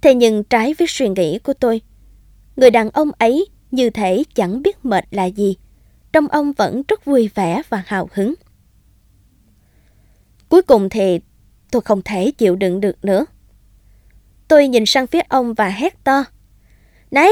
[0.00, 1.80] Thế nhưng trái với suy nghĩ của tôi,
[2.56, 5.56] người đàn ông ấy như thể chẳng biết mệt là gì.
[6.12, 8.34] Trong ông vẫn rất vui vẻ và hào hứng.
[10.48, 11.20] Cuối cùng thì
[11.70, 13.24] tôi không thể chịu đựng được nữa.
[14.48, 16.24] Tôi nhìn sang phía ông và hét to.
[17.10, 17.30] Này,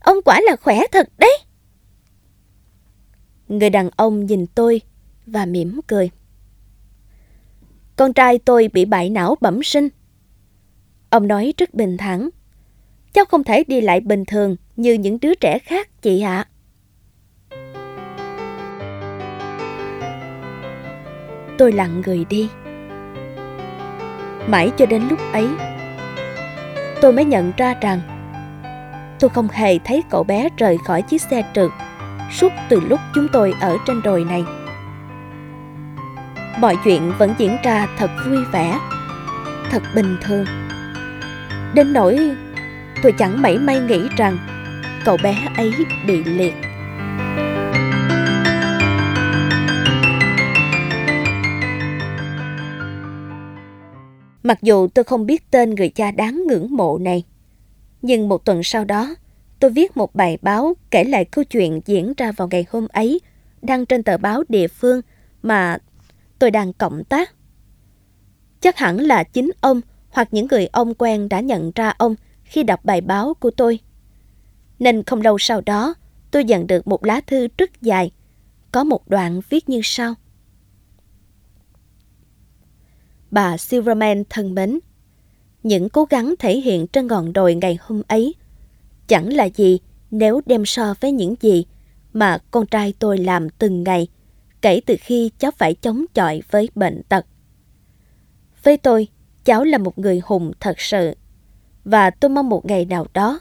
[0.00, 1.38] ông quả là khỏe thật đấy.
[3.48, 4.80] Người đàn ông nhìn tôi
[5.26, 6.10] và mỉm cười.
[7.96, 9.88] Con trai tôi bị bại não bẩm sinh.
[11.10, 12.28] Ông nói rất bình thản.
[13.12, 16.48] Cháu không thể đi lại bình thường như những đứa trẻ khác, chị ạ.
[21.58, 22.48] Tôi lặng người đi.
[24.48, 25.48] Mãi cho đến lúc ấy,
[27.00, 28.11] tôi mới nhận ra rằng
[29.22, 31.70] tôi không hề thấy cậu bé rời khỏi chiếc xe trượt
[32.32, 34.44] suốt từ lúc chúng tôi ở trên đồi này.
[36.58, 38.78] Mọi chuyện vẫn diễn ra thật vui vẻ,
[39.70, 40.44] thật bình thường.
[41.74, 42.18] Đến nỗi
[43.02, 44.38] tôi chẳng mảy may nghĩ rằng
[45.04, 45.72] cậu bé ấy
[46.06, 46.54] bị liệt.
[54.42, 57.24] Mặc dù tôi không biết tên người cha đáng ngưỡng mộ này,
[58.02, 59.14] nhưng một tuần sau đó,
[59.60, 63.20] tôi viết một bài báo kể lại câu chuyện diễn ra vào ngày hôm ấy,
[63.62, 65.00] đăng trên tờ báo địa phương
[65.42, 65.78] mà
[66.38, 67.34] tôi đang cộng tác.
[68.60, 69.80] Chắc hẳn là chính ông
[70.10, 72.14] hoặc những người ông quen đã nhận ra ông
[72.44, 73.78] khi đọc bài báo của tôi.
[74.78, 75.94] Nên không lâu sau đó,
[76.30, 78.10] tôi nhận được một lá thư rất dài,
[78.72, 80.14] có một đoạn viết như sau.
[83.30, 84.78] Bà Silverman thân mến,
[85.62, 88.34] những cố gắng thể hiện trên ngọn đồi ngày hôm ấy
[89.08, 89.78] chẳng là gì
[90.10, 91.64] nếu đem so với những gì
[92.12, 94.08] mà con trai tôi làm từng ngày
[94.62, 97.26] kể từ khi cháu phải chống chọi với bệnh tật.
[98.62, 99.08] Với tôi,
[99.44, 101.14] cháu là một người hùng thật sự.
[101.84, 103.40] Và tôi mong một ngày nào đó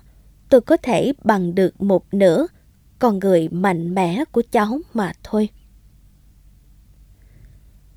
[0.50, 2.48] tôi có thể bằng được một nửa
[3.00, 5.50] con người mạnh mẽ của cháu mà thôi.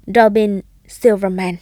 [0.07, 1.55] Robin Silverman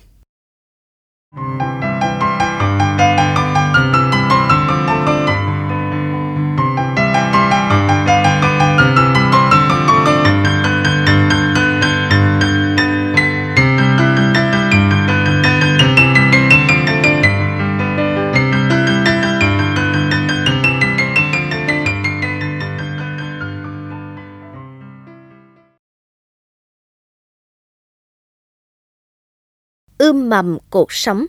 [30.03, 31.27] ươm mầm cuộc sống.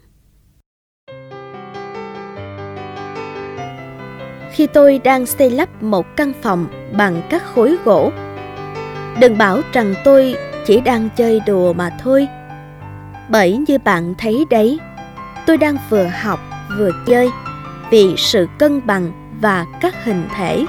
[4.51, 6.67] Khi tôi đang xây lắp một căn phòng
[6.97, 8.11] bằng các khối gỗ,
[9.19, 10.35] đừng bảo rằng tôi
[10.65, 12.27] chỉ đang chơi đùa mà thôi.
[13.29, 14.79] Bởi như bạn thấy đấy,
[15.45, 16.39] tôi đang vừa học
[16.77, 17.29] vừa chơi
[17.91, 20.65] vì sự cân bằng và các hình thể.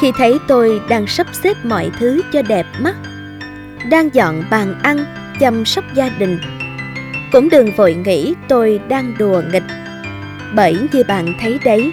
[0.00, 2.96] Khi thấy tôi đang sắp xếp mọi thứ cho đẹp mắt,
[3.90, 5.04] đang dọn bàn ăn
[5.40, 6.38] chăm sóc gia đình.
[7.32, 9.62] Cũng đừng vội nghĩ tôi đang đùa nghịch.
[10.54, 11.92] Bởi như bạn thấy đấy,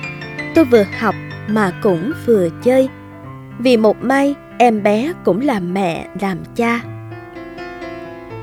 [0.56, 1.16] tôi vừa học
[1.48, 2.90] mà cũng vừa chơi.
[3.60, 6.82] Vì một mai em bé cũng là mẹ làm cha.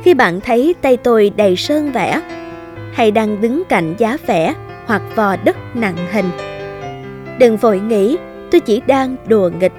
[0.03, 2.21] Khi bạn thấy tay tôi đầy sơn vẽ
[2.93, 4.55] hay đang đứng cạnh giá vẽ
[4.87, 6.31] hoặc vò đất nặng hình.
[7.39, 8.17] Đừng vội nghĩ
[8.51, 9.73] tôi chỉ đang đùa nghịch.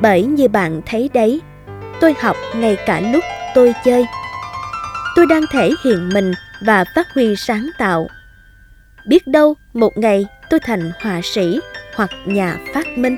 [0.00, 1.40] Bởi như bạn thấy đấy,
[2.00, 3.24] tôi học ngay cả lúc
[3.54, 4.04] tôi chơi
[5.16, 8.08] tôi đang thể hiện mình và phát huy sáng tạo.
[9.06, 11.60] Biết đâu một ngày tôi thành họa sĩ
[11.94, 13.16] hoặc nhà phát minh.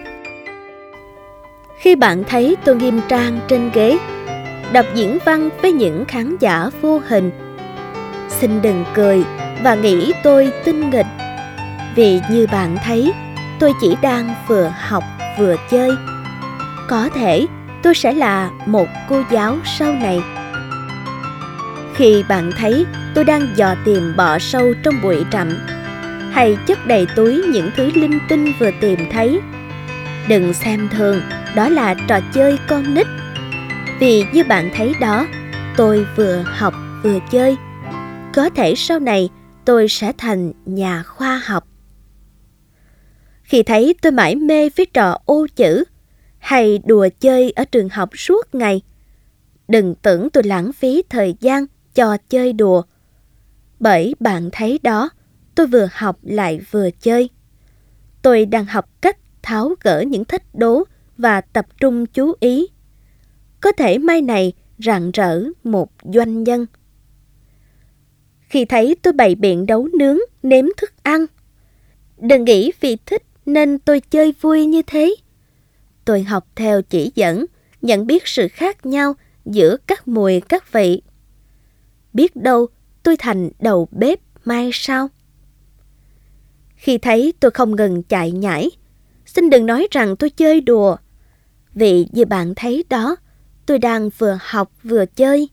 [1.81, 3.99] Khi bạn thấy tôi nghiêm trang trên ghế,
[4.73, 7.31] đọc diễn văn với những khán giả vô hình,
[8.29, 9.25] xin đừng cười
[9.63, 11.07] và nghĩ tôi tinh nghịch.
[11.95, 13.13] Vì như bạn thấy,
[13.61, 15.05] tôi chỉ đang vừa học
[15.39, 15.91] vừa chơi.
[16.89, 17.47] Có thể
[17.83, 20.21] tôi sẽ là một cô giáo sau này
[21.97, 25.49] khi bạn thấy tôi đang dò tìm bọ sâu trong bụi rậm
[26.33, 29.41] hay chất đầy túi những thứ linh tinh vừa tìm thấy.
[30.29, 31.21] Đừng xem thường,
[31.55, 33.07] đó là trò chơi con nít.
[34.01, 35.27] Vì như bạn thấy đó,
[35.77, 37.57] tôi vừa học vừa chơi.
[38.35, 39.29] Có thể sau này
[39.65, 41.69] tôi sẽ thành nhà khoa học.
[43.43, 45.85] Khi thấy tôi mãi mê với trò ô chữ
[46.39, 48.81] hay đùa chơi ở trường học suốt ngày,
[49.69, 52.83] đừng tưởng tôi lãng phí thời gian cho chơi đùa.
[53.81, 55.11] Bởi bạn thấy đó,
[55.55, 57.31] tôi vừa học lại vừa chơi.
[58.23, 60.85] Tôi đang học cách tháo gỡ những thách đố
[61.19, 62.67] và tập trung chú ý.
[63.61, 66.67] Có thể mai này rạng rỡ một doanh nhân.
[68.41, 71.27] Khi thấy tôi bày biện đấu nướng, nếm thức ăn,
[72.19, 75.15] đừng nghĩ vì thích nên tôi chơi vui như thế.
[76.05, 77.47] Tôi học theo chỉ dẫn,
[77.83, 79.15] nhận biết sự khác nhau
[79.45, 81.03] giữa các mùi các vị
[82.15, 82.67] biết đâu
[83.03, 85.09] tôi thành đầu bếp mai sau.
[86.77, 88.71] Khi thấy tôi không ngừng chạy nhảy,
[89.27, 90.97] xin đừng nói rằng tôi chơi đùa.
[91.75, 93.17] Vì như bạn thấy đó,
[93.67, 95.49] tôi đang vừa học vừa chơi.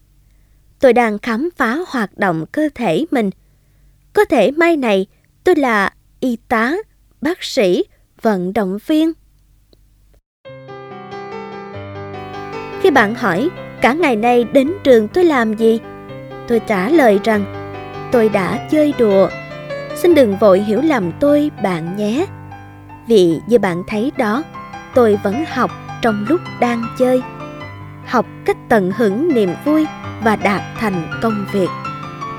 [0.80, 3.30] Tôi đang khám phá hoạt động cơ thể mình.
[4.14, 5.06] Có thể mai này
[5.44, 6.76] tôi là y tá,
[7.22, 7.84] bác sĩ,
[8.22, 9.12] vận động viên.
[12.82, 13.50] Khi bạn hỏi
[13.82, 15.80] cả ngày nay đến trường tôi làm gì?
[16.48, 17.46] Tôi trả lời rằng,
[18.12, 19.30] tôi đã chơi đùa.
[19.96, 22.26] Xin đừng vội hiểu lầm tôi, bạn nhé.
[23.08, 24.44] Vì như bạn thấy đó,
[24.94, 27.22] tôi vẫn học trong lúc đang chơi.
[28.06, 29.86] Học cách tận hưởng niềm vui
[30.24, 31.70] và đạt thành công việc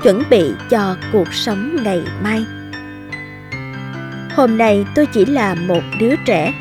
[0.03, 2.45] chuẩn bị cho cuộc sống ngày mai.
[4.35, 6.53] Hôm nay tôi chỉ là một đứa trẻ,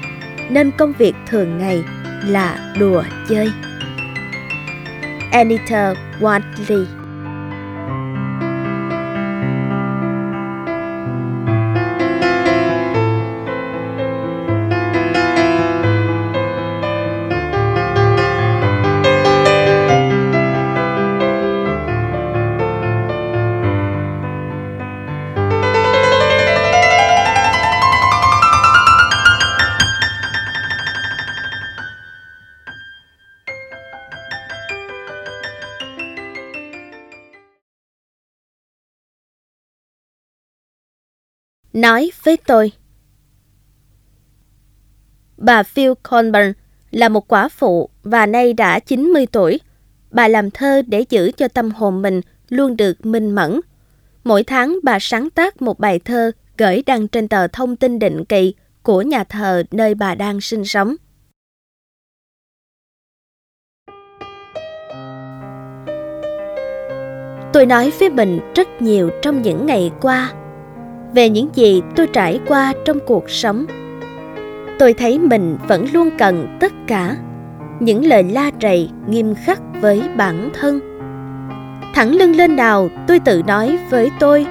[0.51, 1.85] nên công việc thường ngày
[2.27, 3.53] là đùa chơi.
[5.31, 6.85] Anita Wadley
[41.83, 42.73] nói với tôi.
[45.37, 46.53] Bà Phil Colburn
[46.91, 49.61] là một quả phụ và nay đã 90 tuổi.
[50.11, 53.61] Bà làm thơ để giữ cho tâm hồn mình luôn được minh mẫn.
[54.25, 58.25] Mỗi tháng bà sáng tác một bài thơ gửi đăng trên tờ thông tin định
[58.25, 60.95] kỳ của nhà thờ nơi bà đang sinh sống.
[67.53, 70.42] Tôi nói với mình rất nhiều trong những ngày qua
[71.15, 73.67] về những gì tôi trải qua trong cuộc sống
[74.79, 77.17] tôi thấy mình vẫn luôn cần tất cả,
[77.81, 80.81] những lời la rầy nghiêm khắc với bản thân
[81.95, 84.47] thẳng lưng lên nào, tôi tự nói với tôi,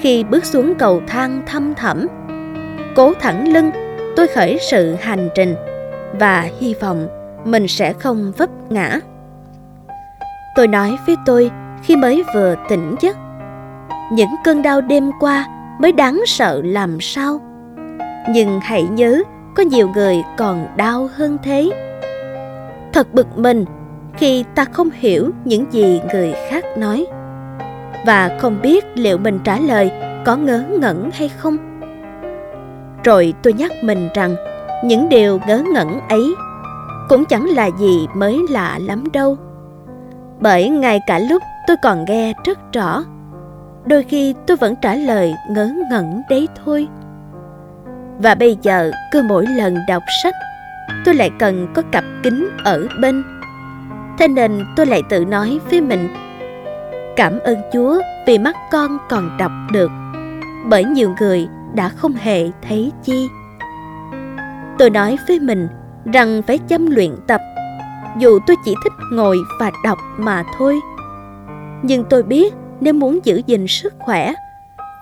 [0.00, 2.06] khi bước xuống cầu thang thăm thẳm,
[2.96, 3.70] cố thẳng lưng,
[4.16, 5.54] tôi khởi sự hành trình
[6.20, 7.08] và hy vọng
[7.44, 9.00] mình sẽ không vấp ngã
[10.56, 11.50] tôi nói với tôi
[11.82, 13.16] khi mới vừa tỉnh giấc.
[14.12, 15.46] Những cơn đau đêm qua
[15.80, 17.40] mới đáng sợ làm sao.
[18.28, 19.22] Nhưng hãy nhớ,
[19.54, 21.70] có nhiều người còn đau hơn thế.
[22.92, 23.64] Thật bực mình
[24.16, 27.06] khi ta không hiểu những gì người khác nói
[28.06, 29.90] và không biết liệu mình trả lời
[30.24, 31.56] có ngớ ngẩn hay không.
[33.04, 34.36] Rồi tôi nhắc mình rằng
[34.84, 36.34] những điều ngớ ngẩn ấy
[37.08, 39.36] cũng chẳng là gì mới lạ lắm đâu.
[40.40, 43.04] Bởi ngay cả lúc tôi còn nghe rất rõ,
[43.86, 46.88] đôi khi tôi vẫn trả lời ngớ ngẩn đấy thôi.
[48.18, 50.34] Và bây giờ cứ mỗi lần đọc sách,
[51.04, 53.24] tôi lại cần có cặp kính ở bên.
[54.18, 56.08] Thế nên tôi lại tự nói với mình,
[57.16, 59.90] cảm ơn Chúa vì mắt con còn đọc được,
[60.66, 63.28] bởi nhiều người đã không hề thấy chi.
[64.78, 65.68] Tôi nói với mình
[66.12, 67.40] rằng phải chăm luyện tập,
[68.18, 70.80] dù tôi chỉ thích ngồi và đọc mà thôi.
[71.82, 72.54] Nhưng tôi biết
[72.86, 74.34] nếu muốn giữ gìn sức khỏe,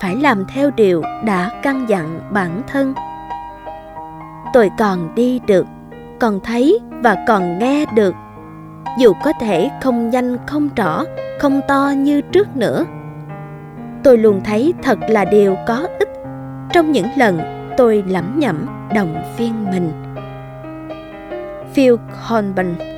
[0.01, 2.94] phải làm theo điều đã căn dặn bản thân.
[4.52, 5.66] Tôi còn đi được,
[6.20, 8.15] còn thấy và còn nghe được,
[8.98, 11.05] dù có thể không nhanh không rõ,
[11.40, 12.85] không to như trước nữa.
[14.02, 16.11] Tôi luôn thấy thật là điều có ích
[16.73, 17.40] trong những lần
[17.77, 19.93] tôi lẩm nhẩm động viên mình.
[21.74, 22.93] Phil Hornburn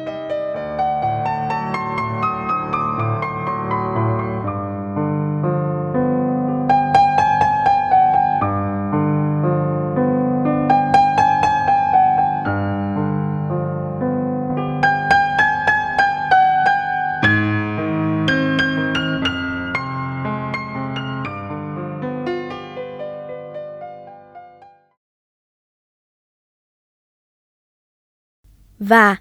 [28.89, 29.17] và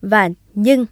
[0.00, 0.86] và nhưng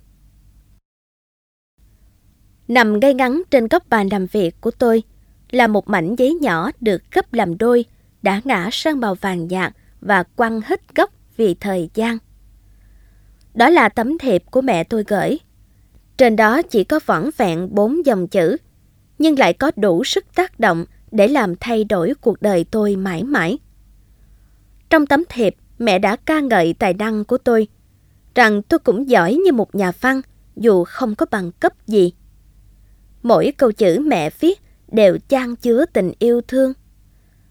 [2.69, 5.03] nằm ngay ngắn trên góc bàn làm việc của tôi
[5.51, 7.85] là một mảnh giấy nhỏ được gấp làm đôi
[8.23, 12.19] đã ngã sang màu vàng nhạt và quăng hết gốc vì thời gian.
[13.55, 15.39] Đó là tấm thiệp của mẹ tôi gửi.
[16.17, 18.57] Trên đó chỉ có vỏn vẹn bốn dòng chữ,
[19.19, 23.25] nhưng lại có đủ sức tác động để làm thay đổi cuộc đời tôi mãi
[23.25, 23.59] mãi.
[24.91, 27.69] Trong tấm thiệp, mẹ đã ca ngợi tài năng của tôi
[28.39, 30.20] rằng tôi cũng giỏi như một nhà văn,
[30.56, 32.12] dù không có bằng cấp gì.
[33.23, 36.73] Mỗi câu chữ mẹ viết đều chan chứa tình yêu thương.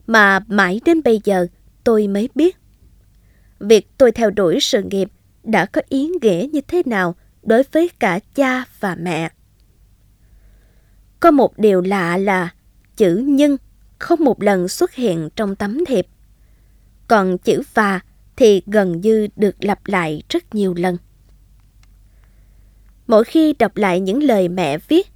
[0.07, 1.47] Mà mãi đến bây giờ
[1.83, 2.57] tôi mới biết.
[3.59, 5.11] Việc tôi theo đuổi sự nghiệp
[5.43, 9.31] đã có ý nghĩa như thế nào đối với cả cha và mẹ.
[11.19, 12.53] Có một điều lạ là
[12.97, 13.57] chữ nhân
[13.99, 16.07] không một lần xuất hiện trong tấm thiệp.
[17.07, 17.99] Còn chữ và
[18.37, 20.97] thì gần như được lặp lại rất nhiều lần.
[23.07, 25.07] Mỗi khi đọc lại những lời mẹ viết,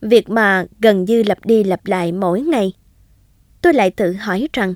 [0.00, 2.72] việc mà gần như lặp đi lặp lại mỗi ngày,
[3.62, 4.74] tôi lại tự hỏi rằng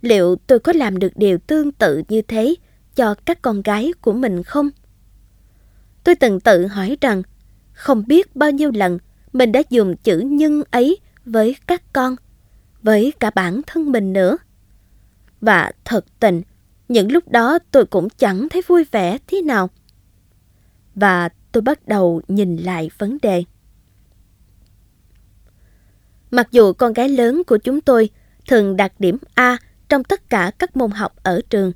[0.00, 2.54] liệu tôi có làm được điều tương tự như thế
[2.94, 4.70] cho các con gái của mình không?
[6.04, 7.22] Tôi từng tự hỏi rằng
[7.72, 8.98] không biết bao nhiêu lần
[9.32, 12.16] mình đã dùng chữ nhân ấy với các con,
[12.82, 14.38] với cả bản thân mình nữa.
[15.40, 16.42] Và thật tình,
[16.90, 19.70] những lúc đó tôi cũng chẳng thấy vui vẻ thế nào.
[20.94, 23.44] Và tôi bắt đầu nhìn lại vấn đề.
[26.30, 28.10] Mặc dù con gái lớn của chúng tôi
[28.48, 29.56] thường đạt điểm A
[29.88, 31.72] trong tất cả các môn học ở trường,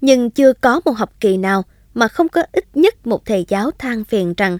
[0.00, 1.62] nhưng chưa có một học kỳ nào
[1.94, 4.58] mà không có ít nhất một thầy giáo than phiền rằng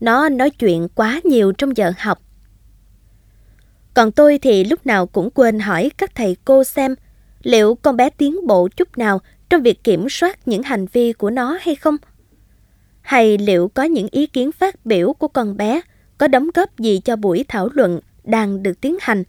[0.00, 2.22] nó nói chuyện quá nhiều trong giờ học.
[3.94, 6.94] Còn tôi thì lúc nào cũng quên hỏi các thầy cô xem
[7.42, 9.20] liệu con bé tiến bộ chút nào
[9.50, 11.96] trong việc kiểm soát những hành vi của nó hay không?
[13.00, 15.80] Hay liệu có những ý kiến phát biểu của con bé
[16.18, 19.24] có đóng góp gì cho buổi thảo luận đang được tiến hành?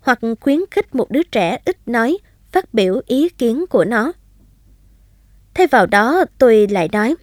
[0.00, 2.18] Hoặc khuyến khích một đứa trẻ ít nói
[2.52, 4.12] phát biểu ý kiến của nó?
[5.54, 7.14] Thay vào đó tôi lại nói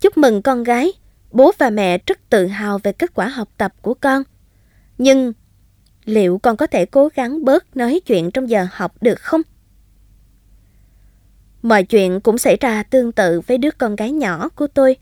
[0.00, 0.92] Chúc mừng con gái,
[1.30, 4.22] bố và mẹ rất tự hào về kết quả học tập của con.
[4.98, 5.32] Nhưng
[6.06, 9.42] liệu con có thể cố gắng bớt nói chuyện trong giờ học được không?
[11.62, 14.96] Mọi chuyện cũng xảy ra tương tự với đứa con gái nhỏ của tôi.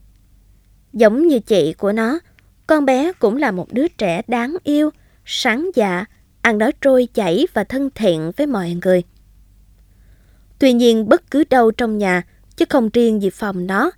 [0.93, 2.19] Giống như chị của nó,
[2.67, 4.91] con bé cũng là một đứa trẻ đáng yêu,
[5.25, 6.05] sáng dạ,
[6.41, 9.03] ăn nói trôi chảy và thân thiện với mọi người.
[10.59, 12.23] Tuy nhiên bất cứ đâu trong nhà,
[12.57, 13.91] chứ không riêng gì phòng nó,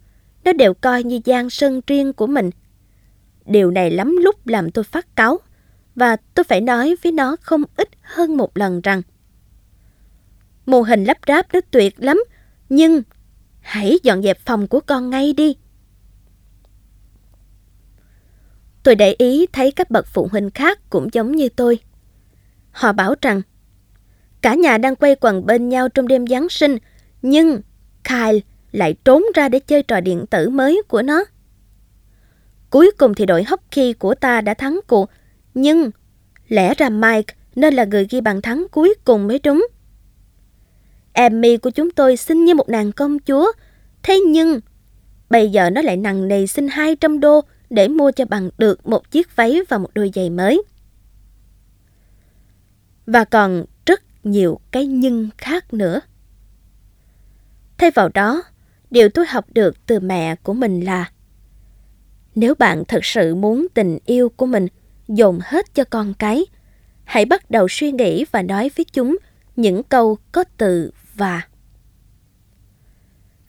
[0.44, 2.50] nó đều coi như gian sân riêng của mình.
[3.46, 5.38] Điều này lắm lúc làm tôi phát cáu
[5.96, 9.02] và tôi phải nói với nó không ít hơn một lần rằng
[10.66, 12.24] mô hình lắp ráp nó tuyệt lắm,
[12.68, 13.02] nhưng
[13.60, 15.56] hãy dọn dẹp phòng của con ngay đi.
[18.82, 21.78] Tôi để ý thấy các bậc phụ huynh khác cũng giống như tôi.
[22.70, 23.42] Họ bảo rằng
[24.42, 26.78] cả nhà đang quay quần bên nhau trong đêm Giáng sinh,
[27.22, 27.60] nhưng
[28.04, 28.40] Kyle
[28.72, 31.24] lại trốn ra để chơi trò điện tử mới của nó.
[32.70, 35.10] Cuối cùng thì đội hockey của ta đã thắng cuộc,
[35.56, 35.90] nhưng
[36.48, 39.66] lẽ ra Mike nên là người ghi bàn thắng cuối cùng mới đúng.
[41.12, 43.52] Emmy của chúng tôi xinh như một nàng công chúa,
[44.02, 44.60] thế nhưng
[45.30, 49.10] bây giờ nó lại nặng nề xin 200 đô để mua cho bằng được một
[49.10, 50.62] chiếc váy và một đôi giày mới.
[53.06, 56.00] Và còn rất nhiều cái nhưng khác nữa.
[57.78, 58.42] Thay vào đó,
[58.90, 61.10] điều tôi học được từ mẹ của mình là
[62.34, 64.66] nếu bạn thật sự muốn tình yêu của mình
[65.08, 66.46] dồn hết cho con cái,
[67.04, 69.16] hãy bắt đầu suy nghĩ và nói với chúng
[69.56, 71.42] những câu có từ và.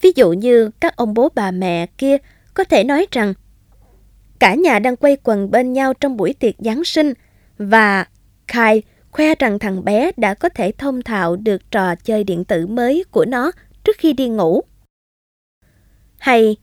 [0.02, 2.18] Ví dụ như các ông bố bà mẹ kia
[2.54, 3.34] có thể nói rằng
[4.40, 7.14] cả nhà đang quay quần bên nhau trong buổi tiệc Giáng sinh
[7.58, 8.06] và
[8.48, 8.82] Kyle
[9.12, 13.04] khoe rằng thằng bé đã có thể thông thạo được trò chơi điện tử mới
[13.12, 13.52] của nó
[13.84, 14.62] trước khi đi ngủ.
[16.18, 16.56] Hay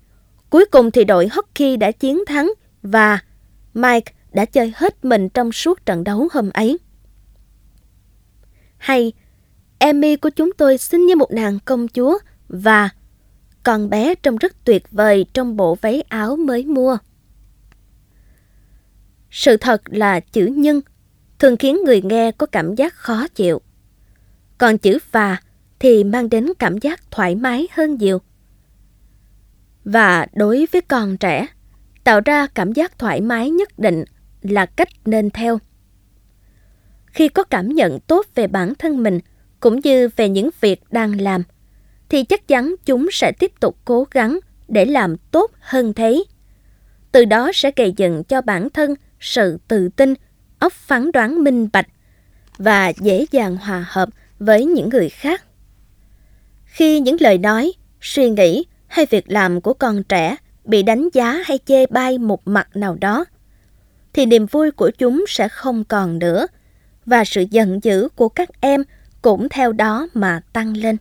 [0.50, 2.52] cuối cùng thì đội hockey đã chiến thắng
[2.82, 3.18] và
[3.74, 6.78] Mike đã chơi hết mình trong suốt trận đấu hôm ấy.
[8.76, 9.12] Hay
[9.78, 12.90] Emmy của chúng tôi xinh như một nàng công chúa và
[13.62, 16.98] con bé trông rất tuyệt vời trong bộ váy áo mới mua.
[19.30, 20.80] Sự thật là chữ nhân
[21.38, 23.60] thường khiến người nghe có cảm giác khó chịu.
[24.58, 25.36] Còn chữ và
[25.78, 28.18] thì mang đến cảm giác thoải mái hơn nhiều.
[29.84, 31.46] Và đối với con trẻ,
[32.04, 34.04] tạo ra cảm giác thoải mái nhất định
[34.44, 35.58] là cách nên theo.
[37.06, 39.20] Khi có cảm nhận tốt về bản thân mình
[39.60, 41.42] cũng như về những việc đang làm,
[42.08, 44.38] thì chắc chắn chúng sẽ tiếp tục cố gắng
[44.68, 46.24] để làm tốt hơn thế.
[47.12, 50.14] Từ đó sẽ gây dựng cho bản thân sự tự tin,
[50.58, 51.86] óc phán đoán minh bạch
[52.58, 54.08] và dễ dàng hòa hợp
[54.38, 55.44] với những người khác.
[56.64, 61.42] Khi những lời nói, suy nghĩ hay việc làm của con trẻ bị đánh giá
[61.44, 63.24] hay chê bai một mặt nào đó,
[64.14, 66.46] thì niềm vui của chúng sẽ không còn nữa
[67.06, 68.82] và sự giận dữ của các em
[69.22, 70.96] cũng theo đó mà tăng lên.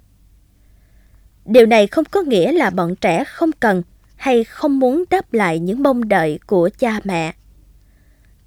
[1.46, 3.84] Điều này không có nghĩa là bọn trẻ không cần
[4.16, 7.34] hay không muốn đáp lại những mong đợi của cha mẹ.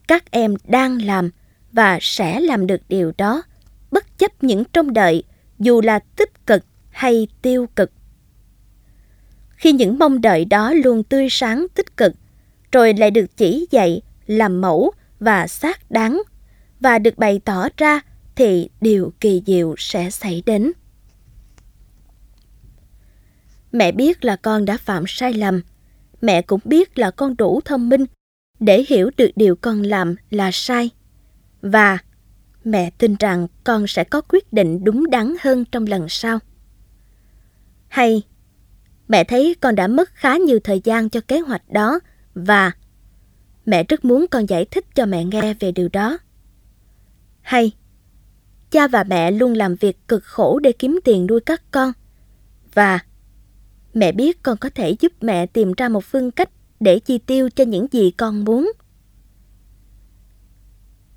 [0.09, 1.31] Các em đang làm
[1.73, 3.43] và sẽ làm được điều đó,
[3.91, 5.23] bất chấp những trông đợi
[5.59, 7.91] dù là tích cực hay tiêu cực.
[9.49, 12.13] Khi những mong đợi đó luôn tươi sáng tích cực,
[12.73, 16.23] rồi lại được chỉ dạy, làm mẫu và xác đáng,
[16.81, 18.01] và được bày tỏ ra
[18.37, 20.73] thì điều kỳ diệu sẽ xảy đến.
[23.73, 25.63] Mẹ biết là con đã phạm sai lầm.
[26.21, 28.05] Mẹ cũng biết là con đủ thông minh
[28.61, 30.91] để hiểu được điều con làm là sai.
[31.63, 31.99] Và
[32.65, 36.39] mẹ tin rằng con sẽ có quyết định đúng đắn hơn trong lần sau.
[37.89, 38.23] Hay
[39.09, 42.01] mẹ thấy con đã mất khá nhiều thời gian cho kế hoạch đó
[42.35, 42.73] và
[43.67, 46.19] mẹ rất muốn con giải thích cho mẹ nghe về điều đó.
[47.41, 47.73] Hay
[48.71, 51.93] cha và mẹ luôn làm việc cực khổ để kiếm tiền nuôi các con
[52.75, 52.99] và
[53.95, 57.51] mẹ biết con có thể giúp mẹ tìm ra một phương cách để chi tiêu
[57.51, 58.73] cho những gì con muốn.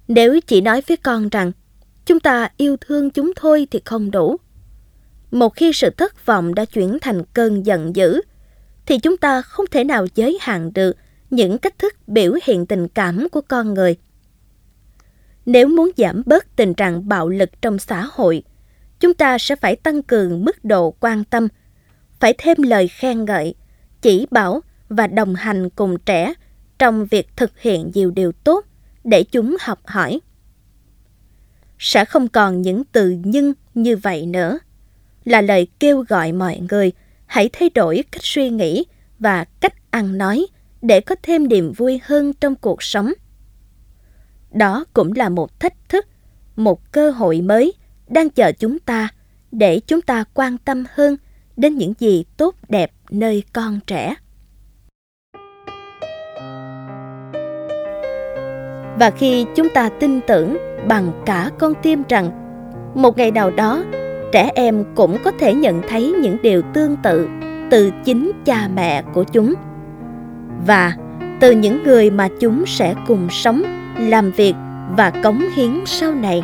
[0.07, 1.51] Nếu chỉ nói với con rằng
[2.05, 4.37] chúng ta yêu thương chúng thôi thì không đủ.
[5.31, 8.21] Một khi sự thất vọng đã chuyển thành cơn giận dữ,
[8.85, 10.97] thì chúng ta không thể nào giới hạn được
[11.29, 13.97] những cách thức biểu hiện tình cảm của con người.
[15.45, 18.43] Nếu muốn giảm bớt tình trạng bạo lực trong xã hội,
[18.99, 21.47] chúng ta sẽ phải tăng cường mức độ quan tâm,
[22.19, 23.55] phải thêm lời khen ngợi,
[24.01, 26.33] chỉ bảo và đồng hành cùng trẻ
[26.79, 28.65] trong việc thực hiện nhiều điều tốt
[29.03, 30.19] để chúng học hỏi.
[31.79, 34.59] Sẽ không còn những từ nhưng như vậy nữa,
[35.25, 36.91] là lời kêu gọi mọi người
[37.25, 38.85] hãy thay đổi cách suy nghĩ
[39.19, 40.45] và cách ăn nói
[40.81, 43.11] để có thêm niềm vui hơn trong cuộc sống.
[44.51, 46.05] Đó cũng là một thách thức,
[46.55, 47.73] một cơ hội mới
[48.07, 49.09] đang chờ chúng ta
[49.51, 51.17] để chúng ta quan tâm hơn
[51.57, 54.15] đến những gì tốt đẹp nơi con trẻ.
[58.99, 60.57] Và khi chúng ta tin tưởng
[60.87, 62.31] bằng cả con tim rằng
[62.95, 63.83] một ngày nào đó
[64.31, 67.29] trẻ em cũng có thể nhận thấy những điều tương tự
[67.71, 69.53] từ chính cha mẹ của chúng
[70.65, 70.93] và
[71.39, 73.63] từ những người mà chúng sẽ cùng sống,
[73.97, 74.53] làm việc
[74.97, 76.43] và cống hiến sau này.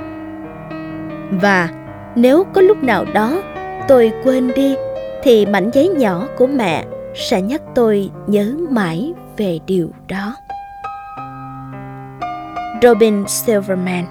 [1.32, 1.70] Và
[2.16, 3.42] nếu có lúc nào đó
[3.88, 4.76] tôi quên đi,
[5.24, 6.86] thì mảnh giấy nhỏ của mẹ
[7.16, 10.36] sẽ nhắc tôi nhớ mãi về điều đó.
[12.82, 14.06] Robin Silverman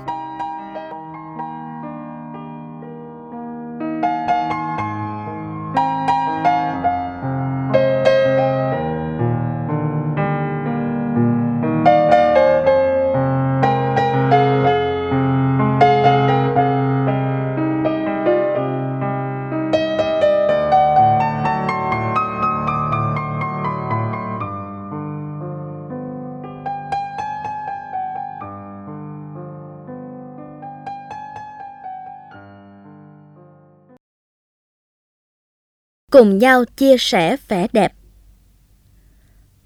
[36.14, 37.92] cùng nhau chia sẻ vẻ đẹp.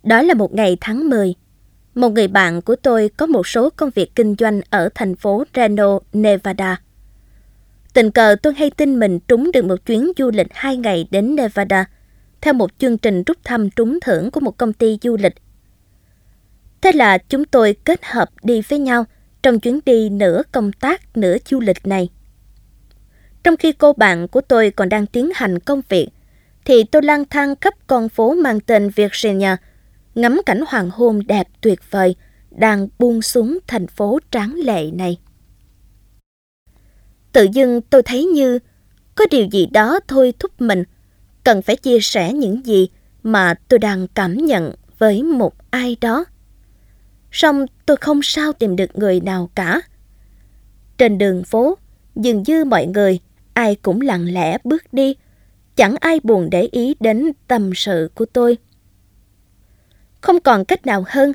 [0.02, 1.34] Đó là một ngày tháng 10.
[1.94, 5.44] Một người bạn của tôi có một số công việc kinh doanh ở thành phố
[5.54, 6.80] Reno, Nevada.
[7.94, 11.36] Tình cờ tôi hay tin mình trúng được một chuyến du lịch hai ngày đến
[11.36, 11.90] Nevada
[12.40, 15.34] theo một chương trình rút thăm trúng thưởng của một công ty du lịch.
[16.80, 19.04] Thế là chúng tôi kết hợp đi với nhau
[19.42, 22.08] trong chuyến đi nửa công tác nửa du lịch này.
[23.42, 26.08] Trong khi cô bạn của tôi còn đang tiến hành công việc,
[26.68, 29.56] thì tôi lang thang khắp con phố mang tên Virginia,
[30.14, 32.16] ngắm cảnh hoàng hôn đẹp tuyệt vời
[32.50, 35.18] đang buông xuống thành phố tráng lệ này.
[37.32, 38.58] Tự dưng tôi thấy như
[39.14, 40.84] có điều gì đó thôi thúc mình
[41.44, 42.88] cần phải chia sẻ những gì
[43.22, 46.24] mà tôi đang cảm nhận với một ai đó.
[47.32, 49.80] Song tôi không sao tìm được người nào cả.
[50.98, 51.78] Trên đường phố,
[52.16, 53.20] dường như mọi người
[53.52, 55.14] ai cũng lặng lẽ bước đi,
[55.78, 58.58] chẳng ai buồn để ý đến tâm sự của tôi.
[60.20, 61.32] Không còn cách nào hơn,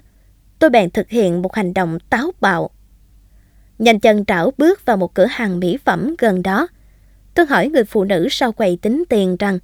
[0.60, 2.70] tôi bèn thực hiện một hành động táo bạo.
[3.80, 6.68] Nhanh chân trảo bước vào một cửa hàng mỹ phẩm gần đó.
[7.34, 9.60] Tôi hỏi người phụ nữ sau quầy tính tiền rằng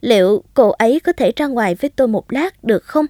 [0.00, 3.06] liệu cô ấy có thể ra ngoài với tôi một lát được không?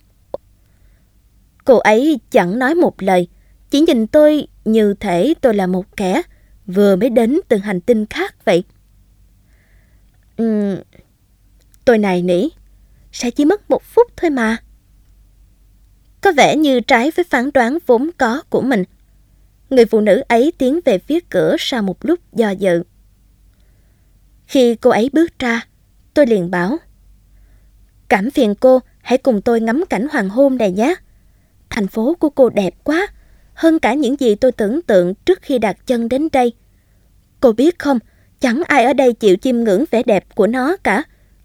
[1.64, 3.28] Cô ấy chẳng nói một lời,
[3.70, 6.22] chỉ nhìn tôi như thể tôi là một kẻ
[6.66, 8.64] vừa mới đến từ hành tinh khác vậy.
[10.36, 10.76] Ừ,
[11.84, 12.48] Tôi này nỉ,
[13.12, 14.56] sẽ chỉ mất một phút thôi mà.
[16.20, 18.84] Có vẻ như trái với phán đoán vốn có của mình.
[19.70, 22.82] Người phụ nữ ấy tiến về phía cửa sau một lúc do dự.
[24.46, 25.66] Khi cô ấy bước ra,
[26.14, 26.76] tôi liền bảo.
[28.08, 30.94] Cảm phiền cô, hãy cùng tôi ngắm cảnh hoàng hôn này nhé.
[31.70, 33.06] Thành phố của cô đẹp quá,
[33.54, 36.52] hơn cả những gì tôi tưởng tượng trước khi đặt chân đến đây.
[37.40, 37.98] Cô biết không,
[38.40, 41.04] chẳng ai ở đây chịu chiêm ngưỡng vẻ đẹp của nó cả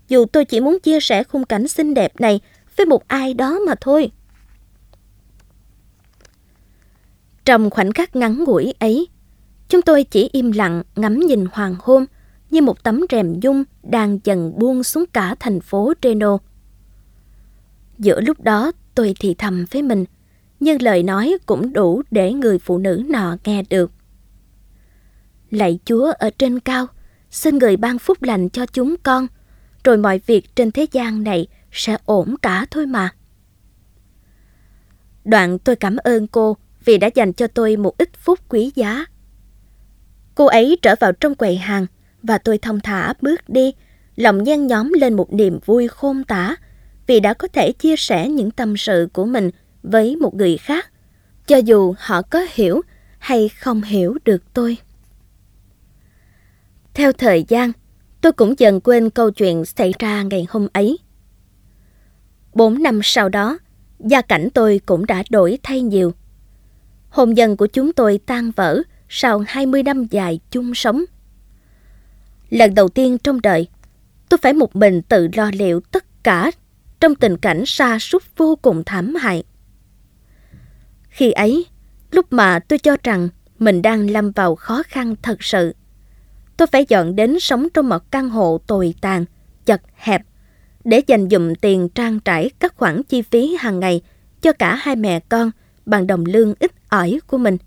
[0.09, 2.39] dù tôi chỉ muốn chia sẻ khung cảnh xinh đẹp này
[2.77, 4.11] với một ai đó mà thôi.
[7.45, 9.07] Trong khoảnh khắc ngắn ngủi ấy,
[9.69, 12.05] chúng tôi chỉ im lặng ngắm nhìn hoàng hôn
[12.49, 16.37] như một tấm rèm dung đang dần buông xuống cả thành phố Reno.
[17.97, 20.05] Giữa lúc đó tôi thì thầm với mình,
[20.59, 23.91] nhưng lời nói cũng đủ để người phụ nữ nọ nghe được.
[25.51, 26.87] Lạy Chúa ở trên cao,
[27.29, 29.27] xin người ban phúc lành cho chúng con–
[29.83, 33.09] rồi mọi việc trên thế gian này sẽ ổn cả thôi mà.
[35.25, 39.05] Đoạn tôi cảm ơn cô vì đã dành cho tôi một ít phút quý giá.
[40.35, 41.85] Cô ấy trở vào trong quầy hàng
[42.23, 43.73] và tôi thông thả bước đi,
[44.15, 46.55] lòng nhen nhóm lên một niềm vui khôn tả
[47.07, 49.49] vì đã có thể chia sẻ những tâm sự của mình
[49.83, 50.91] với một người khác,
[51.47, 52.81] cho dù họ có hiểu
[53.19, 54.77] hay không hiểu được tôi.
[56.93, 57.71] Theo thời gian,
[58.21, 60.97] tôi cũng dần quên câu chuyện xảy ra ngày hôm ấy.
[62.53, 63.57] Bốn năm sau đó,
[63.99, 66.13] gia cảnh tôi cũng đã đổi thay nhiều.
[67.09, 71.03] Hôn nhân của chúng tôi tan vỡ sau 20 năm dài chung sống.
[72.49, 73.67] Lần đầu tiên trong đời,
[74.29, 76.51] tôi phải một mình tự lo liệu tất cả
[76.99, 79.43] trong tình cảnh sa sút vô cùng thảm hại.
[81.09, 81.65] Khi ấy,
[82.11, 83.29] lúc mà tôi cho rằng
[83.59, 85.75] mình đang lâm vào khó khăn thật sự,
[86.59, 89.25] tôi phải dọn đến sống trong một căn hộ tồi tàn,
[89.65, 90.21] chật hẹp,
[90.83, 94.01] để dành dụm tiền trang trải các khoản chi phí hàng ngày
[94.41, 95.51] cho cả hai mẹ con
[95.85, 97.57] bằng đồng lương ít ỏi của mình.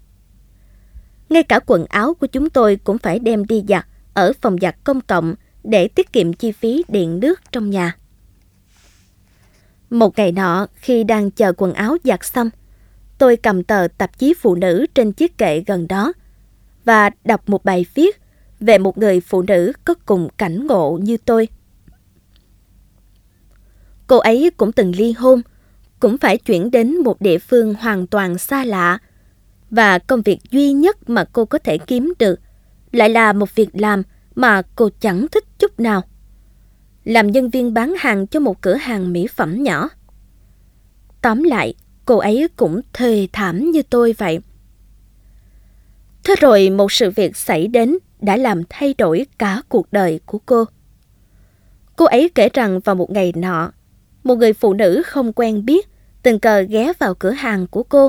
[1.28, 4.76] Ngay cả quần áo của chúng tôi cũng phải đem đi giặt ở phòng giặt
[4.84, 7.96] công cộng để tiết kiệm chi phí điện nước trong nhà.
[9.90, 12.50] Một ngày nọ, khi đang chờ quần áo giặt xong,
[13.18, 16.12] tôi cầm tờ tạp chí phụ nữ trên chiếc kệ gần đó
[16.84, 18.21] và đọc một bài viết
[18.62, 21.48] về một người phụ nữ có cùng cảnh ngộ như tôi.
[24.06, 25.42] Cô ấy cũng từng ly hôn,
[26.00, 28.98] cũng phải chuyển đến một địa phương hoàn toàn xa lạ.
[29.70, 32.40] Và công việc duy nhất mà cô có thể kiếm được
[32.92, 34.02] lại là một việc làm
[34.34, 36.02] mà cô chẳng thích chút nào.
[37.04, 39.88] Làm nhân viên bán hàng cho một cửa hàng mỹ phẩm nhỏ.
[41.22, 41.74] Tóm lại,
[42.04, 44.40] cô ấy cũng thề thảm như tôi vậy.
[46.24, 50.38] Thế rồi một sự việc xảy đến đã làm thay đổi cả cuộc đời của
[50.38, 50.64] cô.
[51.96, 53.72] Cô ấy kể rằng vào một ngày nọ,
[54.24, 55.88] một người phụ nữ không quen biết
[56.22, 58.08] tình cờ ghé vào cửa hàng của cô,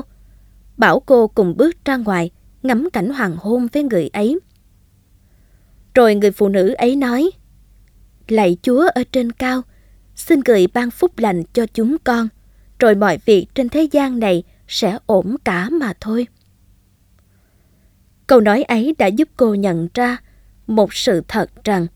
[0.76, 2.30] bảo cô cùng bước ra ngoài
[2.62, 4.38] ngắm cảnh hoàng hôn với người ấy.
[5.94, 7.30] Rồi người phụ nữ ấy nói,
[8.28, 9.62] Lạy Chúa ở trên cao,
[10.14, 12.28] xin gửi ban phúc lành cho chúng con,
[12.78, 16.26] rồi mọi việc trên thế gian này sẽ ổn cả mà thôi.
[18.26, 20.16] Câu nói ấy đã giúp cô nhận ra
[20.66, 21.86] một sự thật rằng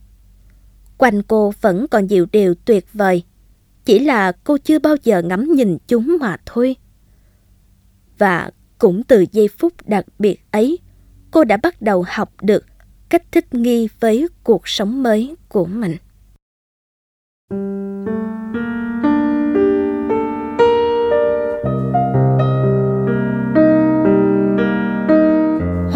[0.99, 3.23] quanh cô vẫn còn nhiều điều tuyệt vời,
[3.85, 6.77] chỉ là cô chưa bao giờ ngắm nhìn chúng mà thôi.
[8.19, 10.79] Và cũng từ giây phút đặc biệt ấy,
[11.31, 12.65] cô đã bắt đầu học được
[13.09, 15.97] cách thích nghi với cuộc sống mới của mình.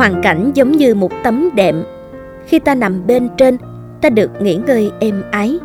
[0.03, 1.85] Hoàn cảnh giống như một tấm đệm.
[2.47, 3.57] Khi ta nằm bên trên,
[4.01, 5.59] ta được nghỉ ngơi êm ái.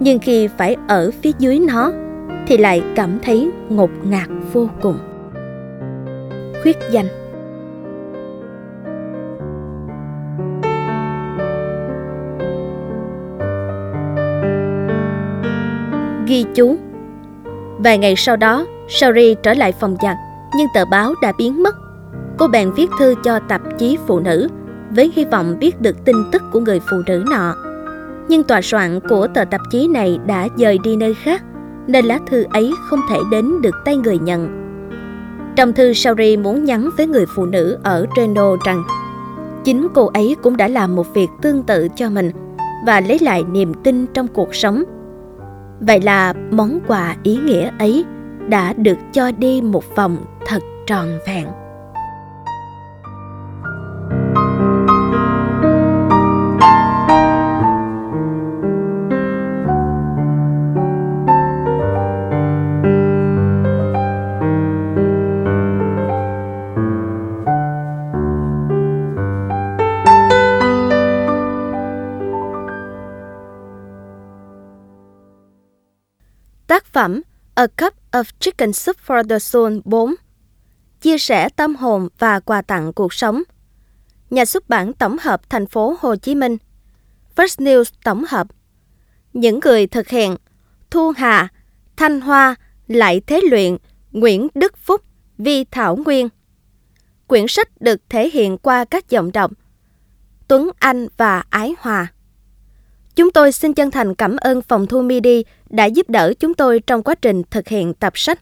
[0.00, 1.92] Nhưng khi phải ở phía dưới nó,
[2.46, 4.98] thì lại cảm thấy ngột ngạt vô cùng.
[6.62, 7.06] Khuyết danh
[16.26, 16.76] Ghi chú
[17.78, 20.16] Vài ngày sau đó, Sari trở lại phòng giặt,
[20.56, 21.85] nhưng tờ báo đã biến mất.
[22.38, 24.48] Cô bèn viết thư cho tạp chí phụ nữ
[24.90, 27.54] với hy vọng biết được tin tức của người phụ nữ nọ.
[28.28, 31.42] Nhưng tòa soạn của tờ tạp chí này đã dời đi nơi khác,
[31.86, 34.62] nên lá thư ấy không thể đến được tay người nhận.
[35.56, 38.82] Trong thư Sauri muốn nhắn với người phụ nữ ở Reno rằng
[39.64, 42.30] chính cô ấy cũng đã làm một việc tương tự cho mình
[42.86, 44.82] và lấy lại niềm tin trong cuộc sống.
[45.80, 48.04] Vậy là món quà ý nghĩa ấy
[48.48, 51.46] đã được cho đi một vòng thật tròn vẹn.
[76.96, 77.22] Phẩm
[77.54, 80.14] A Cup of Chicken Soup for the Soul 4
[81.00, 83.42] Chia sẻ tâm hồn và quà tặng cuộc sống.
[84.30, 86.56] Nhà xuất bản tổng hợp thành phố Hồ Chí Minh.
[87.36, 88.46] First News tổng hợp.
[89.32, 90.36] Những người thực hiện
[90.90, 91.48] Thu Hà,
[91.96, 92.54] Thanh Hoa,
[92.88, 93.76] Lại Thế Luyện,
[94.12, 95.02] Nguyễn Đức Phúc,
[95.38, 96.28] Vi Thảo Nguyên.
[97.26, 99.50] Quyển sách được thể hiện qua các giọng đọc
[100.48, 102.12] Tuấn Anh và Ái Hòa.
[103.16, 106.80] Chúng tôi xin chân thành cảm ơn phòng thu MIDI đã giúp đỡ chúng tôi
[106.80, 108.40] trong quá trình thực hiện tập sách